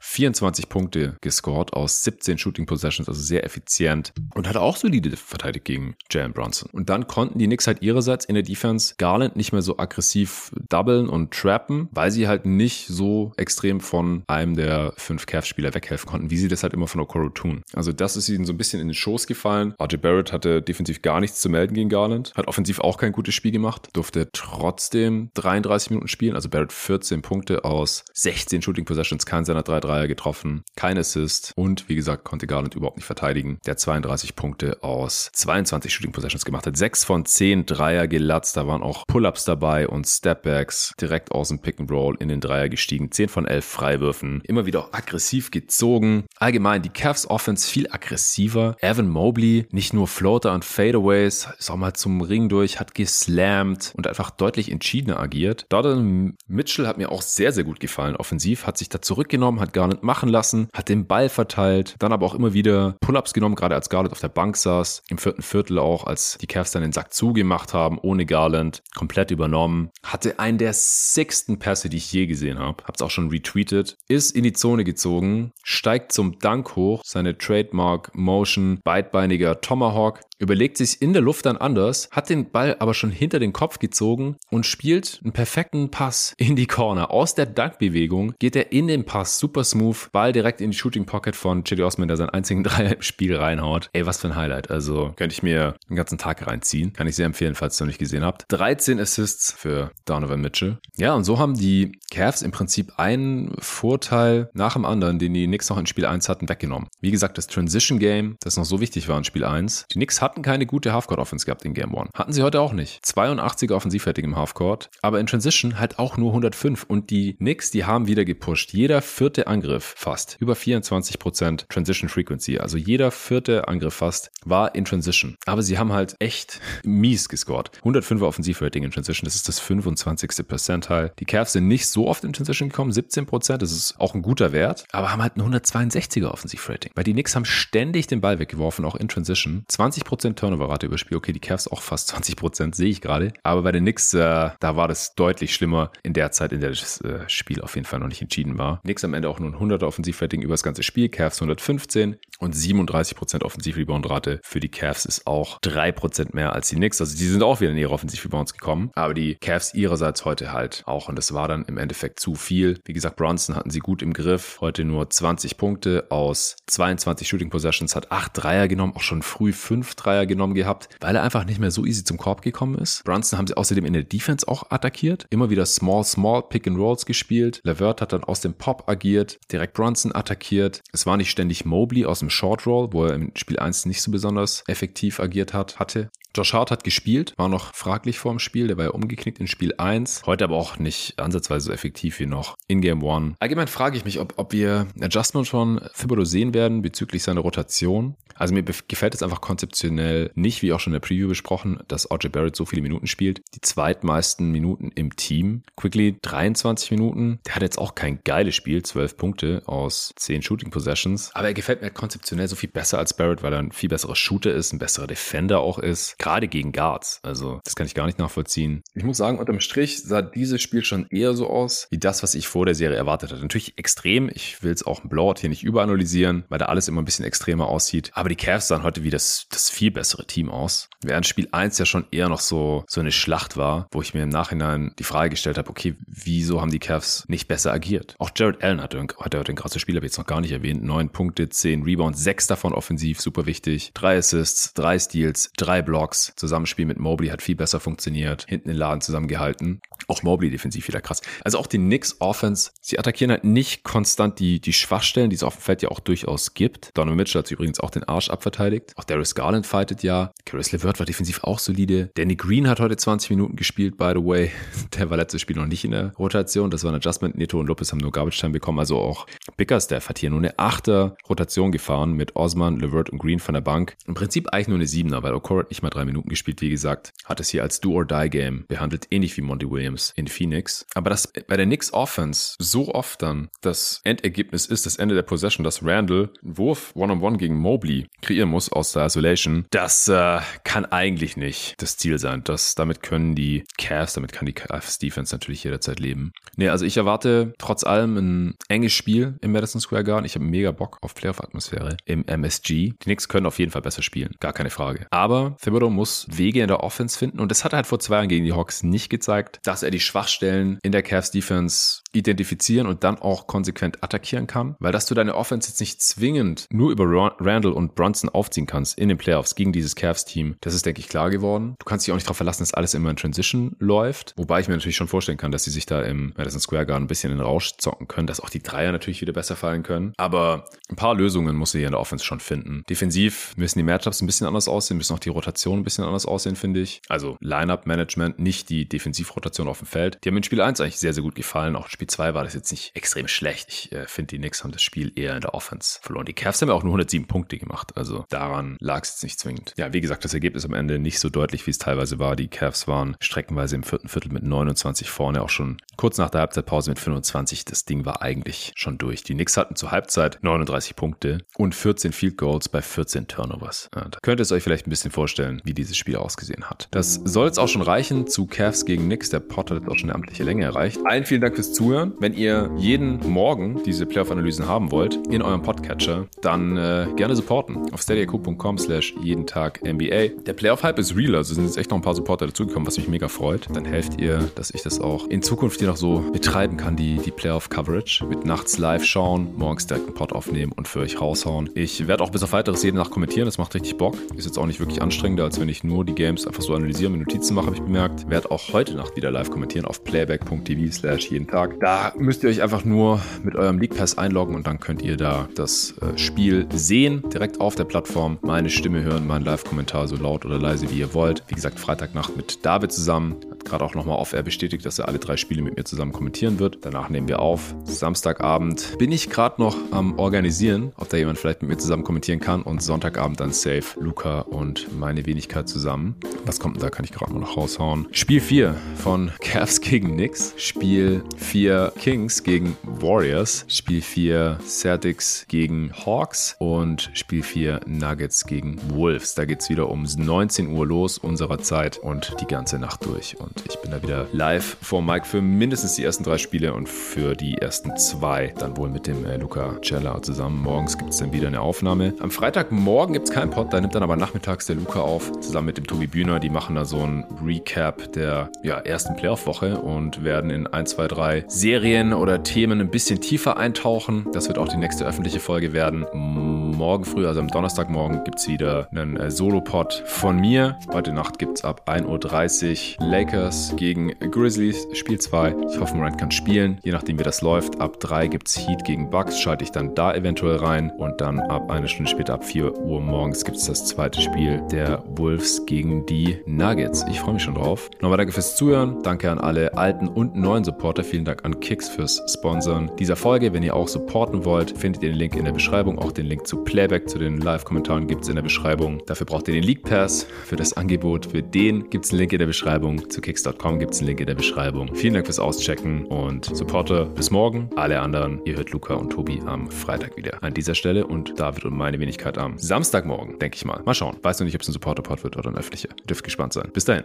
24 0.00 0.68
Punkte 0.68 1.16
gescored 1.20 1.72
aus 1.72 2.04
17 2.04 2.38
Shooting 2.38 2.66
Possessions, 2.66 3.08
also 3.08 3.20
sehr 3.20 3.44
effizient 3.44 4.12
und 4.34 4.48
hat 4.48 4.56
auch 4.56 4.76
solide 4.76 5.16
verteidigt 5.16 5.64
gegen 5.64 5.94
Jalen 6.10 6.32
Brunson. 6.32 6.68
Und 6.72 6.90
dann 6.90 7.06
konnten 7.06 7.38
die 7.38 7.46
Knicks 7.46 7.66
halt 7.66 7.82
ihrerseits 7.82 8.24
in 8.24 8.34
der 8.34 8.42
Defense 8.42 8.94
Garland 8.98 9.36
nicht 9.36 9.52
mehr 9.52 9.62
so 9.62 9.78
aggressiv 9.78 10.52
doublen 10.68 11.08
und 11.08 11.32
trappen, 11.32 11.88
weil 11.92 12.10
sie 12.10 12.28
halt 12.28 12.46
nicht 12.46 12.88
so 12.88 13.32
extrem 13.36 13.80
von 13.80 14.22
einem 14.26 14.56
der 14.56 14.92
fünf 14.96 15.26
Cavs-Spieler 15.26 15.74
weghelfen 15.74 16.08
konnten, 16.08 16.30
wie 16.30 16.36
sie 16.36 16.48
das 16.48 16.62
halt 16.62 16.74
immer 16.74 16.88
von 16.88 17.00
Okoro 17.00 17.28
tun. 17.28 17.62
Also 17.72 17.92
das 17.92 18.16
ist 18.16 18.28
ihnen 18.28 18.44
so 18.44 18.52
ein 18.52 18.58
bisschen 18.58 18.80
in 18.80 18.88
den 18.88 18.94
Schoß 18.94 19.26
gefallen. 19.26 19.74
RJ 19.80 19.96
Barrett 19.96 20.32
hatte 20.32 20.62
defensiv 20.62 21.02
gar 21.02 21.20
nichts 21.20 21.40
zu 21.40 21.48
melden 21.48 21.74
gegen 21.74 21.88
Garland, 21.88 22.32
hat 22.34 22.48
offensiv 22.48 22.80
auch 22.80 22.98
kein 22.98 23.12
gutes 23.12 23.34
Spiel 23.34 23.52
gemacht, 23.52 23.88
durfte 23.92 24.28
trotzdem 24.32 25.30
33 25.34 25.90
Minuten 25.90 26.08
spielen, 26.08 26.34
also 26.34 26.48
Barrett 26.48 26.72
14 26.72 27.22
Punkte 27.22 27.64
aus 27.64 28.04
16 28.14 28.62
Shooting 28.62 28.84
Possessions, 28.84 29.26
kein 29.32 29.46
seiner 29.46 29.62
drei 29.62 29.80
Dreier 29.80 30.08
getroffen, 30.08 30.62
kein 30.76 30.98
Assist 30.98 31.54
und 31.56 31.88
wie 31.88 31.94
gesagt 31.94 32.22
konnte 32.22 32.46
Garland 32.46 32.74
überhaupt 32.74 32.98
nicht 32.98 33.06
verteidigen. 33.06 33.58
Der 33.64 33.78
32 33.78 34.36
Punkte 34.36 34.82
aus 34.82 35.30
22 35.32 35.90
Shooting 35.90 36.12
Possessions 36.12 36.44
gemacht 36.44 36.66
hat, 36.66 36.76
6 36.76 37.06
von 37.06 37.24
10 37.24 37.64
Dreier 37.64 38.08
gelatzt, 38.08 38.58
da 38.58 38.66
waren 38.66 38.82
auch 38.82 39.06
Pull-ups 39.06 39.46
dabei 39.46 39.88
und 39.88 40.06
Stepbacks 40.06 40.92
direkt 41.00 41.32
aus 41.32 41.48
dem 41.48 41.60
Pick 41.60 41.80
and 41.80 41.90
Roll 41.90 42.18
in 42.20 42.28
den 42.28 42.42
Dreier 42.42 42.68
gestiegen, 42.68 43.10
10 43.10 43.30
von 43.30 43.46
11 43.46 43.64
Freiwürfen, 43.64 44.42
immer 44.44 44.66
wieder 44.66 44.80
auch 44.80 44.92
aggressiv 44.92 45.50
gezogen. 45.50 46.26
Allgemein 46.36 46.82
die 46.82 46.90
Cavs 46.90 47.26
Offense 47.26 47.70
viel 47.70 47.88
aggressiver. 47.90 48.76
Evan 48.82 49.08
Mobley 49.08 49.66
nicht 49.70 49.94
nur 49.94 50.08
Floater 50.08 50.52
und 50.52 50.66
Fadeaways, 50.66 51.48
ist 51.58 51.70
auch 51.70 51.76
mal 51.76 51.94
zum 51.94 52.20
Ring 52.20 52.50
durch, 52.50 52.80
hat 52.80 52.94
geslammt 52.94 53.94
und 53.96 54.06
einfach 54.06 54.30
deutlich 54.30 54.70
entschiedener 54.70 55.18
agiert. 55.18 55.64
Donovan 55.70 56.36
Mitchell 56.48 56.86
hat 56.86 56.98
mir 56.98 57.10
auch 57.10 57.22
sehr, 57.22 57.52
sehr 57.52 57.64
gut 57.64 57.80
gefallen. 57.80 58.14
Offensiv 58.16 58.66
hat 58.66 58.76
sich 58.76 58.90
da 58.90 59.00
zurückgenommen, 59.22 59.60
hat 59.60 59.72
Garland 59.72 60.02
machen 60.02 60.28
lassen, 60.28 60.68
hat 60.74 60.88
den 60.88 61.06
Ball 61.06 61.28
verteilt, 61.28 61.94
dann 62.00 62.12
aber 62.12 62.26
auch 62.26 62.34
immer 62.34 62.54
wieder 62.54 62.96
Pull-ups 63.00 63.32
genommen, 63.32 63.54
gerade 63.54 63.76
als 63.76 63.88
Garland 63.88 64.10
auf 64.10 64.18
der 64.18 64.28
Bank 64.28 64.56
saß. 64.56 65.04
Im 65.08 65.18
vierten 65.18 65.42
Viertel 65.42 65.78
auch, 65.78 66.04
als 66.04 66.38
die 66.40 66.48
Cavs 66.48 66.72
dann 66.72 66.82
den 66.82 66.92
Sack 66.92 67.14
zugemacht 67.14 67.72
haben, 67.72 67.98
ohne 68.02 68.26
Garland, 68.26 68.82
komplett 68.96 69.30
übernommen. 69.30 69.90
Hatte 70.02 70.40
einen 70.40 70.58
der 70.58 70.72
sechsten 70.72 71.60
Pässe, 71.60 71.88
die 71.88 71.98
ich 71.98 72.12
je 72.12 72.26
gesehen 72.26 72.58
habe. 72.58 72.82
Hab's 72.84 73.00
auch 73.00 73.10
schon 73.10 73.28
retweetet. 73.28 73.96
Ist 74.08 74.34
in 74.34 74.42
die 74.42 74.54
Zone 74.54 74.82
gezogen, 74.82 75.52
steigt 75.62 76.10
zum 76.10 76.40
Dank 76.40 76.74
hoch, 76.74 77.02
seine 77.04 77.38
Trademark 77.38 78.10
Motion, 78.16 78.80
beidbeiniger 78.82 79.60
Tomahawk, 79.60 80.20
überlegt 80.42 80.76
sich 80.76 81.00
in 81.00 81.12
der 81.12 81.22
Luft 81.22 81.46
dann 81.46 81.56
anders, 81.56 82.08
hat 82.10 82.28
den 82.28 82.50
Ball 82.50 82.76
aber 82.80 82.94
schon 82.94 83.10
hinter 83.10 83.38
den 83.38 83.52
Kopf 83.52 83.78
gezogen 83.78 84.36
und 84.50 84.66
spielt 84.66 85.20
einen 85.22 85.32
perfekten 85.32 85.90
Pass 85.90 86.34
in 86.36 86.56
die 86.56 86.66
Corner. 86.66 87.10
Aus 87.10 87.34
der 87.34 87.46
Dankbewegung 87.46 88.34
geht 88.38 88.56
er 88.56 88.72
in 88.72 88.88
den 88.88 89.04
Pass 89.04 89.38
super 89.38 89.64
smooth, 89.64 90.10
Ball 90.12 90.32
direkt 90.32 90.60
in 90.60 90.72
die 90.72 90.76
Shooting 90.76 91.06
Pocket 91.06 91.36
von 91.36 91.64
Chidi 91.64 91.82
Osman, 91.82 92.08
der 92.08 92.16
seinen 92.16 92.30
einzigen 92.30 92.64
Dreier 92.64 92.96
im 92.96 93.02
Spiel 93.02 93.36
reinhaut. 93.36 93.88
Ey, 93.92 94.04
was 94.04 94.20
für 94.20 94.28
ein 94.28 94.36
Highlight. 94.36 94.70
Also 94.70 95.12
könnte 95.16 95.32
ich 95.32 95.42
mir 95.42 95.76
den 95.88 95.96
ganzen 95.96 96.18
Tag 96.18 96.46
reinziehen. 96.46 96.92
Kann 96.92 97.06
ich 97.06 97.14
sehr 97.14 97.26
empfehlen, 97.26 97.54
falls 97.54 97.80
ihr 97.80 97.84
noch 97.84 97.90
nicht 97.90 97.98
gesehen 97.98 98.24
habt. 98.24 98.44
13 98.48 98.98
Assists 98.98 99.52
für 99.52 99.92
Donovan 100.04 100.40
Mitchell. 100.40 100.78
Ja, 100.96 101.14
und 101.14 101.24
so 101.24 101.38
haben 101.38 101.54
die 101.54 101.92
Cavs 102.10 102.42
im 102.42 102.50
Prinzip 102.50 102.98
einen 102.98 103.54
Vorteil 103.58 104.50
nach 104.54 104.74
dem 104.74 104.84
anderen, 104.84 105.18
den 105.18 105.34
die 105.34 105.46
Knicks 105.46 105.70
noch 105.70 105.78
in 105.78 105.86
Spiel 105.86 106.06
1 106.06 106.28
hatten, 106.28 106.48
weggenommen. 106.48 106.88
Wie 107.00 107.10
gesagt, 107.10 107.38
das 107.38 107.46
Transition 107.46 107.98
Game, 107.98 108.36
das 108.40 108.56
noch 108.56 108.64
so 108.64 108.80
wichtig 108.80 109.08
war 109.08 109.18
in 109.18 109.24
Spiel 109.24 109.44
1. 109.44 109.86
Die 109.92 109.94
Knicks 109.94 110.20
hatten 110.20 110.31
keine 110.40 110.64
gute 110.64 110.94
Halfcourt-Offense 110.94 111.44
gehabt 111.44 111.66
in 111.66 111.74
Game 111.74 111.94
1. 111.94 112.10
Hatten 112.14 112.32
sie 112.32 112.42
heute 112.42 112.60
auch 112.60 112.72
nicht. 112.72 113.04
82er 113.04 113.74
Offensivfertig 113.74 114.24
im 114.24 114.36
Halfcourt, 114.36 114.88
aber 115.02 115.20
in 115.20 115.26
Transition 115.26 115.78
halt 115.78 115.98
auch 115.98 116.16
nur 116.16 116.30
105. 116.30 116.84
Und 116.84 117.10
die 117.10 117.34
Knicks, 117.34 117.70
die 117.70 117.84
haben 117.84 118.06
wieder 118.06 118.24
gepusht. 118.24 118.72
Jeder 118.72 119.02
vierte 119.02 119.46
Angriff 119.46 119.94
fast, 119.96 120.36
über 120.40 120.54
24% 120.54 121.68
Transition 121.68 122.08
Frequency, 122.08 122.58
also 122.58 122.78
jeder 122.78 123.10
vierte 123.10 123.68
Angriff 123.68 123.94
fast, 123.94 124.30
war 124.44 124.74
in 124.74 124.84
Transition. 124.84 125.36
Aber 125.44 125.62
sie 125.62 125.78
haben 125.78 125.92
halt 125.92 126.16
echt 126.20 126.60
mies 126.84 127.28
gescored. 127.28 127.70
105er 127.82 128.22
Offensivrating 128.22 128.84
in 128.84 128.90
Transition, 128.90 129.24
das 129.26 129.34
ist 129.34 129.48
das 129.48 129.58
25. 129.58 130.46
Percentile. 130.46 131.12
Die 131.18 131.24
Cavs 131.24 131.52
sind 131.52 131.68
nicht 131.68 131.88
so 131.88 132.08
oft 132.08 132.24
in 132.24 132.32
Transition 132.32 132.68
gekommen, 132.68 132.92
17%, 132.92 133.56
das 133.56 133.72
ist 133.72 133.98
auch 133.98 134.14
ein 134.14 134.22
guter 134.22 134.52
Wert, 134.52 134.86
aber 134.92 135.12
haben 135.12 135.22
halt 135.22 135.36
ein 135.36 135.42
162er 135.42 136.28
Offensivrating. 136.28 136.92
Weil 136.94 137.04
die 137.04 137.12
Knicks 137.12 137.34
haben 137.34 137.44
ständig 137.44 138.06
den 138.06 138.20
Ball 138.20 138.38
weggeworfen, 138.38 138.84
auch 138.84 138.96
in 138.96 139.08
Transition. 139.08 139.64
20% 139.70 140.21
Turnover-Rate 140.30 140.86
über 140.86 140.98
Spiel. 140.98 141.16
Okay, 141.16 141.32
die 141.32 141.40
Cavs 141.40 141.68
auch 141.68 141.82
fast 141.82 142.14
20%, 142.14 142.74
sehe 142.74 142.88
ich 142.88 143.00
gerade. 143.00 143.32
Aber 143.42 143.62
bei 143.62 143.72
den 143.72 143.82
Knicks, 143.82 144.14
äh, 144.14 144.18
da 144.18 144.76
war 144.76 144.88
das 144.88 145.14
deutlich 145.14 145.54
schlimmer 145.54 145.90
in 146.02 146.12
der 146.12 146.30
Zeit, 146.32 146.52
in 146.52 146.60
der 146.60 146.70
das 146.70 147.00
äh, 147.00 147.28
Spiel 147.28 147.60
auf 147.60 147.74
jeden 147.74 147.86
Fall 147.86 148.00
noch 148.00 148.08
nicht 148.08 148.22
entschieden 148.22 148.58
war. 148.58 148.80
Knicks 148.82 149.04
am 149.04 149.14
Ende 149.14 149.28
auch 149.28 149.38
nur 149.38 149.50
ein 149.50 149.56
100er 149.56 149.84
Offensivrating 149.84 150.42
über 150.42 150.54
das 150.54 150.62
ganze 150.62 150.82
Spiel. 150.82 151.08
Cavs 151.08 151.40
115 151.40 152.16
und 152.38 152.54
37% 152.54 153.42
Offensiv-Rebound-Rate 153.42 154.40
für 154.42 154.60
die 154.60 154.70
Cavs 154.70 155.04
ist 155.04 155.26
auch 155.26 155.60
3% 155.60 156.34
mehr 156.34 156.52
als 156.52 156.68
die 156.68 156.76
Knicks. 156.76 157.00
Also 157.00 157.16
die 157.16 157.26
sind 157.26 157.42
auch 157.42 157.60
wieder 157.60 157.70
in 157.70 157.78
ihre 157.78 157.92
Offensiv-Rebounds 157.92 158.52
gekommen. 158.52 158.90
Aber 158.94 159.14
die 159.14 159.36
Cavs 159.36 159.74
ihrerseits 159.74 160.24
heute 160.24 160.52
halt 160.52 160.82
auch. 160.86 161.08
Und 161.08 161.16
das 161.16 161.34
war 161.34 161.48
dann 161.48 161.64
im 161.64 161.78
Endeffekt 161.78 162.20
zu 162.20 162.34
viel. 162.34 162.80
Wie 162.84 162.92
gesagt, 162.92 163.16
Bronson 163.16 163.56
hatten 163.56 163.70
sie 163.70 163.80
gut 163.80 164.02
im 164.02 164.12
Griff. 164.12 164.58
Heute 164.60 164.84
nur 164.84 165.08
20 165.08 165.56
Punkte 165.56 166.06
aus 166.10 166.56
22 166.66 167.28
Shooting 167.28 167.50
Possessions, 167.50 167.96
hat 167.96 168.10
8 168.10 168.30
Dreier 168.34 168.68
genommen, 168.68 168.94
auch 168.96 169.02
schon 169.02 169.22
früh 169.22 169.52
5 169.52 169.94
Dreier 170.02 170.26
genommen 170.26 170.54
gehabt, 170.54 170.88
weil 171.00 171.16
er 171.16 171.22
einfach 171.22 171.44
nicht 171.44 171.60
mehr 171.60 171.70
so 171.70 171.84
easy 171.84 172.04
zum 172.04 172.16
Korb 172.16 172.42
gekommen 172.42 172.76
ist. 172.76 173.04
Brunson 173.04 173.38
haben 173.38 173.46
sie 173.46 173.56
außerdem 173.56 173.84
in 173.84 173.92
der 173.92 174.04
Defense 174.04 174.46
auch 174.48 174.70
attackiert. 174.70 175.26
Immer 175.30 175.50
wieder 175.50 175.66
Small, 175.66 176.04
Small 176.04 176.42
Pick 176.42 176.66
and 176.66 176.78
Rolls 176.78 177.06
gespielt. 177.06 177.60
Levert 177.64 178.00
hat 178.00 178.12
dann 178.12 178.24
aus 178.24 178.40
dem 178.40 178.54
Pop 178.54 178.88
agiert, 178.88 179.38
direkt 179.50 179.74
Brunson 179.74 180.14
attackiert. 180.14 180.82
Es 180.92 181.06
war 181.06 181.16
nicht 181.16 181.30
ständig 181.30 181.64
Mobley 181.64 182.04
aus 182.04 182.20
dem 182.20 182.30
Short 182.30 182.66
Roll, 182.66 182.88
wo 182.92 183.04
er 183.04 183.14
im 183.14 183.32
Spiel 183.36 183.58
1 183.58 183.86
nicht 183.86 184.02
so 184.02 184.10
besonders 184.10 184.64
effektiv 184.66 185.20
agiert 185.20 185.54
hat, 185.54 185.78
hatte. 185.78 186.10
Josh 186.34 186.54
Hart 186.54 186.70
hat 186.70 186.82
gespielt, 186.82 187.34
war 187.36 187.48
noch 187.48 187.74
fraglich 187.74 188.18
vor 188.18 188.32
dem 188.32 188.38
Spiel, 188.38 188.68
der 188.68 188.78
war 188.78 188.84
ja 188.84 188.90
umgeknickt 188.90 189.38
in 189.38 189.46
Spiel 189.46 189.74
1, 189.76 190.22
heute 190.24 190.44
aber 190.44 190.56
auch 190.56 190.78
nicht 190.78 191.18
ansatzweise 191.18 191.66
so 191.66 191.72
effektiv 191.72 192.18
wie 192.20 192.26
noch 192.26 192.56
in 192.68 192.80
Game 192.80 193.04
1. 193.04 193.36
Allgemein 193.38 193.68
frage 193.68 193.98
ich 193.98 194.04
mich, 194.06 194.18
ob, 194.18 194.34
ob 194.38 194.52
wir 194.52 194.86
Adjustment 195.00 195.46
von 195.46 195.80
Thibodeau 195.94 196.24
sehen 196.24 196.54
werden 196.54 196.80
bezüglich 196.80 197.22
seiner 197.22 197.42
Rotation. 197.42 198.16
Also 198.34 198.54
mir 198.54 198.62
gefällt 198.62 199.14
es 199.14 199.22
einfach 199.22 199.42
konzeptionell 199.42 200.30
nicht, 200.34 200.62
wie 200.62 200.72
auch 200.72 200.80
schon 200.80 200.92
in 200.92 201.00
der 201.00 201.06
Preview 201.06 201.28
besprochen, 201.28 201.78
dass 201.86 202.10
RJ 202.10 202.28
Barrett 202.28 202.56
so 202.56 202.64
viele 202.64 202.82
Minuten 202.82 203.06
spielt. 203.06 203.42
Die 203.54 203.60
zweitmeisten 203.60 204.50
Minuten 204.50 204.90
im 204.94 205.14
Team. 205.14 205.62
Quickly 205.76 206.18
23 206.22 206.92
Minuten. 206.92 207.40
Der 207.46 207.56
hat 207.56 207.62
jetzt 207.62 207.78
auch 207.78 207.94
kein 207.94 208.20
geiles 208.24 208.54
Spiel, 208.54 208.82
12 208.82 209.16
Punkte 209.16 209.62
aus 209.66 210.14
10 210.16 210.42
Shooting 210.42 210.70
Possessions. 210.70 211.30
Aber 211.34 211.48
er 211.48 211.54
gefällt 211.54 211.82
mir 211.82 211.90
konzeptionell 211.90 212.48
so 212.48 212.56
viel 212.56 212.70
besser 212.70 212.98
als 212.98 213.14
Barrett, 213.14 213.42
weil 213.42 213.52
er 213.52 213.58
ein 213.58 213.70
viel 213.70 213.90
besserer 213.90 214.16
Shooter 214.16 214.52
ist, 214.52 214.72
ein 214.72 214.78
besserer 214.78 215.06
Defender 215.06 215.60
auch 215.60 215.78
ist 215.78 216.18
gerade 216.22 216.48
gegen 216.48 216.72
Guards. 216.72 217.20
Also 217.22 217.60
das 217.64 217.76
kann 217.76 217.86
ich 217.86 217.94
gar 217.94 218.06
nicht 218.06 218.18
nachvollziehen. 218.18 218.82
Ich 218.94 219.04
muss 219.04 219.18
sagen, 219.18 219.38
unterm 219.38 219.60
Strich 219.60 220.02
sah 220.02 220.22
dieses 220.22 220.62
Spiel 220.62 220.84
schon 220.84 221.06
eher 221.10 221.34
so 221.34 221.48
aus, 221.48 221.88
wie 221.90 221.98
das, 221.98 222.22
was 222.22 222.34
ich 222.34 222.48
vor 222.48 222.64
der 222.64 222.74
Serie 222.74 222.96
erwartet 222.96 223.30
hatte. 223.30 223.42
Natürlich 223.42 223.76
extrem. 223.78 224.30
Ich 224.32 224.62
will 224.62 224.72
es 224.72 224.86
auch 224.86 225.02
im 225.02 225.10
Blowout 225.10 225.40
hier 225.40 225.50
nicht 225.50 225.62
überanalysieren, 225.64 226.44
weil 226.48 226.58
da 226.58 226.66
alles 226.66 226.88
immer 226.88 227.02
ein 227.02 227.04
bisschen 227.04 227.24
extremer 227.24 227.66
aussieht. 227.66 228.10
Aber 228.14 228.28
die 228.28 228.36
Cavs 228.36 228.68
sahen 228.68 228.82
heute 228.82 229.04
wie 229.04 229.10
das, 229.10 229.46
das 229.50 229.68
viel 229.68 229.90
bessere 229.90 230.26
Team 230.26 230.48
aus. 230.48 230.88
Während 231.02 231.26
Spiel 231.26 231.48
1 231.50 231.78
ja 231.78 231.84
schon 231.84 232.06
eher 232.10 232.28
noch 232.28 232.40
so, 232.40 232.84
so 232.88 233.00
eine 233.00 233.12
Schlacht 233.12 233.56
war, 233.56 233.88
wo 233.90 234.00
ich 234.00 234.14
mir 234.14 234.22
im 234.22 234.28
Nachhinein 234.28 234.92
die 234.98 235.04
Frage 235.04 235.30
gestellt 235.30 235.58
habe, 235.58 235.70
okay, 235.70 235.96
wieso 236.06 236.60
haben 236.60 236.70
die 236.70 236.78
Cavs 236.78 237.24
nicht 237.28 237.48
besser 237.48 237.72
agiert? 237.72 238.14
Auch 238.18 238.30
Jared 238.34 238.62
Allen 238.62 238.80
hatte, 238.80 239.04
hatte 239.18 239.38
heute 239.38 239.52
ein 239.52 239.56
krasses 239.56 239.82
Spiel, 239.82 239.96
habe 239.96 240.06
ich 240.06 240.12
jetzt 240.12 240.18
noch 240.18 240.26
gar 240.26 240.40
nicht 240.40 240.52
erwähnt. 240.52 240.82
Neun 240.84 241.10
Punkte, 241.10 241.48
zehn 241.48 241.82
Rebounds, 241.82 242.22
sechs 242.22 242.46
davon 242.46 242.72
offensiv, 242.72 243.20
super 243.20 243.46
wichtig. 243.46 243.90
Drei 243.94 244.16
Assists, 244.18 244.74
drei 244.74 244.98
Steals, 244.98 245.50
drei 245.56 245.82
Blocks. 245.82 246.11
Zusammenspiel 246.14 246.86
mit 246.86 246.98
Mobley 246.98 247.28
hat 247.30 247.42
viel 247.42 247.56
besser 247.56 247.80
funktioniert. 247.80 248.46
Hinten 248.48 248.68
den 248.68 248.76
Laden 248.76 249.00
zusammengehalten. 249.00 249.80
Auch 250.08 250.22
Mobley 250.22 250.50
defensiv 250.50 250.86
wieder 250.88 251.00
krass. 251.00 251.22
Also 251.44 251.58
auch 251.58 251.66
die 251.66 251.78
Knicks 251.78 252.16
Offense, 252.20 252.70
sie 252.80 252.98
attackieren 252.98 253.30
halt 253.30 253.44
nicht 253.44 253.84
konstant 253.84 254.38
die, 254.38 254.60
die 254.60 254.72
Schwachstellen, 254.72 255.30
die 255.30 255.36
es 255.36 255.42
auf 255.42 255.56
dem 255.56 255.62
Feld 255.62 255.82
ja 255.82 255.90
auch 255.90 256.00
durchaus 256.00 256.54
gibt. 256.54 256.90
Donovan 256.94 257.16
Mitchell 257.16 257.40
hat 257.40 257.50
übrigens 257.50 257.80
auch 257.80 257.90
den 257.90 258.04
Arsch 258.04 258.30
abverteidigt. 258.30 258.92
Auch 258.96 259.04
Darius 259.04 259.34
Garland 259.34 259.66
fightet 259.66 260.02
ja. 260.02 260.32
Caris 260.44 260.72
LeVert 260.72 260.98
war 260.98 261.06
defensiv 261.06 261.44
auch 261.44 261.58
solide. 261.58 262.10
Danny 262.14 262.36
Green 262.36 262.68
hat 262.68 262.80
heute 262.80 262.96
20 262.96 263.30
Minuten 263.30 263.56
gespielt, 263.56 263.96
by 263.96 264.12
the 264.14 264.24
way. 264.24 264.50
Der 264.98 265.10
war 265.10 265.16
letztes 265.16 265.40
Spiel 265.40 265.56
noch 265.56 265.66
nicht 265.66 265.84
in 265.84 265.92
der 265.92 266.12
Rotation. 266.18 266.70
Das 266.70 266.84
war 266.84 266.92
ein 266.92 266.96
Adjustment. 266.96 267.36
Neto 267.36 267.58
und 267.58 267.66
Lopez 267.66 267.92
haben 267.92 267.98
nur 267.98 268.12
Garbage 268.12 268.38
Time 268.38 268.52
bekommen. 268.52 268.78
Also 268.78 268.98
auch 268.98 269.26
Bickerstaff 269.56 270.08
hat 270.08 270.18
hier 270.18 270.30
nur 270.30 270.38
eine 270.38 270.58
achte 270.58 271.16
Rotation 271.28 271.72
gefahren 271.72 272.12
mit 272.12 272.36
Osman, 272.36 272.80
LeVert 272.80 273.10
und 273.10 273.18
Green 273.18 273.38
von 273.38 273.54
der 273.54 273.60
Bank. 273.60 273.94
Im 274.06 274.14
Prinzip 274.14 274.48
eigentlich 274.52 274.68
nur 274.68 274.78
eine 274.78 274.86
Siebener, 274.86 275.22
weil 275.22 275.34
Okoro 275.34 275.60
hat 275.60 275.70
nicht 275.70 275.82
mal 275.82 275.90
drei 275.90 276.04
Minuten 276.04 276.28
gespielt, 276.28 276.60
wie 276.60 276.70
gesagt. 276.70 277.12
Hat 277.24 277.40
es 277.40 277.50
hier 277.50 277.62
als 277.62 277.80
Do-or-Die-Game 277.80 278.64
behandelt, 278.68 279.06
ähnlich 279.10 279.36
wie 279.36 279.42
Monty 279.42 279.70
Williams 279.70 279.91
in 280.16 280.26
Phoenix. 280.26 280.86
Aber 280.94 281.10
das 281.10 281.32
bei 281.46 281.56
der 281.56 281.66
Knicks 281.66 281.92
Offense 281.92 282.54
so 282.58 282.94
oft 282.94 283.22
dann 283.22 283.48
das 283.60 284.00
Endergebnis 284.04 284.66
ist, 284.66 284.86
das 284.86 284.96
Ende 284.96 285.14
der 285.14 285.22
Possession, 285.22 285.64
dass 285.64 285.84
Randall 285.84 286.30
einen 286.42 286.56
Wurf 286.56 286.92
One-on-One 286.94 287.38
gegen 287.38 287.56
Mobley 287.56 288.06
kreieren 288.20 288.48
muss 288.48 288.70
aus 288.70 288.92
der 288.92 289.06
Isolation, 289.06 289.66
das 289.70 290.08
äh, 290.08 290.40
kann 290.64 290.84
eigentlich 290.86 291.36
nicht 291.36 291.80
das 291.80 291.96
Ziel 291.96 292.18
sein. 292.18 292.42
Das, 292.44 292.74
damit 292.74 293.02
können 293.02 293.34
die 293.34 293.64
Cavs, 293.78 294.14
damit 294.14 294.32
kann 294.32 294.46
die 294.46 294.52
Cavs 294.52 294.98
Defense 294.98 295.34
natürlich 295.34 295.64
jederzeit 295.64 296.00
leben. 296.00 296.32
Nee, 296.56 296.68
also 296.68 296.84
ich 296.84 296.96
erwarte 296.96 297.52
trotz 297.58 297.84
allem 297.84 298.16
ein 298.16 298.54
enges 298.68 298.92
Spiel 298.92 299.38
im 299.40 299.52
Madison 299.52 299.80
Square 299.80 300.04
Garden. 300.04 300.26
Ich 300.26 300.34
habe 300.34 300.44
mega 300.44 300.70
Bock 300.70 300.98
auf 301.00 301.14
Playoff-Atmosphäre 301.14 301.96
im 302.04 302.26
MSG. 302.26 302.72
Die 302.72 302.94
Knicks 302.98 303.28
können 303.28 303.46
auf 303.46 303.58
jeden 303.58 303.72
Fall 303.72 303.82
besser 303.82 304.02
spielen, 304.02 304.34
gar 304.40 304.52
keine 304.52 304.70
Frage. 304.70 305.06
Aber 305.10 305.56
Thibodeau 305.62 305.90
muss 305.90 306.26
Wege 306.30 306.62
in 306.62 306.68
der 306.68 306.82
Offense 306.82 307.18
finden 307.18 307.40
und 307.40 307.50
das 307.50 307.64
hat 307.64 307.72
er 307.72 307.76
halt 307.76 307.86
vor 307.86 307.98
zwei 307.98 308.16
Jahren 308.16 308.28
gegen 308.28 308.44
die 308.44 308.52
Hawks 308.52 308.82
nicht 308.82 309.08
gezeigt, 309.10 309.60
dass 309.82 309.88
er 309.88 309.90
die 309.90 310.00
Schwachstellen 310.00 310.78
in 310.84 310.92
der 310.92 311.02
Cavs 311.02 311.32
Defense 311.32 312.02
identifizieren 312.12 312.86
und 312.86 313.02
dann 313.02 313.18
auch 313.18 313.46
konsequent 313.46 314.02
attackieren 314.04 314.46
kann, 314.46 314.76
weil 314.78 314.92
dass 314.92 315.06
du 315.06 315.14
deine 315.14 315.34
Offense 315.34 315.70
jetzt 315.70 315.80
nicht 315.80 316.00
zwingend 316.00 316.66
nur 316.70 316.92
über 316.92 317.04
Randall 317.40 317.72
und 317.72 317.94
Bronson 317.94 318.30
aufziehen 318.30 318.66
kannst 318.66 318.98
in 318.98 319.08
den 319.08 319.18
Playoffs 319.18 319.54
gegen 319.54 319.72
dieses 319.72 319.96
Cavs-Team, 319.96 320.56
das 320.60 320.74
ist, 320.74 320.86
denke 320.86 321.00
ich, 321.00 321.08
klar 321.08 321.30
geworden. 321.30 321.74
Du 321.78 321.84
kannst 321.84 322.06
dich 322.06 322.12
auch 322.12 322.16
nicht 322.16 322.26
darauf 322.26 322.36
verlassen, 322.36 322.62
dass 322.62 322.74
alles 322.74 322.94
immer 322.94 323.10
in 323.10 323.16
Transition 323.16 323.74
läuft, 323.78 324.34
wobei 324.36 324.60
ich 324.60 324.68
mir 324.68 324.74
natürlich 324.74 324.96
schon 324.96 325.08
vorstellen 325.08 325.38
kann, 325.38 325.50
dass 325.50 325.64
sie 325.64 325.70
sich 325.70 325.86
da 325.86 326.02
im 326.02 326.32
Madison 326.36 326.60
Square 326.60 326.86
Garden 326.86 327.04
ein 327.04 327.08
bisschen 327.08 327.32
in 327.32 327.38
den 327.38 327.46
Rausch 327.46 327.72
zocken 327.78 328.06
können, 328.06 328.28
dass 328.28 328.40
auch 328.40 328.50
die 328.50 328.62
Dreier 328.62 328.92
natürlich 328.92 329.20
wieder 329.20 329.32
besser 329.32 329.56
fallen 329.56 329.82
können, 329.82 330.12
aber 330.16 330.66
ein 330.90 330.96
paar 330.96 331.14
Lösungen 331.14 331.56
muss 331.56 331.72
sie 331.72 331.78
hier 331.78 331.88
in 331.88 331.92
der 331.92 332.00
Offense 332.00 332.24
schon 332.24 332.40
finden. 332.40 332.84
Defensiv 332.88 333.54
müssen 333.56 333.78
die 333.78 333.84
Matchups 333.84 334.20
ein 334.20 334.26
bisschen 334.26 334.46
anders 334.46 334.68
aussehen, 334.68 334.98
müssen 334.98 335.14
auch 335.14 335.18
die 335.18 335.30
Rotation 335.30 335.80
ein 335.80 335.84
bisschen 335.84 336.04
anders 336.04 336.26
aussehen, 336.26 336.56
finde 336.56 336.80
ich. 336.80 337.00
Also 337.08 337.36
Lineup-Management, 337.40 338.38
nicht 338.38 338.68
die 338.68 338.88
Defensivrotation 338.88 339.61
auf 339.68 339.78
dem 339.78 339.86
Feld. 339.86 340.18
Die 340.24 340.28
haben 340.28 340.36
in 340.36 340.42
Spiel 340.42 340.60
1 340.60 340.80
eigentlich 340.80 340.98
sehr, 340.98 341.14
sehr 341.14 341.22
gut 341.22 341.34
gefallen, 341.34 341.76
auch 341.76 341.88
Spiel 341.88 342.08
2 342.08 342.34
war 342.34 342.44
das 342.44 342.54
jetzt 342.54 342.70
nicht 342.70 342.94
extrem 342.94 343.28
schlecht. 343.28 343.68
Ich 343.68 343.92
äh, 343.92 344.06
finde, 344.06 344.28
die 344.28 344.38
Knicks 344.38 344.62
haben 344.64 344.72
das 344.72 344.82
Spiel 344.82 345.12
eher 345.16 345.34
in 345.34 345.40
der 345.40 345.54
Offense 345.54 345.98
verloren. 346.02 346.26
Die 346.26 346.32
Cavs 346.32 346.60
haben 346.60 346.68
ja 346.68 346.74
auch 346.74 346.82
nur 346.82 346.92
107 346.92 347.26
Punkte 347.26 347.58
gemacht. 347.58 347.96
Also 347.96 348.24
daran 348.28 348.76
lag 348.80 349.02
es 349.02 349.10
jetzt 349.10 349.22
nicht 349.22 349.38
zwingend. 349.38 349.74
Ja, 349.76 349.92
wie 349.92 350.00
gesagt, 350.00 350.24
das 350.24 350.34
Ergebnis 350.34 350.64
am 350.64 350.74
Ende 350.74 350.98
nicht 350.98 351.18
so 351.18 351.28
deutlich, 351.28 351.66
wie 351.66 351.70
es 351.70 351.78
teilweise 351.78 352.18
war. 352.18 352.36
Die 352.36 352.48
Cavs 352.48 352.88
waren 352.88 353.16
streckenweise 353.20 353.76
im 353.76 353.82
vierten 353.82 354.08
Viertel 354.08 354.32
mit 354.32 354.42
29 354.42 355.10
vorne, 355.10 355.42
auch 355.42 355.48
schon 355.48 355.78
kurz 355.96 356.18
nach 356.18 356.30
der 356.30 356.42
Halbzeitpause 356.42 356.90
mit 356.90 356.98
25. 356.98 357.64
Das 357.64 357.84
Ding 357.84 358.04
war 358.04 358.22
eigentlich 358.22 358.72
schon 358.74 358.98
durch. 358.98 359.22
Die 359.22 359.34
Knicks 359.34 359.56
hatten 359.56 359.76
zur 359.76 359.90
Halbzeit 359.90 360.38
39 360.42 360.96
Punkte 360.96 361.38
und 361.56 361.74
14 361.74 362.12
Field 362.12 362.36
Goals 362.36 362.68
bei 362.68 362.82
14 362.82 363.28
Turnovers. 363.28 363.88
Da 363.92 364.08
könnt 364.22 364.40
ihr 364.40 364.42
es 364.42 364.52
euch 364.52 364.62
vielleicht 364.62 364.86
ein 364.86 364.90
bisschen 364.90 365.10
vorstellen, 365.10 365.60
wie 365.64 365.74
dieses 365.74 365.96
Spiel 365.96 366.16
ausgesehen 366.16 366.70
hat. 366.70 366.88
Das 366.90 367.14
soll 367.14 367.46
jetzt 367.46 367.58
auch 367.58 367.68
schon 367.68 367.82
reichen 367.82 368.26
zu 368.26 368.46
Cavs 368.46 368.84
gegen 368.84 369.04
Knicks. 369.04 369.30
Der 369.30 369.40
Pod 369.52 369.70
hat 369.70 369.78
jetzt 369.78 369.90
auch 369.90 369.98
schon 369.98 370.08
eine 370.08 370.14
amtliche 370.14 370.44
Länge 370.44 370.64
erreicht. 370.64 370.98
Allen 371.04 371.26
vielen 371.26 371.42
Dank 371.42 371.54
fürs 371.54 371.74
Zuhören. 371.74 372.14
Wenn 372.18 372.32
ihr 372.32 372.70
jeden 372.78 373.20
Morgen 373.30 373.82
diese 373.84 374.06
Playoff-Analysen 374.06 374.66
haben 374.66 374.90
wollt 374.90 375.18
in 375.28 375.42
eurem 375.42 375.60
Podcatcher, 375.60 376.26
dann 376.40 376.78
äh, 376.78 377.06
gerne 377.16 377.36
supporten 377.36 377.92
auf 377.92 378.00
steadyq.com 378.00 378.78
slash 378.78 379.14
jeden 379.22 379.46
Tag 379.46 379.82
NBA. 379.82 380.42
Der 380.46 380.54
Playoff-Hype 380.54 380.98
ist 380.98 381.14
real, 381.16 381.34
also 381.34 381.54
sind 381.54 381.64
jetzt 381.64 381.76
echt 381.76 381.90
noch 381.90 381.98
ein 381.98 382.02
paar 382.02 382.14
Supporter 382.14 382.46
dazugekommen, 382.46 382.86
was 382.86 382.96
mich 382.96 383.08
mega 383.08 383.28
freut. 383.28 383.68
Dann 383.74 383.84
helft 383.84 384.20
ihr, 384.20 384.50
dass 384.54 384.70
ich 384.70 384.82
das 384.82 385.00
auch 385.00 385.26
in 385.28 385.42
Zukunft 385.42 385.80
hier 385.80 385.88
noch 385.88 385.96
so 385.96 386.20
betreiben 386.32 386.78
kann, 386.78 386.96
die, 386.96 387.16
die 387.16 387.30
Playoff-Coverage. 387.30 388.24
Mit 388.24 388.46
nachts 388.46 388.78
live 388.78 389.04
schauen, 389.04 389.48
morgens 389.56 389.86
direkt 389.86 390.06
einen 390.06 390.14
Pod 390.14 390.32
aufnehmen 390.32 390.72
und 390.72 390.88
für 390.88 391.00
euch 391.00 391.20
raushauen. 391.20 391.68
Ich 391.74 392.08
werde 392.08 392.24
auch 392.24 392.30
bis 392.30 392.42
auf 392.42 392.52
weiteres 392.52 392.82
jeden 392.82 392.96
Tag 392.96 393.10
kommentieren, 393.10 393.44
das 393.44 393.58
macht 393.58 393.74
richtig 393.74 393.98
Bock. 393.98 394.16
Ist 394.34 394.46
jetzt 394.46 394.58
auch 394.58 394.66
nicht 394.66 394.80
wirklich 394.80 395.02
anstrengender, 395.02 395.44
als 395.44 395.60
wenn 395.60 395.68
ich 395.68 395.84
nur 395.84 396.06
die 396.06 396.14
Games 396.14 396.46
einfach 396.46 396.62
so 396.62 396.74
analysiere, 396.74 397.10
mit 397.10 397.20
Notizen 397.20 397.54
mache, 397.54 397.66
habe 397.66 397.76
ich 397.76 397.82
bemerkt. 397.82 398.30
Werde 398.30 398.50
auch 398.50 398.72
heute 398.72 398.94
Nacht 398.94 399.14
wieder 399.16 399.30
live 399.30 399.41
kommentieren 399.50 399.84
auf 399.84 400.04
playback.tv 400.04 400.92
slash 400.92 401.30
jeden 401.30 401.46
Tag. 401.46 401.78
Da 401.80 402.12
müsst 402.16 402.42
ihr 402.42 402.50
euch 402.50 402.62
einfach 402.62 402.84
nur 402.84 403.20
mit 403.42 403.56
eurem 403.56 403.78
League 403.78 403.96
Pass 403.96 404.18
einloggen 404.18 404.54
und 404.54 404.66
dann 404.66 404.80
könnt 404.80 405.02
ihr 405.02 405.16
da 405.16 405.48
das 405.54 405.94
äh, 406.00 406.16
Spiel 406.18 406.66
sehen, 406.72 407.22
direkt 407.32 407.60
auf 407.60 407.74
der 407.74 407.84
Plattform, 407.84 408.38
meine 408.42 408.70
Stimme 408.70 409.02
hören, 409.02 409.26
meinen 409.26 409.44
Live-Kommentar 409.44 410.08
so 410.08 410.16
laut 410.16 410.44
oder 410.44 410.58
leise 410.58 410.90
wie 410.90 410.98
ihr 410.98 411.14
wollt. 411.14 411.42
Wie 411.48 411.54
gesagt, 411.54 411.78
Freitagnacht 411.78 412.36
mit 412.36 412.64
David 412.64 412.92
zusammen. 412.92 413.36
Hat 413.50 413.64
gerade 413.64 413.84
auch 413.84 413.94
nochmal 413.94 414.16
auf 414.16 414.32
er 414.32 414.42
bestätigt, 414.42 414.86
dass 414.86 414.98
er 414.98 415.08
alle 415.08 415.18
drei 415.18 415.36
Spiele 415.36 415.62
mit 415.62 415.76
mir 415.76 415.84
zusammen 415.84 416.12
kommentieren 416.12 416.58
wird. 416.58 416.78
Danach 416.82 417.08
nehmen 417.08 417.28
wir 417.28 417.40
auf. 417.40 417.74
Samstagabend 417.84 418.98
bin 418.98 419.12
ich 419.12 419.30
gerade 419.30 419.60
noch 419.60 419.76
am 419.90 420.18
Organisieren, 420.18 420.92
ob 420.96 421.08
da 421.08 421.16
jemand 421.16 421.38
vielleicht 421.38 421.62
mit 421.62 421.70
mir 421.70 421.78
zusammen 421.78 422.04
kommentieren 422.04 422.40
kann 422.40 422.62
und 422.62 422.82
Sonntagabend 422.82 423.40
dann 423.40 423.52
safe 423.52 424.00
Luca 424.00 424.40
und 424.40 424.98
meine 424.98 425.26
Wenigkeit 425.26 425.68
zusammen. 425.68 426.16
Was 426.44 426.60
kommt 426.60 426.76
denn 426.76 426.82
da? 426.82 426.90
Kann 426.90 427.04
ich 427.04 427.12
gerade 427.12 427.32
mal 427.32 427.40
noch 427.40 427.56
raushauen. 427.56 428.08
Spiel 428.12 428.40
4 428.40 428.74
von 428.96 429.31
Cavs 429.40 429.80
gegen 429.80 430.12
Knicks. 430.12 430.54
Spiel 430.56 431.24
4 431.36 431.92
Kings 431.98 432.42
gegen 432.42 432.76
Warriors. 432.82 433.64
Spiel 433.68 434.02
4 434.02 434.58
Celtics 434.66 435.46
gegen 435.48 435.92
Hawks 436.04 436.56
und 436.58 437.10
Spiel 437.14 437.42
4 437.42 437.80
Nuggets 437.86 438.46
gegen 438.46 438.78
Wolves. 438.90 439.34
Da 439.34 439.44
geht 439.44 439.60
es 439.60 439.70
wieder 439.70 439.88
um 439.90 440.04
19 440.04 440.68
Uhr 440.68 440.86
los 440.86 441.18
unserer 441.18 441.58
Zeit 441.58 441.98
und 441.98 442.34
die 442.40 442.46
ganze 442.46 442.78
Nacht 442.78 443.04
durch. 443.04 443.36
Und 443.38 443.64
ich 443.68 443.78
bin 443.80 443.90
da 443.90 444.02
wieder 444.02 444.26
live 444.32 444.76
vor 444.80 445.02
Mike 445.02 445.26
für 445.26 445.40
mindestens 445.40 445.94
die 445.94 446.04
ersten 446.04 446.24
drei 446.24 446.38
Spiele 446.38 446.74
und 446.74 446.88
für 446.88 447.34
die 447.34 447.58
ersten 447.58 447.96
zwei 447.96 448.52
dann 448.58 448.76
wohl 448.76 448.90
mit 448.90 449.06
dem 449.06 449.24
äh, 449.24 449.36
Luca 449.36 449.76
Cella 449.82 450.22
zusammen. 450.22 450.62
Morgens 450.62 450.98
gibt 450.98 451.10
es 451.10 451.18
dann 451.18 451.32
wieder 451.32 451.48
eine 451.48 451.60
Aufnahme. 451.60 452.14
Am 452.20 452.30
Freitagmorgen 452.30 453.12
gibt 453.14 453.28
es 453.28 453.34
keinen 453.34 453.50
Pod, 453.50 453.72
da 453.72 453.80
nimmt 453.80 453.94
dann 453.94 454.02
aber 454.02 454.16
nachmittags 454.16 454.66
der 454.66 454.76
Luca 454.76 455.00
auf, 455.00 455.32
zusammen 455.40 455.66
mit 455.66 455.78
dem 455.78 455.86
Tobi 455.86 456.06
Bühner. 456.06 456.40
Die 456.40 456.50
machen 456.50 456.74
da 456.74 456.84
so 456.84 457.00
ein 457.00 457.24
Recap 457.44 458.12
der 458.12 458.50
ja, 458.62 458.78
ersten 458.78 459.16
Playoff-Woche 459.22 459.78
und 459.78 460.24
werden 460.24 460.50
in 460.50 460.66
ein, 460.66 460.84
zwei, 460.84 461.06
drei 461.06 461.44
Serien 461.46 462.12
oder 462.12 462.42
Themen 462.42 462.80
ein 462.80 462.90
bisschen 462.90 463.20
tiefer 463.20 463.56
eintauchen. 463.56 464.26
Das 464.32 464.48
wird 464.48 464.58
auch 464.58 464.66
die 464.66 464.76
nächste 464.76 465.06
öffentliche 465.06 465.38
Folge 465.38 465.72
werden. 465.72 466.04
Morgen 466.12 467.04
früh, 467.04 467.28
also 467.28 467.38
am 467.38 467.46
Donnerstagmorgen, 467.46 468.24
gibt 468.24 468.40
es 468.40 468.48
wieder 468.48 468.88
einen 468.90 469.16
äh, 469.16 469.30
Solo-Pod 469.30 470.02
von 470.06 470.40
mir. 470.40 470.76
Heute 470.92 471.12
Nacht 471.12 471.38
gibt 471.38 471.58
es 471.58 471.64
ab 471.64 471.88
1.30 471.88 472.98
Uhr 472.98 473.06
Lakers 473.06 473.74
gegen 473.76 474.08
Grizzlies, 474.32 474.88
Spiel 474.94 475.20
2. 475.20 475.54
Ich 475.70 475.78
hoffe, 475.78 475.94
Morant 475.94 476.18
kann 476.18 476.32
spielen, 476.32 476.78
je 476.82 476.90
nachdem 476.90 477.20
wie 477.20 477.22
das 477.22 477.42
läuft. 477.42 477.80
Ab 477.80 478.00
3 478.00 478.26
gibt 478.26 478.48
es 478.48 478.58
Heat 478.58 478.84
gegen 478.84 479.08
Bucks, 479.08 479.38
schalte 479.38 479.62
ich 479.62 479.70
dann 479.70 479.94
da 479.94 480.12
eventuell 480.12 480.56
rein. 480.56 480.90
Und 480.90 481.20
dann 481.20 481.38
ab 481.38 481.70
eine 481.70 481.86
Stunde 481.86 482.10
später, 482.10 482.34
ab 482.34 482.44
4 482.44 482.76
Uhr 482.76 483.00
morgens, 483.00 483.44
gibt 483.44 483.58
es 483.58 483.66
das 483.66 483.86
zweite 483.86 484.20
Spiel 484.20 484.60
der 484.72 485.04
Wolves 485.06 485.64
gegen 485.66 486.04
die 486.06 486.38
Nuggets. 486.46 487.04
Ich 487.08 487.20
freue 487.20 487.34
mich 487.34 487.44
schon 487.44 487.54
drauf. 487.54 487.88
Nochmal 488.00 488.18
danke 488.18 488.32
fürs 488.32 488.56
Zuhören. 488.56 489.00
Danke 489.12 489.30
an 489.30 489.40
alle 489.40 489.76
alten 489.76 490.08
und 490.08 490.36
neuen 490.36 490.64
Supporter. 490.64 491.04
Vielen 491.04 491.26
Dank 491.26 491.44
an 491.44 491.60
Kicks 491.60 491.86
fürs 491.86 492.22
Sponsoren 492.32 492.90
dieser 492.98 493.14
Folge. 493.14 493.52
Wenn 493.52 493.62
ihr 493.62 493.76
auch 493.76 493.86
supporten 493.86 494.46
wollt, 494.46 494.70
findet 494.78 495.02
ihr 495.02 495.10
den 495.10 495.18
Link 495.18 495.36
in 495.36 495.44
der 495.44 495.52
Beschreibung. 495.52 495.98
Auch 495.98 496.12
den 496.12 496.24
Link 496.24 496.46
zu 496.46 496.64
Playback, 496.64 497.10
zu 497.10 497.18
den 497.18 497.36
Live-Kommentaren 497.36 498.06
gibt 498.06 498.22
es 498.22 498.30
in 498.30 498.36
der 498.36 498.42
Beschreibung. 498.42 499.02
Dafür 499.04 499.26
braucht 499.26 499.48
ihr 499.48 499.54
den 499.54 499.64
League 499.64 499.82
Pass 499.82 500.26
für 500.46 500.56
das 500.56 500.72
Angebot. 500.72 501.26
Für 501.26 501.42
den 501.42 501.90
gibt 501.90 502.06
es 502.06 502.10
einen 502.10 502.20
Link 502.20 502.32
in 502.32 502.38
der 502.38 502.46
Beschreibung. 502.46 503.10
Zu 503.10 503.20
Kicks.com 503.20 503.78
gibt 503.78 503.92
es 503.92 504.00
einen 504.00 504.06
Link 504.06 504.20
in 504.20 504.28
der 504.28 504.34
Beschreibung. 504.34 504.94
Vielen 504.94 505.12
Dank 505.12 505.26
fürs 505.26 505.38
Auschecken 505.38 506.06
und 506.06 506.46
Supporter 506.46 507.04
bis 507.04 507.30
morgen. 507.30 507.68
Alle 507.76 508.00
anderen, 508.00 508.40
ihr 508.46 508.56
hört 508.56 508.70
Luca 508.70 508.94
und 508.94 509.10
Tobi 509.10 509.42
am 509.44 509.70
Freitag 509.70 510.16
wieder. 510.16 510.42
An 510.42 510.54
dieser 510.54 510.74
Stelle 510.74 511.06
und 511.06 511.38
David 511.38 511.66
und 511.66 511.76
meine 511.76 512.00
Wenigkeit 512.00 512.38
am 512.38 512.56
Samstagmorgen, 512.56 513.38
denke 513.38 513.56
ich 513.56 513.66
mal. 513.66 513.82
Mal 513.84 513.92
schauen. 513.92 514.16
Weiß 514.22 514.40
noch 514.40 514.46
nicht, 514.46 514.54
ob 514.54 514.62
es 514.62 514.68
ein 514.70 514.72
Supporter-Pod 514.72 515.22
wird 515.22 515.36
oder 515.36 515.50
ein 515.50 515.56
öffentlicher. 515.58 515.90
Dürft 516.08 516.24
gespannt 516.24 516.54
sein. 516.54 516.70
Bis 516.72 516.86
dahin. 516.86 517.04